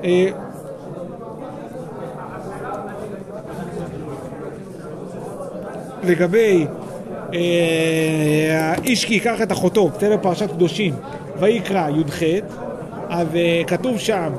אה, 0.03 0.27
לגבי 6.03 6.67
אה, 7.33 8.73
האיש 8.73 9.05
כי 9.05 9.13
ייקח 9.13 9.41
את 9.41 9.51
אחותו, 9.51 9.89
בסדר? 9.89 10.17
פרשת 10.21 10.51
קדושים, 10.51 10.93
ויקרא 11.39 11.89
י"ח, 11.89 12.21
אז 13.09 13.27
אה, 13.35 13.61
כתוב 13.67 13.99
שם 13.99 14.29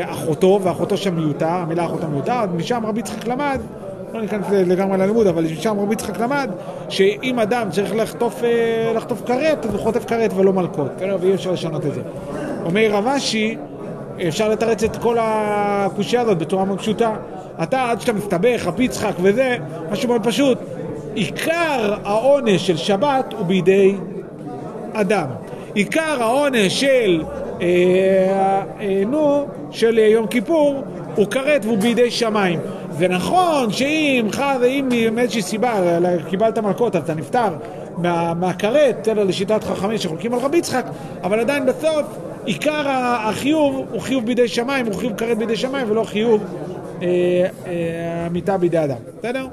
אחותו, 0.00 0.60
ואחותו 0.62 0.96
שם 0.96 1.14
מיותר, 1.14 1.48
המילה 1.48 1.84
אחותו 1.84 2.08
מיותר, 2.08 2.46
משם 2.56 2.86
רבי 2.86 3.00
יצחק 3.00 3.26
למד, 3.26 3.60
לא 4.16 4.22
ניכנס 4.22 4.46
לגמרי 4.50 4.98
ללימוד, 4.98 5.26
אבל 5.26 5.44
משם 5.44 5.80
רבי 5.80 5.92
יצחק 5.92 6.20
למד, 6.20 6.50
שאם 6.88 7.38
אדם 7.38 7.70
צריך 7.70 7.94
לחטוף, 7.94 8.44
אה, 8.44 8.92
לחטוף 8.94 9.22
כרת, 9.26 9.66
אז 9.66 9.74
הוא 9.74 9.80
חוטף 9.80 10.04
כרת 10.04 10.30
ולא 10.36 10.52
בסדר? 10.52 11.16
ואי 11.20 11.34
אפשר 11.34 11.52
לשנות 11.52 11.86
את 11.86 11.94
זה. 11.94 12.00
אומר 12.64 12.88
רב 12.90 13.06
אשי, 13.06 13.56
אפשר 14.28 14.48
לתרץ 14.48 14.82
את 14.82 14.96
כל 14.96 15.16
הקושייה 15.20 16.22
הזאת 16.22 16.38
בצורה 16.38 16.64
מאוד 16.64 16.78
פשוטה. 16.78 17.14
אתה, 17.62 17.90
עד 17.90 18.00
שאתה 18.00 18.12
מסתבך, 18.12 18.66
רבי 18.66 18.84
יצחק 18.84 19.12
וזה, 19.22 19.56
משהו 19.90 20.08
מאוד 20.08 20.24
פשוט. 20.24 20.58
עיקר 21.14 21.94
העונש 22.04 22.66
של 22.66 22.76
שבת 22.76 23.34
הוא 23.38 23.46
בידי 23.46 23.94
אדם. 24.92 25.26
עיקר 25.74 26.22
העונש 26.22 26.80
של, 26.80 27.22
אה, 27.60 27.66
אה, 28.80 29.02
נו, 29.06 29.46
של 29.70 29.98
יום 29.98 30.26
כיפור 30.26 30.82
הוא 31.16 31.26
כרת 31.26 31.64
והוא 31.64 31.78
בידי 31.78 32.10
שמיים. 32.10 32.60
זה 32.98 33.08
נכון 33.08 33.72
שאם 33.72 34.26
חד, 34.32 34.58
אם 34.66 34.88
מאיזושהי 35.12 35.42
סיבה 35.42 35.74
קיבלת 36.28 36.58
מלכות 36.58 36.96
אז 36.96 37.02
אתה 37.02 37.14
נפטר 37.14 37.48
מה- 37.96 38.34
מהכרת, 38.34 38.98
בסדר, 39.02 39.24
לשיטת 39.24 39.64
חכמים 39.64 39.98
שחולקים 39.98 40.34
על 40.34 40.40
רבי 40.40 40.56
יצחק, 40.58 40.86
אבל 41.22 41.40
עדיין 41.40 41.66
בסוף 41.66 42.06
עיקר 42.44 42.82
החיוב 42.88 43.86
הוא 43.90 44.00
חיוב 44.00 44.26
בידי 44.26 44.48
שמיים, 44.48 44.86
הוא 44.86 44.94
חיוב 44.94 45.12
כרת 45.16 45.38
בידי 45.38 45.56
שמיים 45.56 45.90
ולא 45.90 46.04
חיוב 46.04 46.42
אה, 47.02 47.06
אה, 47.66 48.28
מיתה 48.30 48.58
בידי 48.58 48.84
אדם. 48.84 48.96
בסדר? 49.18 49.46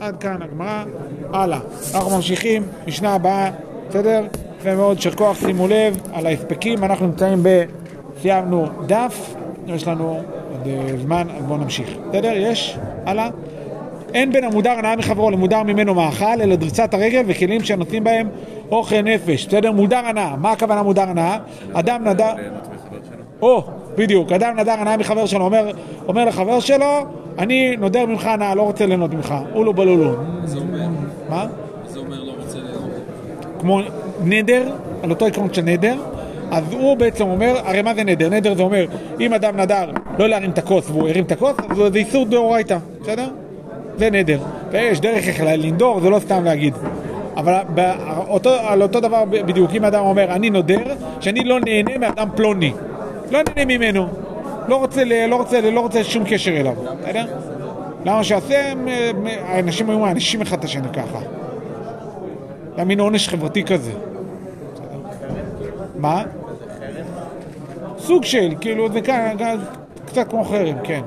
עד 0.00 0.16
כאן 0.16 0.42
הגמרא, 0.42 0.84
הלאה. 1.32 1.58
אנחנו 1.94 2.16
ממשיכים, 2.16 2.62
משנה 2.86 3.14
הבאה, 3.14 3.50
בסדר? 3.88 4.22
יפה 4.60 4.74
מאוד, 4.74 4.96
יישר 4.96 5.10
כוח, 5.10 5.38
שימו 5.40 5.68
לב 5.68 5.96
על 6.12 6.26
ההספקים, 6.26 6.84
אנחנו 6.84 7.06
נמצאים 7.06 7.38
ב... 7.42 7.64
סיימנו 8.22 8.66
דף, 8.86 9.34
יש 9.66 9.88
לנו 9.88 10.20
עוד 10.50 10.66
אה, 10.66 10.96
זמן, 11.02 11.26
אז 11.38 11.44
בואו 11.44 11.58
נמשיך. 11.58 11.96
בסדר? 12.10 12.32
יש? 12.36 12.78
הלאה? 13.06 13.28
אין 14.14 14.32
בין 14.32 14.44
המודר 14.44 14.70
הנאה 14.70 14.96
מחברו 14.96 15.30
למודר 15.30 15.62
ממנו 15.62 15.94
מאכל, 15.94 16.24
אלא 16.24 16.56
דריסת 16.56 16.94
הרגל 16.94 17.22
וכלים 17.26 17.64
שנותנים 17.64 18.04
בהם 18.04 18.28
אוכל 18.70 19.02
נפש. 19.02 19.46
בסדר? 19.46 19.72
מודר 19.72 20.06
הנאה. 20.06 20.36
מה 20.36 20.52
הכוונה 20.52 20.82
מודר 20.82 21.08
הנאה? 21.08 21.38
אדם 21.72 22.04
נדר... 22.08 22.32
שלו. 22.36 22.68
או, 23.42 23.62
בדיוק, 23.96 24.32
אדם 24.32 24.58
נדר 24.58 24.72
הנאה 24.72 24.96
מחבר 24.96 25.26
שלו, 25.26 25.44
אומר, 25.44 25.70
אומר 26.08 26.24
לחבר 26.24 26.60
שלו, 26.60 27.06
אני 27.38 27.76
נודר 27.76 28.06
ממך 28.06 28.26
הנאה, 28.26 28.54
לא 28.54 28.62
רוצה 28.62 28.86
ליהנות 28.86 29.14
ממך. 29.14 29.34
אולו 29.54 29.74
בלולו. 29.74 30.12
זה 30.44 30.58
אומר, 30.58 30.88
מה? 31.28 31.46
זה 31.86 31.98
אומר 31.98 32.24
לא 32.24 32.32
רוצה 32.42 32.58
ליהנות. 32.58 32.90
כמו 33.60 33.80
נדר, 34.24 34.72
על 35.02 35.10
אותו 35.10 35.26
עקרון 35.26 35.54
של 35.54 35.62
נדר, 35.62 35.96
אז 36.50 36.72
הוא 36.72 36.96
בעצם 36.96 37.24
אומר, 37.24 37.54
הרי 37.64 37.82
מה 37.82 37.94
זה 37.94 38.04
נדר? 38.04 38.28
נדר 38.28 38.54
זה 38.54 38.62
אומר, 38.62 38.86
אם 39.20 39.34
אדם 39.34 39.56
נדר 39.56 39.90
לא 40.18 40.28
להרים 40.28 40.50
את 40.50 40.58
הכוס 40.58 40.90
והוא 40.90 41.08
הרים 41.08 41.24
את 41.24 41.32
הכוס, 41.32 41.56
אז 41.70 41.76
זה 41.92 41.98
איסור 41.98 42.26
דאורייתא, 42.26 42.78
בסדר? 43.00 43.28
זה 43.96 44.10
נדר. 44.10 44.38
ויש 44.70 45.00
דרך 45.00 45.28
איך 45.28 45.40
לנדור, 45.40 46.00
זה 46.00 46.10
לא 46.10 46.18
סתם 46.18 46.44
להגיד. 46.44 46.74
אבל 47.36 47.54
באותו, 47.74 48.50
על 48.50 48.82
אותו 48.82 49.00
דבר 49.00 49.24
בדיוק, 49.24 49.70
אם 49.74 49.84
אדם 49.84 50.04
אומר, 50.04 50.24
אני 50.24 50.50
נודר, 50.50 50.94
שאני 51.20 51.44
לא 51.44 51.60
נהנה 51.60 51.98
מאדם 51.98 52.28
פלוני. 52.36 52.72
לא 53.30 53.40
נהנה 53.42 53.78
ממנו. 53.78 54.06
לא 54.68 54.76
רוצה, 54.76 55.04
לא 55.04 55.36
רוצה, 55.36 55.70
לא 55.70 55.80
רוצה 55.80 56.04
שום 56.04 56.24
קשר 56.24 56.60
אליו, 56.60 56.74
בסדר? 57.02 57.24
למה 58.04 58.24
שעשה, 58.24 58.72
הם, 58.72 58.88
האנשים 59.44 59.90
היו 59.90 59.98
מענישים 59.98 60.42
אחד 60.42 60.58
את 60.58 60.64
השני 60.64 60.88
ככה. 60.88 61.18
זה 62.76 62.84
מין 62.84 63.00
עונש 63.00 63.28
חברתי 63.28 63.64
כזה. 63.64 63.92
מה? 65.96 66.22
סוג 68.10 68.24
של, 68.24 68.54
כאילו, 68.60 68.92
זה 68.92 69.00
כאן, 69.00 69.36
קצת 70.06 70.30
כמו 70.30 70.44
חרם, 70.44 70.76
כן. 70.84 71.00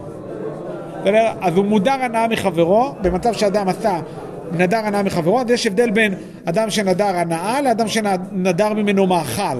אז 1.41 1.57
הוא 1.57 1.65
מודר 1.65 1.91
הנאה 2.01 2.27
מחברו, 2.27 2.91
במצב 3.01 3.33
שאדם 3.33 3.67
עשה 3.67 3.99
נדר 4.51 4.77
הנאה 4.77 5.03
מחברו, 5.03 5.39
אז 5.41 5.49
יש 5.49 5.67
הבדל 5.67 5.91
בין 5.91 6.13
אדם 6.45 6.69
שנדר 6.69 7.15
הנאה 7.15 7.61
לאדם 7.61 7.87
שנדר 7.87 8.73
ממנו 8.73 9.07
מאכל. 9.07 9.57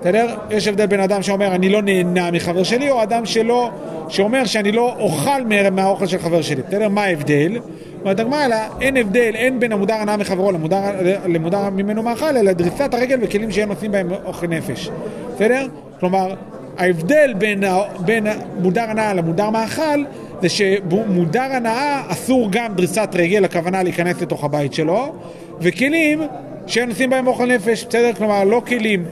בסדר? 0.00 0.34
יש 0.50 0.68
הבדל 0.68 0.86
בין 0.86 1.00
אדם 1.00 1.22
שאומר 1.22 1.54
אני 1.54 1.68
לא 1.68 1.82
נהנה 1.82 2.30
מחבר 2.30 2.62
שלי, 2.62 2.90
או 2.90 3.02
אדם 3.02 3.26
שלא, 3.26 3.70
שאומר 4.08 4.44
שאני 4.44 4.72
לא 4.72 4.96
אוכל 4.98 5.44
מה- 5.48 5.70
מהאוכל 5.70 6.06
של 6.06 6.18
חבר 6.18 6.42
שלי. 6.42 6.62
בסדר? 6.68 6.88
מה 6.88 7.04
ההבדל? 7.04 7.58
אומרת 8.00 8.20
הגמרא, 8.20 8.42
אין 8.80 8.96
הבדל, 8.96 9.30
אין 9.34 9.60
בין 9.60 9.72
המודר 9.72 9.94
הנאה 9.94 10.16
מחברו 10.16 10.52
למודר, 10.52 10.82
למודר 11.26 11.70
ממנו 11.70 12.02
מאכל, 12.02 12.36
אלא 12.36 12.52
דריסת 12.52 12.94
הרגל 12.94 13.18
וכלים 13.22 13.50
שהם 13.50 13.68
נושאים 13.68 13.92
בהם 13.92 14.08
אוכל 14.24 14.46
נפש. 14.46 14.90
בסדר? 15.34 15.66
כלומר, 16.00 16.34
ההבדל 16.78 17.34
בין, 17.38 17.64
בין 17.98 18.26
מודר 18.60 18.90
הנאה 18.90 19.14
למודר 19.14 19.50
מאכל 19.50 20.04
זה 20.42 20.48
שמודר 20.48 21.42
הנאה 21.42 22.02
אסור 22.08 22.48
גם 22.50 22.74
דריסת 22.74 23.08
רגל, 23.14 23.44
הכוונה 23.44 23.82
להיכנס 23.82 24.22
לתוך 24.22 24.44
הבית 24.44 24.74
שלו, 24.74 25.14
וכלים 25.60 26.22
שהם 26.66 26.88
נושאים 26.88 27.10
בהם 27.10 27.26
אוכל 27.26 27.46
נפש, 27.46 27.84
בסדר? 27.84 28.12
כלומר, 28.12 28.44
לא 28.44 28.62
כלים, 28.66 29.04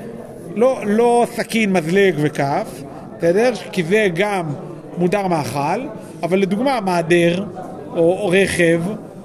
לא, 0.54 0.80
לא 0.86 1.26
סכין, 1.36 1.72
מזלג 1.72 2.14
וכף, 2.16 2.82
בסדר? 3.18 3.52
כי 3.72 3.82
זה 3.82 4.08
גם 4.14 4.46
מודר 4.98 5.26
מאכל, 5.26 5.86
אבל 6.22 6.38
לדוגמה, 6.38 6.80
מעדר, 6.80 7.44
או, 7.90 7.96
או 7.96 8.28
רכב, 8.28 8.80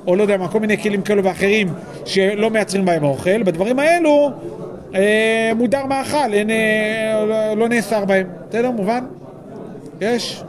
או 0.07 0.15
לא 0.15 0.21
יודע 0.21 0.37
מה, 0.37 0.47
כל 0.47 0.59
מיני 0.59 0.77
כלים 0.77 1.01
כאלו 1.01 1.23
ואחרים 1.23 1.67
שלא 2.05 2.49
מייצרים 2.49 2.85
בהם 2.85 3.03
אוכל, 3.03 3.43
בדברים 3.43 3.79
האלו 3.79 4.31
אה, 4.95 5.51
מודר 5.55 5.85
מאכל, 5.85 6.33
אין, 6.33 6.49
אה, 6.49 7.25
לא, 7.27 7.53
לא 7.57 7.69
נאסר 7.69 8.05
בהם. 8.05 8.27
בסדר? 8.49 8.71
מובן? 8.71 9.05
יש? 10.01 10.43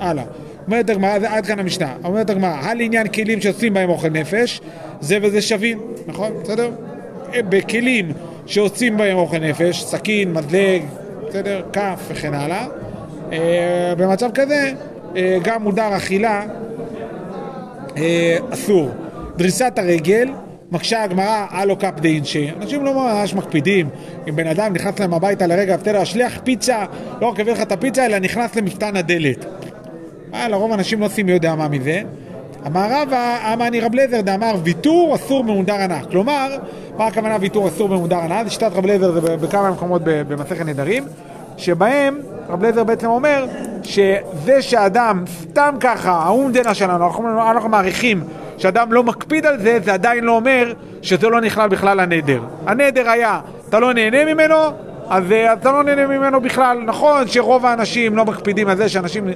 הלאה. 0.00 0.24
אומרת 0.66 0.90
הגמרא, 0.90 1.18
עד 1.26 1.46
כאן 1.46 1.58
המשנה. 1.58 1.94
אומרת 2.04 2.30
הגמרא, 2.30 2.56
הלעניין 2.62 3.08
כלים 3.08 3.40
שעושים 3.40 3.74
בהם 3.74 3.90
אוכל 3.90 4.08
נפש, 4.08 4.60
זה 5.00 5.18
וזה 5.22 5.42
שווים, 5.42 5.80
נכון? 6.06 6.32
בסדר? 6.42 6.70
אה, 7.34 7.42
בכלים 7.42 8.12
שעושים 8.46 8.96
בהם 8.96 9.18
אוכל 9.18 9.38
נפש, 9.38 9.82
סכין, 9.84 10.32
מדלג, 10.32 10.82
בסדר? 11.28 11.62
כף 11.72 12.00
וכן 12.08 12.34
הלאה. 12.34 12.66
אה, 13.32 13.94
במצב 13.96 14.30
כזה, 14.34 14.72
אה, 15.16 15.38
גם 15.42 15.62
מודר 15.62 15.96
אכילה 15.96 16.42
אה, 17.96 18.36
אסור. 18.50 18.90
דריסת 19.36 19.72
הרגל, 19.76 20.28
מקשה 20.72 21.02
הגמרא, 21.02 21.46
הלו 21.50 21.76
קפ 21.76 22.00
דאינשי. 22.00 22.50
אנשים 22.56 22.84
לא 22.84 22.94
ממש 22.94 23.34
מקפידים. 23.34 23.88
אם 24.28 24.36
בן 24.36 24.46
אדם 24.46 24.72
נכנס 24.72 25.00
להם 25.00 25.14
הביתה 25.14 25.46
לרגע, 25.46 25.76
בסדר, 25.76 26.00
השליח 26.00 26.40
פיצה, 26.44 26.84
לא 27.20 27.26
רק 27.26 27.40
הביא 27.40 27.52
לך 27.52 27.62
את 27.62 27.72
הפיצה, 27.72 28.06
אלא 28.06 28.18
נכנס 28.18 28.56
למפתן 28.56 28.96
הדלת. 28.96 29.44
אה, 30.34 30.48
לרוב 30.48 30.72
אנשים 30.72 31.00
לא 31.00 31.06
עושים 31.06 31.26
מי 31.26 31.32
יודע 31.32 31.54
מה 31.54 31.68
מזה. 31.68 32.02
אמר 32.66 32.86
רבא, 32.90 33.52
אמני 33.52 33.80
רב 33.80 33.94
לזר 33.94 34.20
דאמר 34.20 34.54
ויתור 34.62 35.14
אסור 35.14 35.44
במודר 35.44 35.74
הנאה. 35.74 36.04
כלומר, 36.10 36.56
מה 36.98 37.06
הכוונה 37.06 37.36
ויתור 37.40 37.68
אסור 37.68 37.94
הנאה? 38.10 38.44
זה 38.44 38.50
שיטת 38.50 38.70
רב 38.72 38.86
לזר, 38.86 39.12
זה 39.12 39.36
בכמה 39.36 39.70
מקומות 39.70 40.02
במסכת 40.04 40.66
נדרים, 40.66 41.04
שבהם 41.56 42.18
רב 42.48 42.64
לזר 42.64 42.84
בעצם 42.84 43.06
אומר 43.06 43.46
שזה 43.82 44.62
שאדם 44.62 45.24
סתם 45.42 45.74
ככה, 45.80 46.12
האומדנה 46.12 46.74
שלנו, 46.74 47.06
אנחנו, 47.06 47.50
אנחנו 47.50 47.68
מעריכים 47.68 48.24
שאדם 48.60 48.92
לא 48.92 49.04
מקפיד 49.04 49.46
על 49.46 49.58
זה, 49.58 49.78
זה 49.84 49.92
עדיין 49.92 50.24
לא 50.24 50.32
אומר 50.32 50.72
שזה 51.02 51.28
לא 51.28 51.40
נכלל 51.40 51.68
בכלל 51.68 52.00
הנדר. 52.00 52.42
הנדר 52.66 53.10
היה, 53.10 53.40
אתה 53.68 53.80
לא 53.80 53.94
נהנה 53.94 54.34
ממנו, 54.34 54.56
אז 55.08 55.32
אה, 55.32 55.52
אתה 55.52 55.72
לא 55.72 55.84
נהנה 55.84 56.06
ממנו 56.06 56.40
בכלל. 56.40 56.78
נכון 56.84 57.28
שרוב 57.28 57.66
האנשים 57.66 58.16
לא 58.16 58.24
מקפידים 58.24 58.68
על 58.68 58.76
זה 58.76 58.88
שאנשים, 58.88 59.28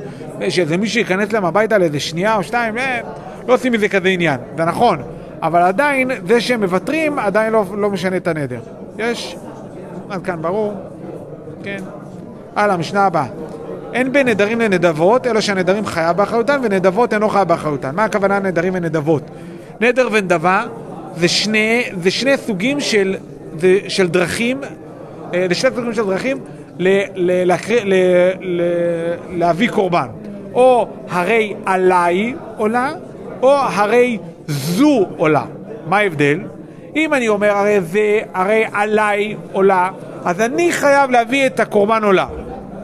שאיזה 0.48 0.76
מישהו 0.76 0.98
ייכנס 0.98 1.32
להם 1.32 1.44
הביתה 1.44 1.78
לאיזה 1.78 2.00
שנייה 2.00 2.36
או 2.36 2.42
שתיים, 2.42 2.78
אה, 2.78 3.00
לא 3.48 3.54
עושים 3.54 3.72
מזה 3.72 3.88
כזה 3.88 4.08
עניין, 4.08 4.40
זה 4.56 4.64
נכון. 4.64 5.02
אבל 5.42 5.62
עדיין, 5.62 6.10
זה 6.28 6.40
שהם 6.40 6.60
מוותרים, 6.60 7.18
עדיין 7.18 7.52
לא, 7.52 7.64
לא 7.76 7.90
משנה 7.90 8.16
את 8.16 8.28
הנדר. 8.28 8.60
יש? 8.98 9.36
עד 10.10 10.22
כאן 10.24 10.42
ברור? 10.42 10.74
כן. 11.62 11.78
הלאה, 12.56 12.76
משנה 12.76 13.06
הבאה. 13.06 13.26
אין 13.94 14.12
בין 14.12 14.28
נדרים 14.28 14.60
לנדבות, 14.60 15.26
אלא 15.26 15.40
שהנדרים 15.40 15.86
חיה 15.86 16.12
באחריותן 16.12 16.60
ונדבות 16.62 17.12
אינו 17.12 17.28
חיה 17.28 17.44
באחריותן. 17.44 17.94
מה 17.94 18.04
הכוונה 18.04 18.38
נדרים 18.38 18.72
ונדבות? 18.76 19.22
נדר 19.80 20.08
ונדבה 20.12 20.64
זה 21.16 21.28
שני, 21.28 21.84
זה 22.02 22.10
שני 22.10 22.36
סוגים 22.36 22.80
של, 22.80 23.16
זה, 23.58 23.78
של 23.88 24.08
דרכים, 24.08 24.60
אה, 25.34 25.46
זה 25.48 25.54
שני 25.54 25.70
סוגים 25.76 25.94
של 25.94 26.06
דרכים 26.06 26.38
ל, 26.78 26.88
ל, 27.14 27.44
להקריא- 27.44 27.84
ל, 27.84 27.94
ל, 28.40 28.60
להביא 29.30 29.68
קורבן. 29.68 30.06
או 30.54 30.88
הרי 31.10 31.54
עליי 31.66 32.34
עולה, 32.56 32.92
או 33.42 33.50
הרי 33.52 34.18
זו 34.46 35.06
עולה. 35.16 35.44
מה 35.86 35.98
ההבדל? 35.98 36.40
אם 36.96 37.14
אני 37.14 37.28
אומר 37.28 37.50
הרי 37.50 37.80
זה, 37.80 38.20
הרי 38.34 38.64
עליי 38.72 39.36
עולה, 39.52 39.90
אז 40.24 40.40
אני 40.40 40.72
חייב 40.72 41.10
להביא 41.10 41.46
את 41.46 41.60
הקורבן 41.60 42.04
עולה. 42.04 42.26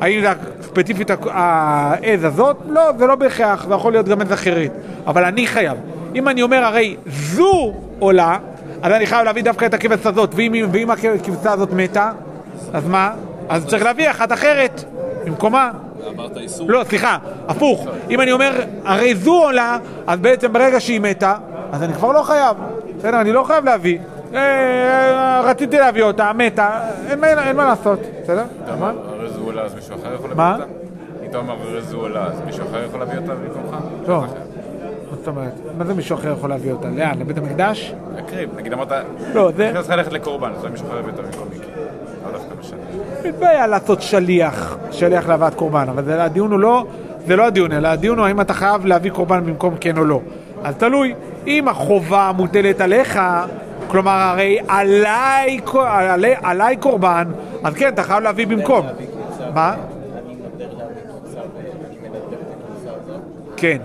האם 0.01 0.21
זה 0.21 0.29
ספציפית 0.63 1.11
העז 1.31 2.25
הזאת? 2.25 2.57
לא, 2.69 2.93
זה 2.99 3.07
לא 3.07 3.15
בהכרח, 3.15 3.67
זה 3.69 3.75
יכול 3.75 3.93
להיות 3.93 4.09
גם 4.09 4.21
עז 4.21 4.33
אחרת. 4.33 4.71
אבל 5.07 5.25
אני 5.25 5.47
חייב. 5.47 5.79
אם 6.15 6.29
אני 6.29 6.43
אומר 6.43 6.65
הרי 6.65 6.97
זו 7.07 7.73
עולה, 7.99 8.39
אז 8.83 8.93
אני 8.93 9.07
חייב 9.07 9.25
להביא 9.25 9.43
דווקא 9.43 9.65
את 9.65 9.75
הכבש 9.75 10.07
הזאת, 10.07 10.35
ואם, 10.35 10.67
ואם 10.73 10.91
הכבשה 10.91 11.53
הזאת 11.53 11.73
מתה, 11.73 12.11
אז 12.73 12.89
מה? 12.89 13.13
אז 13.49 13.67
צריך 13.67 13.85
להביא 13.85 14.11
אחת 14.11 14.33
אחרת 14.33 14.85
במקומה. 15.25 15.71
לא, 16.67 16.85
סליחה, 16.89 17.19
הפוך. 17.49 17.87
אם 18.11 18.21
אני 18.21 18.33
אומר, 18.33 18.65
הרי 18.85 19.15
זו 19.15 19.43
עולה, 19.43 19.79
אז 20.07 20.19
בעצם 20.19 20.53
ברגע 20.53 20.81
שהיא 20.81 21.01
מתה, 21.01 21.35
אז 21.73 21.83
אני 21.83 21.95
כבר 21.95 22.13
לא 22.13 22.23
חייב. 22.23 22.57
בסדר, 22.99 23.21
אני 23.21 23.33
לא 23.33 23.45
חייב 23.45 23.65
להביא. 23.65 23.99
אה, 24.35 25.41
רציתי 25.45 25.79
להביא 25.79 26.03
אותה, 26.03 26.31
מתה, 26.33 26.81
אין 27.09 27.21
מה- 27.21 27.27
אין 27.49 27.57
מה 27.57 27.65
לעשות. 27.65 28.01
בסדר? 28.23 28.45
הרי 28.69 29.29
זו 29.31 29.41
עולה, 29.45 29.63
אז 29.63 29.75
מישהו 29.75 29.95
אחר 30.03 30.15
יכול 30.15 30.31
מה? 30.35 30.51
להביא 30.59 30.65
אותה? 30.65 30.75
אם 31.25 31.31
אתה 31.31 31.39
אומר, 31.39 31.53
הרי 31.71 31.83
זו 31.83 31.97
עולה, 31.97 32.27
אז 32.27 32.41
מישהו 32.47 32.65
אחר 32.71 32.85
יכול 32.85 33.01
להביא 33.01 33.19
אותה 33.19 33.33
במקומך? 33.35 33.77
לא. 34.09 34.21
מה 34.21 34.27
זאת 35.17 35.29
אומרת? 35.29 35.53
מה 35.79 35.85
זה 35.85 35.95
מישהו 35.95 36.17
אחר 36.17 36.33
יכול 36.33 36.51
להביא 36.51 36.73
אותה? 36.73 36.89
לאן? 36.89 37.19
לבית 37.19 37.39
המקדש? 37.39 37.95
להקריב, 38.17 38.51
נגיד 38.57 38.73
אמרת, 38.73 38.93
לא, 39.35 39.51
זה... 39.57 39.69
אני 39.71 39.79
צריך 39.83 39.91
ללכת 39.91 40.13
לקורבן, 40.13 40.51
אז 40.59 40.65
מישהו 40.71 40.87
אחר 40.89 40.99
יביא 40.99 41.11
אותה 41.13 41.23
במקומי, 41.23 41.57
לא 42.27 42.33
דווקא 42.33 42.55
משנה. 42.61 42.79
אין 43.25 43.35
בעיה 43.41 43.67
לעשות 43.67 44.03
שליח, 44.03 44.77
שליח 44.91 45.29
להבאת 45.29 45.55
קורבן, 45.55 45.87
אבל 45.89 46.05
זה, 46.05 46.25
הדיון 46.25 46.53
הוא 46.53 46.61
לא, 46.61 46.85
זה 47.27 47.37
לא 47.37 47.47
הדיון, 47.47 47.73
אלא 47.73 47.89
הדיון 47.89 48.19
הוא 48.19 48.27
האם 48.27 48.41
אתה 48.41 48.55
חייב 48.55 48.87
להביא 48.87 49.11
קורבן 49.11 49.45
במקום 49.47 49.75
כן 49.81 49.99
או 49.99 50.05
לא. 50.05 50.21
אז 50.65 50.75
תלוי, 50.75 51.15
אם 51.47 51.69
החובה 51.69 52.31
מוטלת 52.37 52.81
עליך, 52.81 53.19
כלומר 53.91 54.11
הרי 54.11 54.59
עליי, 54.69 55.61
עלי, 55.87 56.35
עליי 56.43 56.77
קורבן, 56.77 57.25
אז 57.65 57.75
כן, 57.75 57.89
אתה 57.89 58.03
חייב 58.03 58.23
להביא 58.23 58.47
במקום. 58.47 58.87
מה? 59.55 59.75
כן. 63.57 63.79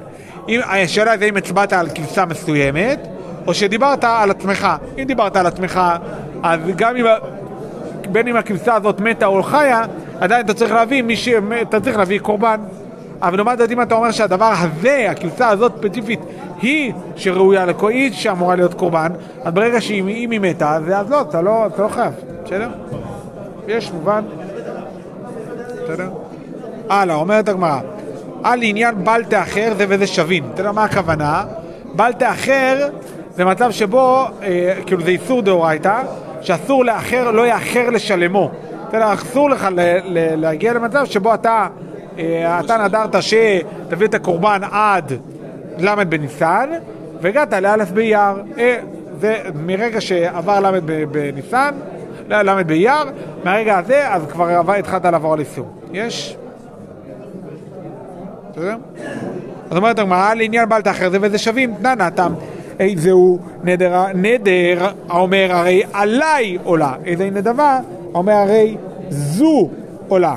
אם, 0.50 0.60
השאלה 0.66 1.18
זה 1.18 1.26
אם 1.26 1.38
הצבעת 1.38 1.74
על 1.74 1.88
כבשה 1.96 2.26
מסוימת, 2.26 3.08
או 3.48 3.54
שדיברת 3.54 4.04
על 4.04 4.32
עצמך. 4.32 4.68
אם 4.98 5.04
דיברת 5.04 5.36
על 5.36 5.46
עצמך, 5.46 5.82
אז 6.44 6.60
גם 6.76 6.96
אם... 6.96 7.06
בין 8.12 8.28
אם 8.28 8.36
הכבשה 8.36 8.76
הזאת 8.76 9.00
מתה 9.00 9.26
או 9.26 9.44
חיה, 9.44 9.82
עדיין 10.20 10.46
אתה 10.46 10.54
צריך 10.54 10.72
להביא 10.72 11.16
ש... 11.16 11.30
אתה 11.62 11.80
צריך 11.80 11.98
להביא 11.98 12.20
קורבן. 12.20 12.60
אבל 13.28 13.38
לעומת 13.38 13.58
זאת 13.58 13.72
אם 13.72 13.82
אתה 13.82 13.96
אומר 13.96 14.12
שהדבר 14.12 14.54
הזה, 14.60 15.08
הכבשה 15.10 15.50
הזאת 15.50 15.72
ספציפית, 15.78 16.20
היא 16.62 16.94
שראויה 17.16 17.66
לכל, 17.66 17.92
שאמורה 18.12 18.56
להיות 18.56 18.74
קורבן, 18.74 19.12
אז 19.44 19.54
ברגע 19.54 19.82
שאם 19.82 20.08
אם 20.08 20.32
היא 20.32 20.40
מתה, 20.40 20.76
אז 20.76 21.10
לא, 21.10 21.22
אתה 21.22 21.42
לא, 21.42 21.68
אתה 21.68 21.82
לא 21.82 21.88
חייב, 21.88 22.14
בסדר? 22.46 22.70
יש, 23.68 23.92
מובן? 23.92 24.24
בסדר? 25.84 26.10
הלאה, 26.90 27.16
אומרת 27.16 27.50
הגמרא, 27.50 27.80
על 28.44 28.60
עניין 28.64 28.96
בל 29.04 29.24
תאחר 29.24 29.74
זה 29.78 29.86
וזה 29.90 30.08
שווין. 30.08 30.44
אתה 30.54 30.62
יודע 30.62 30.72
מה 30.72 30.84
הכוונה? 30.84 31.44
בל 31.96 32.14
תאחר 32.14 32.90
זה 33.36 33.46
מצב 33.46 33.72
שבו, 33.72 34.26
אה, 34.44 34.74
כאילו 34.86 35.02
זה 35.02 35.10
איסור 35.10 35.42
דאורייתא, 35.42 36.02
שאסור 36.42 36.86
לאחר, 36.86 37.32
לא 37.32 37.48
יאחר 37.48 37.90
לשלמו. 37.90 38.52
אתה 38.90 38.98
יודע, 38.98 39.14
אסור 39.14 39.50
לך 39.50 39.68
ל, 39.72 39.80
ל, 40.06 40.36
להגיע 40.42 40.74
למצב 40.74 41.06
שבו 41.06 41.34
אתה, 41.34 41.68
אתה 42.66 42.78
נדרת 42.78 43.16
שתביא 43.24 44.08
את 44.08 44.14
הקורבן 44.14 44.62
עד 44.72 45.14
ל' 45.80 46.04
בניסן, 46.04 46.70
והגעת 47.22 47.54
לאלף 47.54 47.92
באייר. 47.92 48.44
אה, 48.58 48.78
זה 49.20 49.38
מרגע 49.66 50.02
שעבר 50.02 50.60
ל' 50.60 50.80
בניסן, 51.12 51.74
לא, 52.28 52.42
ל' 52.42 52.64
באייר, 52.64 53.04
מהרגע 53.44 53.78
הזה, 53.78 54.14
אז 54.14 54.22
כבר 54.30 54.74
התחלת 54.74 55.06
לעבור 55.06 55.34
על 55.34 55.40
איסור. 55.40 55.68
יש? 55.92 56.38
בסדר? 58.52 58.76
אז 59.72 59.78
אומרת 59.78 60.00
הגמרא, 60.00 60.34
לעניין 60.34 60.70
בל 60.70 60.82
תאחר 60.82 61.10
זה 61.10 61.18
וזה 61.22 61.38
שווים, 61.38 61.74
תנא 61.76 61.96
נתם. 61.96 62.34
איזהו 62.80 63.40
נדר, 63.64 64.06
נדר 64.16 64.88
האומר 65.10 65.48
הרי 65.50 65.84
עליי 65.94 66.58
עולה, 66.64 66.94
איזה 67.06 67.30
נדבה 67.30 67.80
האומר 68.14 68.34
הרי 68.34 68.78
זו 69.10 69.70
עולה. 70.08 70.36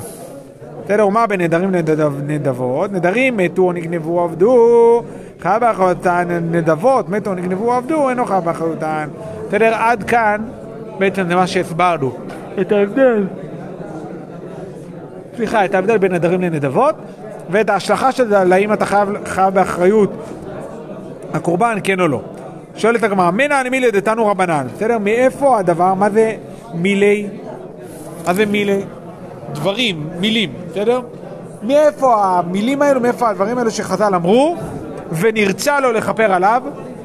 בסדר, 0.89 1.07
ומה 1.07 1.27
בנדרים 1.27 1.71
נדב, 1.71 2.13
נדבות? 2.27 2.93
נדרים 2.93 3.37
מתו 3.37 3.63
או 3.63 3.73
נגנבו 3.73 4.21
עבדו, 4.21 5.03
חייב 5.41 5.61
באחריותן, 5.61 6.29
נדבות 6.51 7.09
מתו 7.09 7.31
או 7.31 7.35
נגנבו 7.35 7.73
עבדו, 7.73 8.09
אינו 8.09 8.25
חייב 8.25 8.45
באחריותן. 8.45 9.09
בסדר, 9.49 9.75
עד 9.75 10.03
כאן 10.03 10.41
בעצם 10.99 11.29
זה 11.29 11.35
מה 11.35 11.47
שהסברנו. 11.47 12.17
את 12.61 12.73
ההבדל 12.73 13.27
סליחה, 15.37 15.65
את 15.65 15.75
ההבדל 15.75 15.99
בין 15.99 16.13
נדרים 16.13 16.41
לנדבות, 16.41 16.95
ואת 17.51 17.71
ההשלכה 17.71 18.13
של 18.13 18.29
זה, 18.29 18.55
האם 18.55 18.73
אתה 18.73 18.87
חייב, 18.87 19.09
חייב 19.25 19.55
באחריות 19.55 20.13
הקורבן, 21.35 21.79
כן 21.85 22.01
או 22.01 22.09
לא. 22.09 22.21
שואלת 22.77 23.03
הגמרא, 23.03 23.31
מנא 23.31 23.61
אני 23.61 23.69
מילי 23.69 23.91
דתנו 23.91 24.27
רבנן, 24.27 24.67
בסדר? 24.75 24.99
מאיפה 24.99 25.59
הדבר, 25.59 25.95
מה 25.95 26.11
זה 26.11 26.37
מילי? 26.75 27.27
מה 28.27 28.35
זה 28.35 28.47
מילי? 28.47 28.81
דברים, 29.53 30.09
מילים, 30.21 30.53
בסדר? 30.79 31.01
מאיפה 31.63 32.25
המילים 32.25 32.83
האלו, 32.83 33.01
מאיפה 33.01 33.29
הדברים 33.29 33.59
האלו 33.59 33.71
שחז"ל 33.71 34.15
אמרו, 34.15 34.57
ונרצה 35.13 35.81
לו 35.81 35.93
לכפר 35.93 36.33
עליו? 36.33 36.63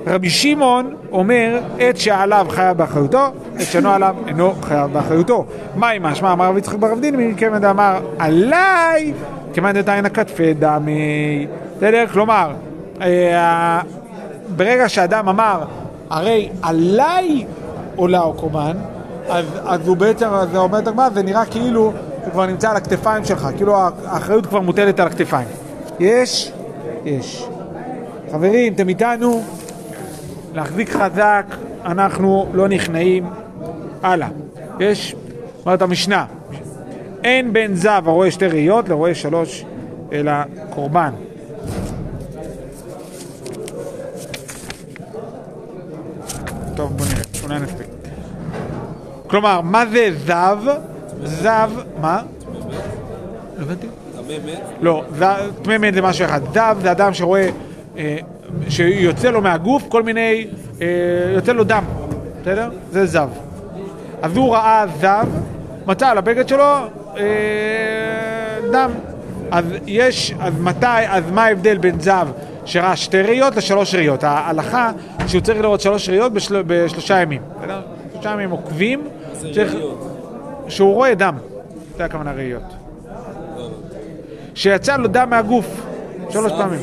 רבי 0.07 0.29
שמעון 0.29 0.95
אומר, 1.11 1.59
עת 1.79 1.97
שעליו 1.97 2.45
חייב 2.49 2.77
באחריותו, 2.77 3.31
עת 3.59 3.65
שאינו 3.65 3.91
עליו 3.91 4.15
אינו 4.27 4.53
חייב 4.61 4.93
באחריותו. 4.93 5.45
מה 5.75 5.89
עם 5.89 6.03
משמע? 6.03 6.33
אמר 6.33 6.45
רבי 6.45 6.59
יצחק 6.59 6.75
ברב 6.75 6.99
דין, 6.99 7.35
כיוון 7.35 7.61
דאמר 7.61 7.99
עליי, 8.19 9.13
כיוון 9.53 9.71
דתיינה 9.71 10.09
כתפי 10.09 10.53
דמי. 10.53 11.47
בסדר? 11.77 12.05
כלומר, 12.13 12.51
אה, 13.01 13.81
ברגע 14.55 14.89
שאדם 14.89 15.29
אמר, 15.29 15.63
הרי 16.09 16.49
עליי 16.61 17.45
עולה 17.95 18.21
קורבן, 18.35 18.77
אז, 19.29 19.45
אז 19.65 19.87
הוא 19.87 19.97
בעצם, 19.97 20.27
זה 20.51 20.57
אומר 20.57 20.79
את 20.79 20.87
הגמרא, 20.87 21.09
זה 21.09 21.23
נראה 21.23 21.45
כאילו 21.45 21.93
הוא 22.23 22.31
כבר 22.31 22.45
נמצא 22.45 22.69
על 22.69 22.77
הכתפיים 22.77 23.25
שלך, 23.25 23.47
כאילו 23.55 23.77
האחריות 24.05 24.45
כבר 24.45 24.59
מוטלת 24.59 24.99
על 24.99 25.07
הכתפיים. 25.07 25.47
יש? 25.99 26.51
יש. 27.05 27.47
חברים, 28.31 28.73
אתם 28.73 28.89
איתנו? 28.89 29.43
להחזיק 30.53 30.89
חזק, 30.89 31.45
אנחנו 31.85 32.47
לא 32.53 32.67
נכנעים. 32.67 33.25
הלאה. 34.03 34.27
יש? 34.79 35.15
אומרת 35.65 35.81
המשנה, 35.81 36.25
אין 37.23 37.53
בין 37.53 37.75
זב 37.75 38.03
הרואה 38.05 38.31
שתי 38.31 38.47
ראיות 38.47 38.89
לרואה 38.89 39.15
שלוש 39.15 39.65
אלא 40.11 40.31
קורבן. 40.69 41.13
טוב, 46.75 46.97
בוא 46.97 47.05
נראה, 47.05 47.23
אולי 47.43 47.59
נספיק. 47.59 47.87
כלומר, 49.27 49.61
מה 49.61 49.85
זה 49.85 50.09
זב? 50.25 50.57
זב, 51.23 51.71
מה? 52.01 52.21
לא 53.57 53.63
הבנתי. 53.63 53.87
לא, 54.81 55.03
טמא 55.61 55.77
מת 55.77 55.93
זה 55.93 56.01
משהו 56.01 56.25
אחד. 56.25 56.41
זב 56.53 56.77
זה 56.81 56.91
אדם 56.91 57.13
שרואה, 57.13 57.49
אה, 57.97 58.17
שיוצא 58.69 59.29
לו 59.29 59.41
מהגוף 59.41 59.83
כל 59.89 60.03
מיני, 60.03 60.47
אה, 60.81 60.87
יוצא 61.33 61.51
לו 61.51 61.63
דם, 61.63 61.83
בסדר? 62.41 62.69
זה 62.91 63.05
זב. 63.05 63.29
אז 64.21 64.37
הוא 64.37 64.53
ראה 64.53 64.85
זב, 64.99 65.27
מצא 65.85 66.09
על 66.09 66.17
הבגד 66.17 66.47
שלו 66.47 66.63
אה, 67.17 67.23
דם. 68.71 68.91
אז 69.51 69.65
יש, 69.87 70.33
אז 70.39 70.53
מתי, 70.59 71.07
אז 71.07 71.23
מה 71.31 71.45
ההבדל 71.45 71.77
בין 71.77 71.99
זב 71.99 72.27
שראה 72.65 72.95
שתי 72.95 73.21
ראיות 73.21 73.55
לשלוש 73.55 73.95
ראיות? 73.95 74.23
ההלכה 74.23 74.91
שהוא 75.27 75.41
צריך 75.41 75.61
לראות 75.61 75.81
שלוש 75.81 76.09
ראיות 76.09 76.33
בשל, 76.33 76.63
בשלושה 76.67 77.21
ימים? 77.21 77.41
שלושה 78.13 78.31
ימים 78.31 78.49
עוקבים, 78.49 79.07
צריך, 79.53 79.75
שהוא 80.67 80.93
רואה 80.93 81.15
דם, 81.15 81.37
זה 81.97 82.05
הכוונה 82.05 82.31
ראיות. 82.31 82.75
שיצא 84.55 84.97
לו 84.97 85.07
דם 85.07 85.29
מהגוף, 85.29 85.81
שלוש 86.29 86.51
פעמים. 86.51 86.79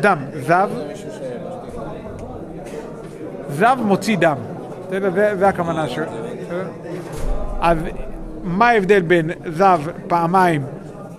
דם, 0.00 0.18
זב. 0.46 0.70
זב 3.50 3.76
מוציא 3.84 4.16
דם. 4.16 4.36
זה, 5.38 5.48
הכוונה 5.48 5.88
ש... 5.88 5.98
אז 7.60 7.78
מה 8.42 8.68
ההבדל 8.68 9.00
בין 9.00 9.30
זב 9.46 9.80
פעמיים 10.08 10.62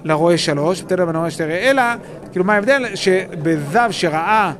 לרואה 0.03 0.37
שלוש, 0.37 0.81
בסדר? 0.81 1.05
בין 1.05 1.15
הרואה 1.15 1.31
שתי 1.31 1.43
ראי, 1.43 1.69
אלא, 1.69 1.83
כאילו 2.31 2.45
מה 2.45 2.53
ההבדל? 2.53 2.85
שבזב 2.95 3.87
שראה 3.91 4.51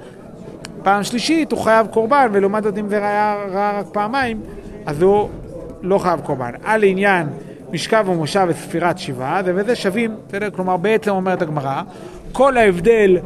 פעם 0.84 1.04
שלישית 1.04 1.52
הוא 1.52 1.60
חייב 1.60 1.88
קורבן, 1.88 2.28
ולעומת 2.32 2.64
זאת 2.64 2.78
אם 2.78 2.90
זה 2.90 3.00
ראה 3.00 3.36
רק 3.52 3.86
פעמיים, 3.92 4.42
אז 4.86 5.02
הוא 5.02 5.30
לא 5.84 5.98
חייב 5.98 6.20
קורבן. 6.20 6.52
על 6.64 6.84
עניין 6.84 7.28
משכב 7.72 8.06
ומושב 8.10 8.46
וספירת 8.50 8.98
שבעה, 8.98 9.44
זה 9.44 9.52
וזה 9.56 9.76
שווים, 9.76 10.16
בסדר? 10.28 10.50
כלומר 10.50 10.78
בעצם 10.78 11.12
אומרת 11.12 11.42
הגמרא, 11.42 11.82
כל 12.32 12.58
ההבדל, 12.58 13.18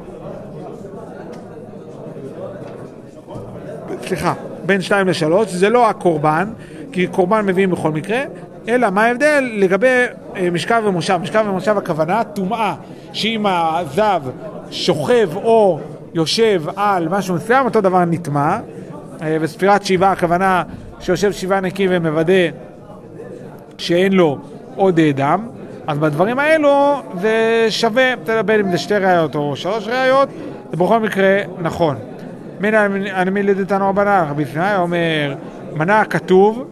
סליחה, 4.08 4.34
בין 4.66 4.82
שתיים 4.82 5.08
לשלוש, 5.08 5.48
זה 5.50 5.70
לא 5.70 5.90
הקורבן, 5.90 6.50
כי 6.92 7.08
קורבן 7.08 7.46
מביאים 7.46 7.72
בכל 7.72 7.92
מקרה, 7.92 8.24
אלא 8.68 8.90
מה 8.90 9.06
ההבדל 9.06 9.50
לגבי 9.54 10.06
אה, 10.36 10.50
משכב 10.52 10.82
ומושב. 10.86 11.20
משכב 11.22 11.46
ומושב 11.50 11.78
הכוונה, 11.78 12.24
טומאה, 12.24 12.76
שאם 13.14 13.46
הזב 13.46 14.22
שוכב 14.72 15.30
או 15.36 15.80
יושב 16.14 16.64
על 16.76 17.10
משהו 17.10 17.36
מסוים, 17.36 17.66
אותו 17.66 17.82
דבר 17.82 18.06
נטמע, 18.06 18.60
אה, 19.22 19.38
וספירת 19.42 19.86
שבעה 19.86 20.12
הכוונה 20.12 20.64
שיושב 21.00 21.32
שבעה 21.32 21.60
נקי 21.60 21.88
ומוודא 21.90 22.34
שאין 23.78 24.14
לו 24.14 24.38
עוד 24.76 25.00
דם, 25.00 25.48
אז 25.88 25.98
בדברים 25.98 26.40
האלו 26.40 27.02
זה 27.22 27.66
שווה, 27.70 28.14
בין 28.46 28.60
אם 28.60 28.72
זה 28.72 28.78
שתי 28.78 28.98
ראיות 28.98 29.36
או 29.36 29.56
שלוש 29.56 29.88
ראיות, 29.88 30.30
זה 30.72 30.78
בכל 30.78 31.00
מקרה 31.00 31.40
נכון. 31.62 31.98
מן 32.60 32.74
הנמי 33.12 33.44
לידתנו 33.44 33.90
רבנן, 33.90 34.26
רבי 34.30 34.44
ישמעאל 34.44 34.80
אומר, 34.80 35.36
מנה 35.74 36.06
כתוב, 36.06 36.68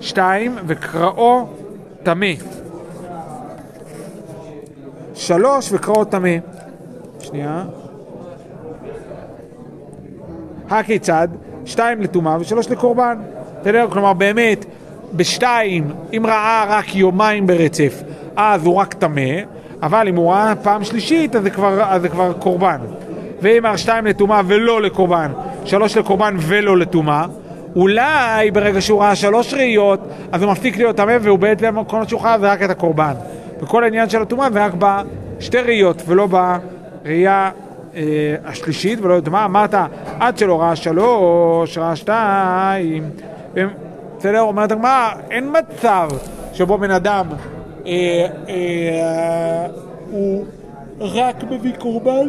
שתיים, 0.00 0.56
וקראו 0.66 1.46
טמא. 2.02 2.26
שלוש, 5.14 5.72
וקראו 5.72 6.04
טמא. 6.04 6.36
שנייה. 7.20 7.64
הכיצד? 10.70 11.28
שתיים 11.64 12.00
לטומאה 12.00 12.36
ושלוש 12.40 12.70
לקורבן. 12.70 13.18
בסדר? 13.64 13.86
כלומר 13.90 14.12
באמת, 14.12 14.64
בשתיים, 15.12 15.90
אם 16.16 16.26
ראה 16.26 16.64
רק 16.68 16.96
יומיים 16.96 17.46
ברצף, 17.46 18.02
אז 18.36 18.66
הוא 18.66 18.74
רק 18.74 18.94
טמא, 18.94 19.30
אבל 19.82 20.08
אם 20.08 20.16
הוא 20.16 20.32
ראה 20.32 20.54
פעם 20.62 20.84
שלישית, 20.84 21.36
אז 21.36 21.42
זה 21.42 21.50
כבר, 21.50 21.82
אז 21.82 22.02
זה 22.02 22.08
כבר 22.08 22.32
קורבן. 22.32 22.78
ואם 23.42 23.66
אמר 23.66 23.76
שתיים 23.76 24.06
לטומאה 24.06 24.40
ולא 24.46 24.82
לקורבן, 24.82 25.32
שלוש 25.64 25.96
לקורבן 25.96 26.36
ולא 26.38 26.78
לטומאה, 26.78 27.26
אולי 27.76 28.50
ברגע 28.50 28.80
שהוא 28.80 29.02
ראה 29.02 29.16
שלוש 29.16 29.54
ראיות, 29.54 30.00
אז 30.32 30.42
הוא 30.42 30.52
מפסיק 30.52 30.76
להיות 30.76 30.96
טמא 30.96 31.16
והוא 31.20 31.38
בעצם 31.38 31.84
כל 31.84 31.98
מה 31.98 32.08
שהוא 32.08 32.20
חייב 32.20 32.44
רק 32.44 32.62
את 32.62 32.70
הקורבן. 32.70 33.12
וכל 33.60 33.84
העניין 33.84 34.08
של 34.08 34.22
הטומאה 34.22 34.50
זה 34.50 34.64
רק 34.64 34.72
בשתי 34.78 35.58
ראיות 35.58 36.02
ולא 36.06 36.26
בראייה 36.26 37.50
אה, 37.96 38.02
השלישית 38.44 38.98
ולא 39.02 39.16
לטומאה. 39.16 39.44
אמרת 39.44 39.74
עד 40.20 40.38
שלא 40.38 40.60
ראה 40.60 40.76
שלוש, 40.76 41.78
ראה 41.78 41.96
שתיים. 41.96 43.10
בסדר? 44.18 44.40
אומרת 44.40 44.72
הגמרא, 44.72 45.10
אין 45.30 45.52
מצב 45.58 46.08
שבו 46.52 46.78
בן 46.78 46.90
אדם 46.90 47.26
אה, 47.86 48.26
אה, 48.48 49.66
הוא 50.10 50.44
רק 51.00 51.44
מביא 51.50 51.72
קורבן? 51.78 52.28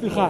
סליחה. 0.00 0.28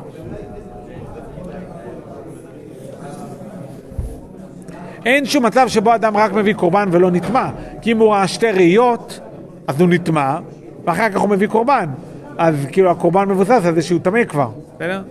אין 5.07 5.27
שום 5.27 5.47
מצב 5.47 5.69
שבו 5.69 5.95
אדם 5.95 6.17
רק 6.17 6.33
מביא 6.33 6.55
קורבן 6.55 6.89
ולא 6.93 7.11
נטמע. 7.11 7.51
כי 7.83 7.93
אם 7.93 7.99
הוא 7.99 8.13
ראה 8.13 8.29
שתי 8.29 8.51
ראיות, 8.51 9.21
אז 9.67 9.81
הוא 9.81 9.89
נטמע, 9.89 10.39
ואחר 10.85 11.09
כך 11.11 11.21
הוא 11.21 11.29
מביא 11.29 11.49
קורבן. 11.49 11.87
אז 12.39 12.67
כאילו 12.73 12.91
הקורבן 12.91 13.29
מבוסס 13.29 13.61
על 13.65 13.75
זה 13.75 13.83
שהוא 13.83 14.01
טמא 14.03 14.25
כבר, 14.25 14.49
בסדר? 14.77 15.03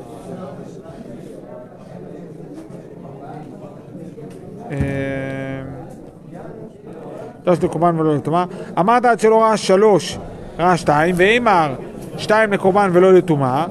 לא 7.49 7.55
שתי 7.55 7.67
קורבן 7.67 7.99
ולא 7.99 8.15
לטומאה. 8.15 8.45
אמרת 8.79 9.05
עד 9.05 9.19
שלא 9.19 9.41
ראה 9.41 9.57
שלוש, 9.57 10.17
ראה 10.59 10.77
שתיים, 10.77 11.15
ואימר 11.17 11.75
שתיים 12.17 12.53
לקורבן 12.53 12.89
ולא 12.93 13.13
לטומאה, 13.13 13.65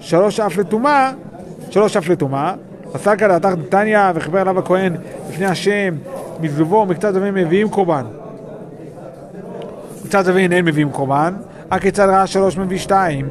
שלוש 0.00 0.40
אף 0.40 0.58
לטומאה, 0.58 1.12
שלוש 1.70 1.96
אף 1.96 2.08
לטומאה, 2.08 2.54
פסק 2.92 3.22
על 3.22 3.38
דעתך 3.38 3.58
נתניא 3.58 4.00
וחיבר 4.14 4.40
עליו 4.40 4.58
הכהן 4.58 4.96
לפני 5.30 5.46
השם, 5.46 5.94
מזובו 6.40 6.76
ומקצת 6.76 7.14
זבין 7.14 7.34
מביאים 7.34 7.68
קורבן. 7.68 8.04
מקצת 10.04 10.24
זבין 10.24 10.52
אין 10.52 10.64
מביאים 10.64 10.90
קורבן, 10.90 11.34
הכיצד 11.70 12.08
ראה 12.08 12.26
שלוש 12.26 12.58
מביא 12.58 12.78
שתיים. 12.78 13.28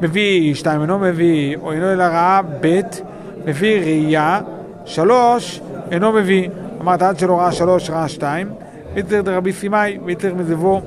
מביא 0.00 0.54
שתיים 0.54 0.82
אינו 0.82 0.98
מביא, 0.98 1.56
או 1.56 1.72
אינו 1.72 1.92
אלא 1.92 2.02
ראה 2.02 2.40
ב', 2.60 2.80
מביא 3.44 3.80
ראייה, 3.80 4.40
שלוש 4.84 5.60
אינו 5.90 6.12
מביא. 6.12 6.48
אמרת 6.80 7.02
עד 7.02 7.18
שלא 7.18 7.38
ראה 7.38 7.52
שלוש 7.52 7.90
ראה 7.90 8.08
שתיים, 8.08 8.48
ויצר 8.94 9.22
דרבי 9.22 9.52
סימאי, 9.52 9.98
ויצר 10.04 10.34
מזבו. 10.34 10.80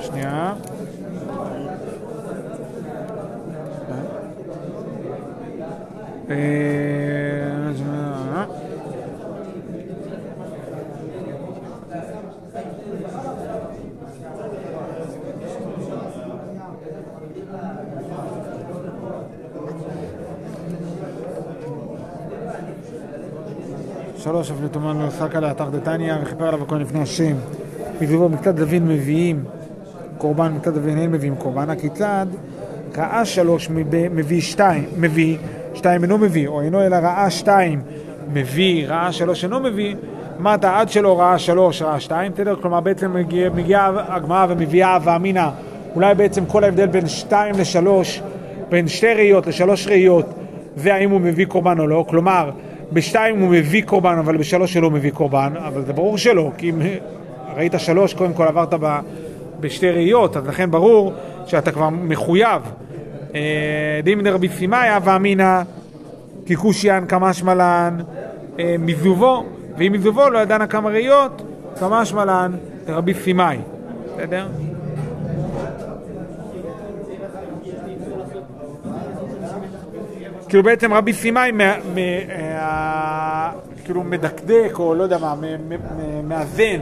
שנייה. 0.00 0.54
אה, 6.30 6.78
לא 24.84 25.10
שק 25.18 25.34
עליה 25.34 25.54
תחת 25.54 25.70
דתניא 25.72 26.14
וכיפר 26.22 26.48
עליו 26.48 26.62
הכהן 26.62 26.80
לפני 26.80 27.00
השם. 27.02 27.34
מזבו 28.00 28.28
מקצת 28.28 28.54
דוד 28.54 28.82
מביאים 28.82 29.44
קורבן, 30.18 30.52
מקצת 30.56 30.72
דוד 30.74 30.88
אין 30.88 31.12
מביאים 31.12 31.34
קורבן. 31.36 31.70
הכיצד 31.70 32.26
ראה 32.96 33.24
שלוש 33.24 33.70
מב- 33.70 34.08
מביא 34.14 34.40
שתיים, 34.40 34.84
מביא, 34.96 35.36
שתיים 35.74 36.02
אינו 36.02 36.18
מביא, 36.18 36.48
או 36.48 36.60
אינו 36.60 36.82
אלא 36.82 36.96
ראה 36.96 37.30
שתיים 37.30 37.80
מביא, 38.32 38.86
ראה 38.88 39.12
שלוש 39.12 39.44
אינו 39.44 39.60
מביא, 39.60 39.94
אמרת 40.40 40.64
עד 40.64 40.88
שלא 40.88 41.20
ראה 41.20 41.38
שלוש 41.38 41.82
ראה 41.82 42.00
שתיים, 42.00 42.32
בסדר? 42.32 42.56
כלומר 42.62 42.80
בעצם 42.80 43.12
מגיע- 43.14 43.50
מגיעה 43.50 43.92
הגמרא 44.08 44.46
ומביאה 44.48 44.94
הווה 44.94 45.16
אמינא, 45.16 45.48
אולי 45.94 46.14
בעצם 46.14 46.46
כל 46.46 46.64
ההבדל 46.64 46.86
בין 46.86 47.06
שתיים 47.08 47.54
לשלוש, 47.58 48.22
בין 48.68 48.88
שתי 48.88 49.14
ראיות 49.14 49.46
לשלוש 49.46 49.86
ראיות, 49.86 50.26
זה 50.76 50.94
האם 50.94 51.10
הוא 51.10 51.20
מביא 51.20 51.46
קורבן 51.46 51.80
או 51.80 51.86
לא, 51.86 52.04
כלומר 52.08 52.50
בשתיים 52.92 53.40
הוא 53.40 53.48
מביא 53.48 53.82
קורבן 53.82 54.18
אבל 54.18 54.36
בשלוש 54.36 54.74
הוא 54.74 54.82
לא 54.82 54.90
מביא 54.90 55.10
קורבן, 55.10 55.52
אבל 55.66 55.84
זה 55.84 55.92
ברור 55.92 56.18
שלא, 56.18 56.50
כי 56.58 56.70
אם 56.70 56.80
ראית 57.56 57.72
שלוש, 57.78 58.14
קודם 58.14 58.32
כל 58.32 58.46
עברת 58.46 58.74
ב, 58.80 58.98
בשתי 59.60 59.90
ראיות, 59.90 60.36
אז 60.36 60.46
לכן 60.46 60.70
ברור 60.70 61.12
שאתה 61.46 61.72
כבר 61.72 61.88
מחויב. 61.90 62.62
אה, 63.34 64.00
דין 64.04 64.22
דרבי 64.22 64.48
סימאי, 64.48 64.88
הווה 64.88 65.16
אמינא, 65.16 65.62
כקושיין 66.46 67.06
כמשמע 67.06 67.54
לן, 67.54 67.96
אה, 68.58 68.76
מזובו, 68.78 69.44
ואם 69.78 69.92
מזובו 69.92 70.30
לא 70.30 70.38
ידענה 70.38 70.66
כמה 70.66 70.90
ראיות, 70.90 71.42
כמשמע 71.80 72.24
לן 72.24 72.52
דרבי 72.86 73.14
סימאי. 73.14 73.58
בסדר? 74.16 74.46
כאילו 80.48 80.62
בעצם 80.62 80.94
רבי 80.94 81.12
סימאי 81.12 81.52
אה, 82.30 83.50
כאילו 83.84 84.02
מדקדק, 84.02 84.72
או 84.78 84.94
לא 84.94 85.02
יודע 85.02 85.18
מה, 85.18 85.34
מאזן 86.24 86.80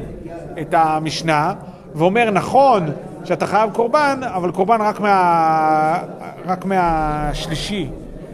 את 0.61 0.75
המשנה, 0.75 1.55
ואומר 1.95 2.31
נכון 2.31 2.91
שאתה 3.25 3.47
חייב 3.47 3.71
קורבן, 3.73 4.21
אבל 4.25 4.51
קורבן 4.51 4.81
רק, 4.81 5.01
מה, 5.01 5.99
רק 6.47 6.65
מהשלישי. 6.65 7.89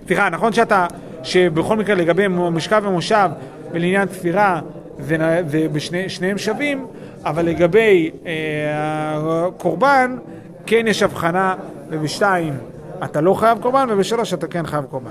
סליחה, 0.07 0.29
נכון 0.29 0.53
שאתה, 0.53 0.87
שבכל 1.23 1.77
מקרה 1.77 1.95
לגבי 1.95 2.29
משכב 2.29 2.83
ומושב 2.87 3.31
ולעניין 3.73 4.09
תפירה, 4.09 4.61
זה, 4.99 5.17
זה 5.47 5.67
בשני, 5.73 6.09
שניהם 6.09 6.39
שווים, 6.39 6.87
אבל 7.25 7.45
לגבי 7.45 8.11
אה, 8.27 9.51
קורבן, 9.57 10.17
כן 10.67 10.87
יש 10.87 11.03
הבחנה, 11.03 11.55
ובשתיים 11.89 12.55
אתה 13.05 13.21
לא 13.21 13.35
חייב 13.35 13.59
קורבן, 13.63 13.87
ובשלוש 13.91 14.35
אתה 14.35 14.47
כן 14.47 14.67
חייב 14.67 14.85
קורבן. 14.85 15.11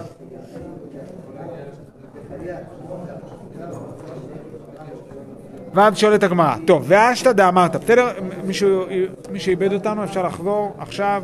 ואז 5.74 5.98
שואלת 5.98 6.24
הגמרא, 6.24 6.56
טוב, 6.68 6.84
ואשתא 6.88 7.32
דאמרת, 7.32 7.76
בסדר? 7.76 8.08
מישהו, 8.46 8.84
מישהו 9.32 9.50
איבד 9.50 9.74
אותנו, 9.74 10.04
אפשר 10.04 10.24
לחזור 10.24 10.76
עכשיו. 10.80 11.24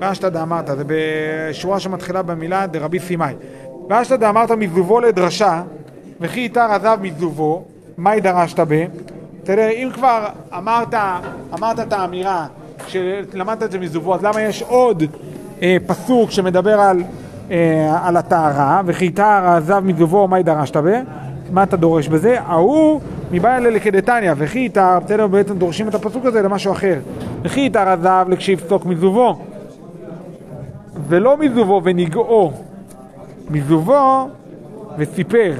ואשתא 0.00 0.28
דאמרת, 0.28 0.66
זה 0.66 0.84
בשורה 0.86 1.80
שמתחילה 1.80 2.22
במילה 2.22 2.66
דרבי 2.66 2.98
סימאי. 2.98 3.34
ואשתא 3.88 4.16
דאמרת 4.16 4.50
מזובו 4.50 5.00
לדרשה, 5.00 5.62
וכי 6.20 6.40
איתר 6.40 6.60
עזב 6.60 6.98
מזובו, 7.02 7.64
מהי 7.96 8.20
דרשת 8.20 8.60
ב? 8.68 8.84
בסדר, 9.42 9.68
אם 9.68 9.90
כבר 9.94 10.26
אמרת, 10.56 10.94
אמרת 11.54 11.80
את 11.80 11.92
האמירה 11.92 12.46
שלמדת 12.86 13.62
את 13.62 13.70
זה 13.70 13.78
מזובו, 13.78 14.14
אז 14.14 14.24
למה 14.24 14.42
יש 14.42 14.62
עוד 14.62 15.02
אה, 15.62 15.76
פסוק 15.86 16.30
שמדבר 16.30 16.80
על, 16.80 17.02
אה, 17.50 17.98
על 18.02 18.16
הטהרה, 18.16 18.82
וכי 18.86 19.04
איתר 19.04 19.44
עזב 19.46 19.80
מזובו, 19.84 20.28
מהי 20.28 20.42
דרשת 20.42 20.76
ב? 20.76 21.00
מה 21.50 21.62
אתה 21.62 21.76
דורש 21.76 22.08
בזה? 22.08 22.40
ההוא 22.40 23.00
מבעיה 23.30 23.56
אלה 23.56 23.70
לכדתניא, 23.70 24.32
וכי 24.36 24.58
איתר, 24.58 24.98
בסדר, 25.04 25.26
בעצם 25.26 25.58
דורשים 25.58 25.88
את 25.88 25.94
הפסוק 25.94 26.24
הזה 26.24 26.42
למשהו 26.42 26.72
אחר. 26.72 26.98
וכי 27.42 27.60
איתר 27.60 27.88
עזב 27.88 28.26
לכשיפסוק 28.28 28.86
מזובו, 28.86 29.38
ולא 31.08 31.36
מזובו 31.36 31.80
ונגעו, 31.84 32.52
מזובו 33.50 34.28
וסיפר. 34.98 35.52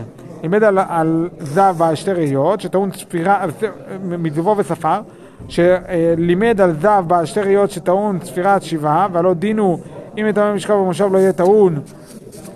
לימד 0.43 0.65
על, 0.65 0.79
על 0.89 1.29
זב 1.39 1.75
בעל 1.79 1.95
שתי 1.95 2.13
ראיות, 2.13 2.61
שטעון 2.61 2.93
ספירה, 2.93 3.47
מזובו 4.03 4.55
וספר, 4.59 5.01
שלימד 5.49 6.61
על 6.61 6.75
זב 6.81 7.05
בעל 7.07 7.27
שתי 7.27 7.41
ראיות 7.41 7.71
שטעון 7.71 8.19
ספירת 8.25 8.63
שבעה, 8.63 9.09
והלא 9.13 9.35
דין 9.35 9.59
אם 10.21 10.27
יטמא 10.27 10.55
משכב 10.55 10.75
במושב 10.75 11.09
לא 11.13 11.19
יהיה 11.19 11.33
טעון 11.33 11.81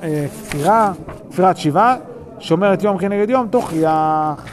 אה, 0.03 0.27
ספירה, 0.33 0.93
ספירת 1.31 1.57
שבעה, 1.57 1.97
שאומרת 2.39 2.83
יום 2.83 2.99
כנגד 2.99 3.31
יום, 3.31 3.47
תוך 3.51 3.73
ריח. 3.73 4.47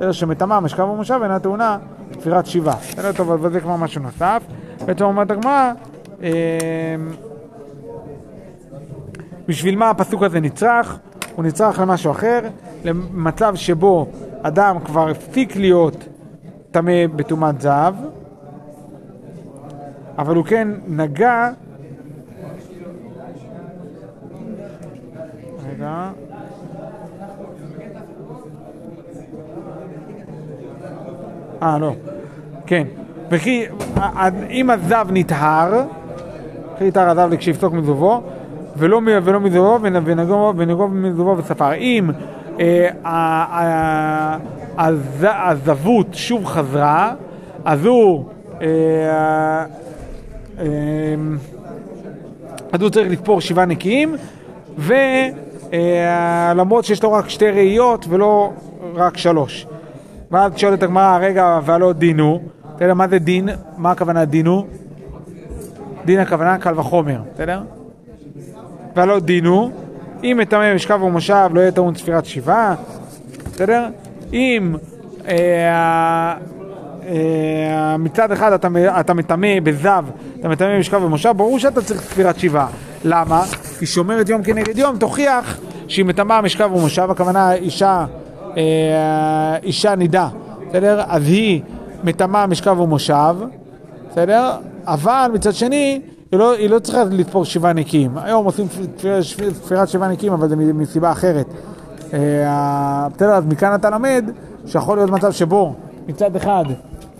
אלא 0.00 0.12
שמטמא 0.12 0.60
משכב 0.60 0.82
במושב 0.82 1.20
אינה 1.22 1.38
טעונה 1.38 1.78
ספירת 2.20 2.46
שבעה. 2.46 2.76
בסדר, 2.76 3.12
טוב, 3.12 3.30
אבל 3.30 3.52
זה 3.52 3.60
כבר 3.60 3.76
משהו 3.76 4.02
נוסף. 4.02 4.42
בעצם 4.86 5.04
אומרת 5.04 5.30
הגמרא, 5.30 5.72
אה, 6.22 6.30
בשביל 9.48 9.76
מה 9.76 9.90
הפסוק 9.90 10.22
הזה 10.22 10.40
נצרך? 10.40 10.98
הוא 11.34 11.44
נצרך 11.44 11.78
למשהו 11.78 12.10
אחר, 12.10 12.40
למצב 12.84 13.54
שבו 13.54 14.06
אדם 14.42 14.76
כבר 14.84 15.08
הפסיק 15.08 15.56
להיות 15.56 15.96
טמא 16.74 17.06
בטומאת 17.16 17.60
זהב, 17.60 17.94
אבל 20.18 20.36
הוא 20.36 20.44
כן 20.44 20.68
נגע... 20.88 21.50
רגע. 25.70 26.10
אה, 31.62 31.78
לא. 31.78 31.92
כן. 32.66 32.86
וכי 33.30 33.66
אם 34.50 34.70
הזב 34.70 35.06
נטהר, 35.12 35.82
וכי 36.74 36.84
יטהר 36.84 37.10
הזב 37.10 37.28
לכשיפסוק 37.32 37.72
מזובו, 37.72 38.22
ולא, 38.76 39.00
ולא 39.22 39.40
מזובו, 39.40 39.78
ונ- 39.82 40.02
ונגו 40.04 40.52
ונגו 40.56 40.88
מזובו 40.88 41.38
וספר. 41.38 41.72
אם 41.74 42.10
אה, 42.60 42.88
ה- 43.04 43.10
ה- 43.62 44.38
הז- 44.78 45.26
הזבות 45.48 46.06
שוב 46.12 46.44
חזרה, 46.46 47.14
אז 47.64 47.84
הוא... 47.84 48.24
אה, 48.62 49.64
אה, 50.58 50.64
אז 52.72 52.82
הוא 52.82 52.90
צריך 52.90 53.12
לספור 53.12 53.40
שבעה 53.40 53.64
נקיים, 53.64 54.14
ו... 54.78 54.94
אה, 55.72 56.52
שיש 56.82 57.02
לו 57.02 57.12
רק 57.12 57.28
שתי 57.28 57.50
ראיות 57.50 58.06
ולא 58.08 58.52
רק 58.94 59.16
שלוש. 59.16 59.66
ואז 60.30 60.52
שואלת 60.56 60.82
הגמרא, 60.82 61.18
רגע, 61.20 61.58
והלא 61.64 61.92
דינו, 61.92 62.40
בסדר, 62.76 62.94
מה 62.94 63.08
זה 63.08 63.18
דין? 63.18 63.48
מה 63.76 63.90
הכוונה 63.90 64.24
דינו? 64.24 64.66
דין 66.04 66.18
הכוונה 66.20 66.58
קל 66.58 66.78
וחומר, 66.80 67.20
בסדר? 67.34 67.60
והלא 68.96 69.20
דינו, 69.20 69.70
אם 70.24 70.36
מטמא 70.40 70.74
משכב 70.74 71.02
ומושב 71.02 71.48
לא 71.52 71.60
יהיה 71.60 71.72
טעון 71.72 71.94
ספירת 71.94 72.24
שבעה, 72.24 72.74
בסדר? 73.52 73.88
אם 74.32 74.74
אה, 75.28 76.34
אה, 77.06 77.96
מצד 77.98 78.32
אחד 78.32 78.52
אתה, 78.52 78.68
אתה 79.00 79.14
מטמא 79.14 79.60
בזב, 79.62 80.04
אתה 80.40 80.48
מטמא 80.48 80.78
משכב 80.78 81.02
ומושב, 81.02 81.32
ברור 81.36 81.58
שאתה 81.58 81.82
צריך 81.82 82.02
ספירת 82.02 82.38
שבעה. 82.38 82.68
למה? 83.04 83.42
כי 83.78 83.86
שומרת 83.86 84.28
יום 84.28 84.42
כנגד 84.42 84.78
יום 84.78 84.98
תוכיח 84.98 85.58
שהיא 85.88 86.04
מטמאה 86.04 86.40
משכב 86.40 86.70
ומושב, 86.74 87.10
הכוונה 87.10 87.54
אישה, 87.54 88.04
אה, 88.56 89.56
אישה 89.62 89.94
נידה, 89.94 90.28
בסדר? 90.68 91.02
אז 91.08 91.22
היא 91.22 91.62
מטמאה 92.04 92.46
משכב 92.46 92.80
ומושב, 92.80 93.34
בסדר? 94.10 94.52
אבל 94.86 95.30
מצד 95.34 95.52
שני, 95.52 96.00
היא 96.32 96.38
לא, 96.38 96.54
היא 96.54 96.70
לא 96.70 96.78
צריכה 96.78 97.04
לתפור 97.10 97.44
שבעה 97.44 97.72
נקיים. 97.72 98.10
היום 98.18 98.44
עושים 98.44 98.66
ספירת 99.52 99.88
שבעה 99.88 100.08
נקיים, 100.08 100.32
אבל 100.32 100.48
זה 100.48 100.56
מסיבה 100.56 101.12
אחרת. 101.12 101.46
אה, 102.14 103.08
בסדר, 103.14 103.32
אז 103.32 103.44
מכאן 103.46 103.74
אתה 103.74 103.90
למד 103.90 104.30
שיכול 104.66 104.98
להיות 104.98 105.10
מצב 105.10 105.32
שבו 105.32 105.74
מצד 106.08 106.36
אחד 106.36 106.64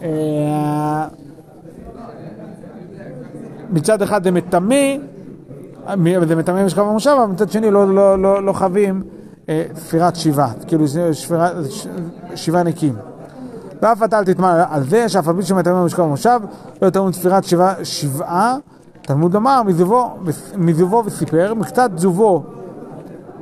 אה, 0.02 1.06
מצד 3.70 4.02
אחד 4.02 4.24
זה 4.24 4.30
מטמא, 4.30 4.96
זה 6.26 6.36
מטמא 6.36 6.64
משכב 6.64 6.80
המושב, 6.80 7.10
אבל 7.10 7.32
מצד 7.32 7.50
שני 7.50 7.70
לא, 7.70 7.94
לא, 7.94 8.18
לא, 8.18 8.42
לא 8.42 8.52
חווים 8.52 9.02
אה, 9.48 9.64
ספירת 9.74 10.16
שבעה, 10.16 10.52
כאילו 10.66 10.84
שפירה, 11.12 11.48
שבעה 12.34 12.62
נקיים. 12.62 12.94
ואף 13.82 14.02
אתה 14.02 14.18
אל 14.18 14.24
תטמע 14.24 14.64
על 14.70 14.82
זה 14.82 15.08
שאף 15.08 15.28
על 15.28 15.36
פי 15.36 15.42
שמטמא 15.42 15.84
משכב 15.84 16.02
המושב 16.02 16.40
לא 16.82 16.90
טעון 16.90 17.12
ספירת 17.12 17.44
שבעה, 17.44 17.84
שבעה 17.84 18.56
תלמוד 19.02 19.34
לומר 19.34 19.62
מזובו, 19.62 20.10
מזובו 20.56 21.02
וסיפר, 21.06 21.54
מקצת 21.54 21.90
זובו 21.96 22.42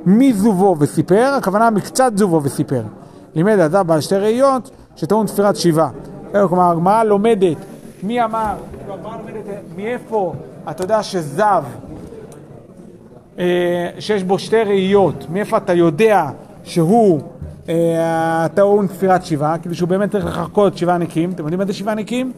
מזובו 0.07 0.76
וסיפר, 0.78 1.34
הכוונה 1.38 1.70
מקצת 1.70 2.12
זובו 2.16 2.42
וסיפר. 2.42 2.82
לימד 3.34 3.59
אדם 3.59 3.86
בעל 3.86 4.00
שתי 4.00 4.16
ראיות 4.16 4.70
שטעון 4.96 5.26
ספירת 5.26 5.57
שבעה. 5.57 5.90
כלומר, 6.32 6.70
הגמרא 6.70 7.05
לומדת, 7.05 7.57
מי 8.03 8.24
אמר, 8.24 8.55
הגמרא 8.88 9.16
לומדת 9.16 9.44
מאיפה 9.76 10.32
אתה 10.70 10.84
יודע 10.84 11.03
שזב, 11.03 11.64
אה, 13.38 13.88
שיש 13.98 14.22
בו 14.22 14.38
שתי 14.38 14.62
ראיות, 14.62 15.26
מאיפה 15.30 15.57
אתה 15.57 15.72
יודע 15.72 16.28
שהוא 16.64 17.20
אה, 17.68 18.46
טעון 18.55 18.88
ספירת 18.88 19.24
שבעה, 19.24 19.59
כאילו 19.59 19.74
שהוא 19.74 19.88
באמת 19.88 20.11
צריך 20.11 20.26
לחכות 20.26 20.78
שבעה 20.78 20.98
נקיים. 20.98 21.30
אתם 21.30 21.42
יודעים 21.42 21.59
מה 21.59 21.64
זה 21.64 21.72
שבעה 21.72 21.94
נקיים? 21.94 22.32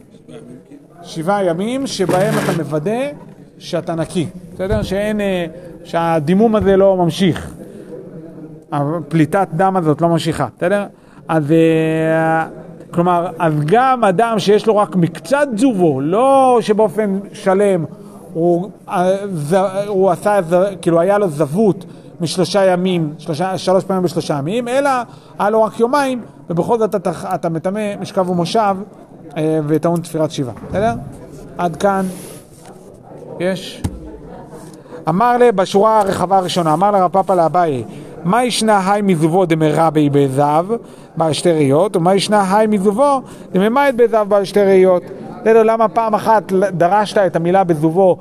שבעה 1.02 1.44
ימים 1.44 1.86
שבהם 1.86 2.34
אתה 2.44 2.52
מוודא 2.62 3.10
שאתה 3.58 3.94
נקי, 3.94 4.26
בסדר? 4.54 4.82
שאין, 4.82 5.20
אה, 5.20 5.46
שהדימום 5.84 6.56
הזה 6.56 6.76
לא 6.76 6.96
ממשיך. 6.96 7.54
הפליטת 8.72 9.48
דם 9.52 9.76
הזאת 9.76 10.00
לא 10.00 10.08
ממשיכה, 10.08 10.46
בסדר? 10.56 10.84
אז 11.28 11.54
כלומר, 12.90 13.26
אז 13.38 13.52
גם 13.66 14.04
אדם 14.04 14.38
שיש 14.38 14.66
לו 14.66 14.76
רק 14.76 14.96
מקצת 14.96 15.48
תזובו, 15.54 16.00
לא 16.00 16.58
שבאופן 16.60 17.18
שלם 17.32 17.84
הוא, 18.32 18.70
הוא 19.86 20.10
עשה, 20.10 20.40
כאילו 20.82 21.00
היה 21.00 21.18
לו 21.18 21.28
זבות 21.28 21.84
משלושה 22.20 22.64
ימים, 22.64 23.14
שלושה, 23.18 23.58
שלוש 23.58 23.84
פעמים 23.84 24.02
בשלושה 24.02 24.34
ימים, 24.38 24.68
אלא 24.68 24.90
היה 25.38 25.50
לו 25.50 25.62
רק 25.62 25.80
יומיים, 25.80 26.20
ובכל 26.50 26.78
זאת 26.78 26.94
אתה, 26.94 27.10
אתה 27.34 27.48
מטמא 27.48 27.96
משכב 28.00 28.30
ומושב 28.30 28.76
אה, 29.36 29.60
וטעון 29.66 30.00
תפירת 30.00 30.30
שבעה, 30.30 30.54
בסדר? 30.68 30.94
עד 31.58 31.76
כאן 31.76 32.06
יש. 33.40 33.82
אמר 35.08 35.36
לי 35.36 35.52
בשורה 35.52 36.00
הרחבה 36.00 36.38
הראשונה, 36.38 36.72
אמר 36.72 36.90
לרב 36.90 37.10
פאפא 37.12 37.32
לאביי, 37.32 37.84
מה 38.24 38.44
ישנה 38.44 38.92
היי 38.92 39.02
מזובו 39.02 39.46
דמרבי 39.46 40.10
בזב 40.10 40.66
בעל 41.16 41.32
שתי 41.32 41.52
ראיות, 41.52 41.96
ומה 41.96 42.14
ישנה 42.14 42.56
היי 42.56 42.66
מזובו 42.66 43.22
דממית 43.52 43.96
בזב 43.96 44.26
בעל 44.28 44.44
שתי 44.44 44.60
ראיות. 44.60 45.02
בסדר, 45.40 45.62
למה 45.62 45.88
פעם 45.88 46.14
אחת 46.14 46.52
דרשת 46.52 47.18
את 47.18 47.36
המילה 47.36 47.64
בזובו 47.64 48.16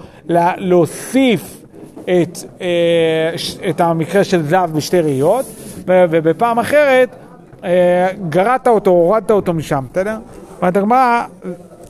להוסיף 0.57 1.63
את, 2.03 2.37
אה, 2.61 3.33
את 3.69 3.81
המקרה 3.81 4.23
של 4.23 4.43
זב 4.43 4.69
בשתי 4.73 4.99
ראיות, 4.99 5.45
ובפעם 5.85 6.59
אחרת 6.59 7.15
אה, 7.63 8.07
גרעת 8.29 8.67
אותו, 8.67 8.91
הורדת 8.91 9.31
אותו 9.31 9.53
משם, 9.53 9.85
בסדר? 9.91 10.17
אומרת 10.61 10.77
הגמרא, 10.77 11.23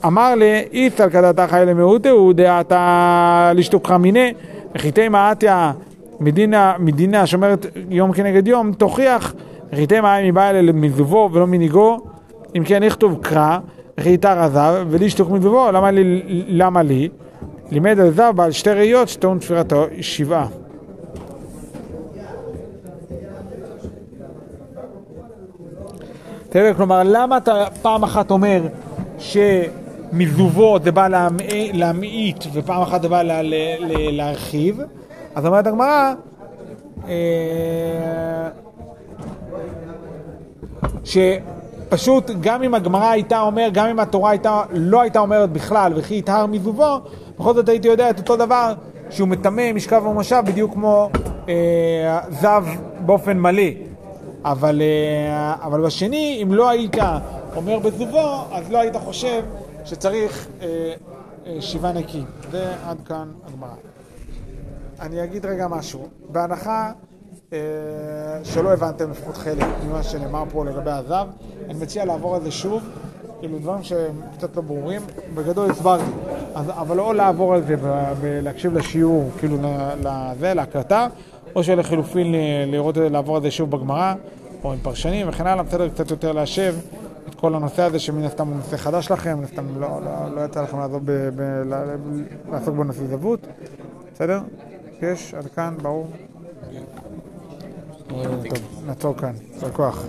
אמר 0.06 0.36
לי, 0.36 0.64
איסל 0.74 1.10
כדתה 1.10 1.48
חי 1.48 1.64
למיעוטהו 1.68 2.34
דעתה 2.34 3.52
לשתוקך 3.56 3.92
מיניה, 3.92 4.32
וחיתי 4.76 5.10
מעטיה 5.10 5.72
מדינה, 6.20 6.74
מדינה 6.80 7.28
שאומרת 7.28 7.66
יום 7.90 8.14
כנגד 8.14 8.48
יום, 8.48 8.74
תוכיח, 8.74 9.34
וחיתי 9.72 10.02
מים 10.02 10.28
מבעיה 10.28 10.62
מזובו 10.62 11.30
ולא 11.34 11.48
מניגו, 11.48 11.98
אם 12.58 12.64
כן 12.66 12.84
יכתוב 12.84 13.20
קרא, 13.22 13.58
וחיתה 13.98 14.34
רזב, 14.34 14.86
ולשתוק 14.90 15.30
מזובו, 15.30 15.72
למה 15.72 15.92
לי? 15.92 16.22
למה 16.48 16.84
לי? 16.84 17.10
לימד 17.72 18.00
על 18.00 18.12
זב 18.12 18.32
בעל 18.36 18.52
שתי 18.52 18.70
ראיות 18.70 19.10
שטעון 19.10 19.40
תפילתו 19.40 19.86
שבעה. 20.02 20.48
כלומר, 26.78 27.02
למה 27.06 27.38
אתה 27.38 27.66
פעם 27.82 28.04
אחת 28.04 28.32
אומר 28.32 28.62
שמזובו 30.14 30.78
זה 30.84 30.92
בא 30.92 31.08
להמעיט 31.74 32.44
ופעם 32.54 32.82
אחת 32.82 33.02
זה 33.02 33.10
בא 33.10 33.22
לה, 33.22 33.42
לה, 33.42 33.76
לה, 33.80 34.12
להרחיב? 34.12 34.80
אז 35.36 35.46
אומרת 35.46 35.68
הגמרא, 35.68 36.14
אה, 37.08 38.50
שפשוט 41.04 42.32
גם 42.42 42.64
אם 42.64 42.74
הגמרא 42.74 43.10
הייתה 43.10 43.42
אומר, 43.42 43.70
גם 43.74 43.88
אם 43.88 44.00
התורה 44.00 44.32
הייתה, 44.32 44.62
לא 44.72 45.02
הייתה 45.02 45.20
אומרת 45.20 45.50
בכלל 45.50 45.94
וכי 45.96 46.16
יטהר 46.16 46.46
מזובו, 46.46 47.00
בכל 47.40 47.54
זאת 47.54 47.70
הייתי 47.70 47.88
יודע 47.88 48.10
את 48.10 48.20
אותו 48.20 48.36
דבר 48.38 48.74
שהוא 49.10 49.28
מטמא 49.28 49.74
משכב 49.74 50.06
ומושב 50.06 50.44
בדיוק 50.46 50.74
כמו 50.74 51.10
אה, 51.50 52.20
זב 52.30 52.66
באופן 53.06 53.38
מלא. 53.38 53.64
אבל, 54.46 54.82
אה, 54.82 55.56
אבל 55.64 55.82
בשני, 55.82 56.40
אם 56.44 56.54
לא 56.54 56.70
היית 56.70 56.98
אומר 57.56 57.80
בזובו, 57.80 58.44
אז 58.52 58.72
לא 58.72 58.80
היית 58.80 58.96
חושב 58.96 59.42
שצריך 59.86 60.48
אה, 60.62 60.94
אה, 61.46 61.62
שבעה 61.62 61.92
נקיים. 61.92 62.26
זה 62.52 62.74
עד 62.86 62.98
כאן 63.06 63.32
הגמרא. 63.46 63.76
אני 65.00 65.24
אגיד 65.24 65.46
רגע 65.46 65.68
משהו. 65.68 66.08
בהנחה 66.30 66.92
אה, 67.54 67.58
שלא 68.44 68.74
הבנתם 68.74 69.12
לפחות 69.12 69.38
חלק 69.38 69.66
ממה 69.88 70.04
שנאמר 70.04 70.44
פה 70.52 70.66
לגבי 70.66 70.92
הזב, 70.92 71.28
אני 71.70 71.74
מציע 71.74 72.06
לעבור 72.06 72.36
על 72.36 72.44
זה 72.44 72.52
שוב, 72.52 72.84
כאילו 73.40 73.60
דברים 73.60 73.84
שהם 73.84 74.22
קצת 74.38 74.56
לא 74.56 74.62
ברורים. 74.62 75.02
בגדול 75.36 75.72
הסברתי, 75.72 76.04
אז, 76.56 76.70
אבל 76.70 77.00
או 77.00 77.14
לעבור 77.14 77.54
על 77.54 77.64
זה 77.64 77.76
ולהקשיב 78.22 78.78
לשיעור, 78.78 79.30
כאילו 79.38 79.58
לזה, 80.00 80.54
להקלטה, 80.54 81.08
או 81.56 81.64
שלחילופין 81.64 82.36
לראות, 82.68 82.98
לעבור 82.98 83.36
על 83.36 83.42
זה 83.42 83.52
שוב 83.52 83.72
בגמרא, 83.72 84.14
או 84.64 84.74
עם 84.74 84.80
פרשנים 84.82 85.30
וכן 85.30 85.48
הלאה, 85.48 85.64
בסדר 85.64 85.90
קצת 85.90 86.12
יותר 86.12 86.32
להשב 86.32 86.76
כל 87.44 87.56
הנושא 87.56 87.82
הזה 87.82 88.00
שמן 88.00 88.24
הסתם 88.24 88.48
הוא 88.48 88.56
נושא 88.56 88.78
חדש 88.78 89.12
לכם, 89.12 89.38
מן 89.38 89.44
הסתם 89.44 89.80
לא, 89.80 90.02
לא, 90.06 90.36
לא 90.36 90.42
יצא 90.42 90.62
לכם 90.62 90.80
לעזוב 90.80 91.02
ב, 91.06 91.30
ב, 91.36 91.62
לעסוק 92.52 92.76
בנושא 92.76 93.08
זבות, 93.08 93.48
בסדר? 94.14 94.42
יש, 95.02 95.34
עד 95.34 95.48
כאן, 95.48 95.76
ברור? 95.82 96.08
טוב, 98.08 98.84
נעצור 98.86 99.18
כאן, 99.18 99.34
יישר 99.54 99.72
כוח. 99.72 100.06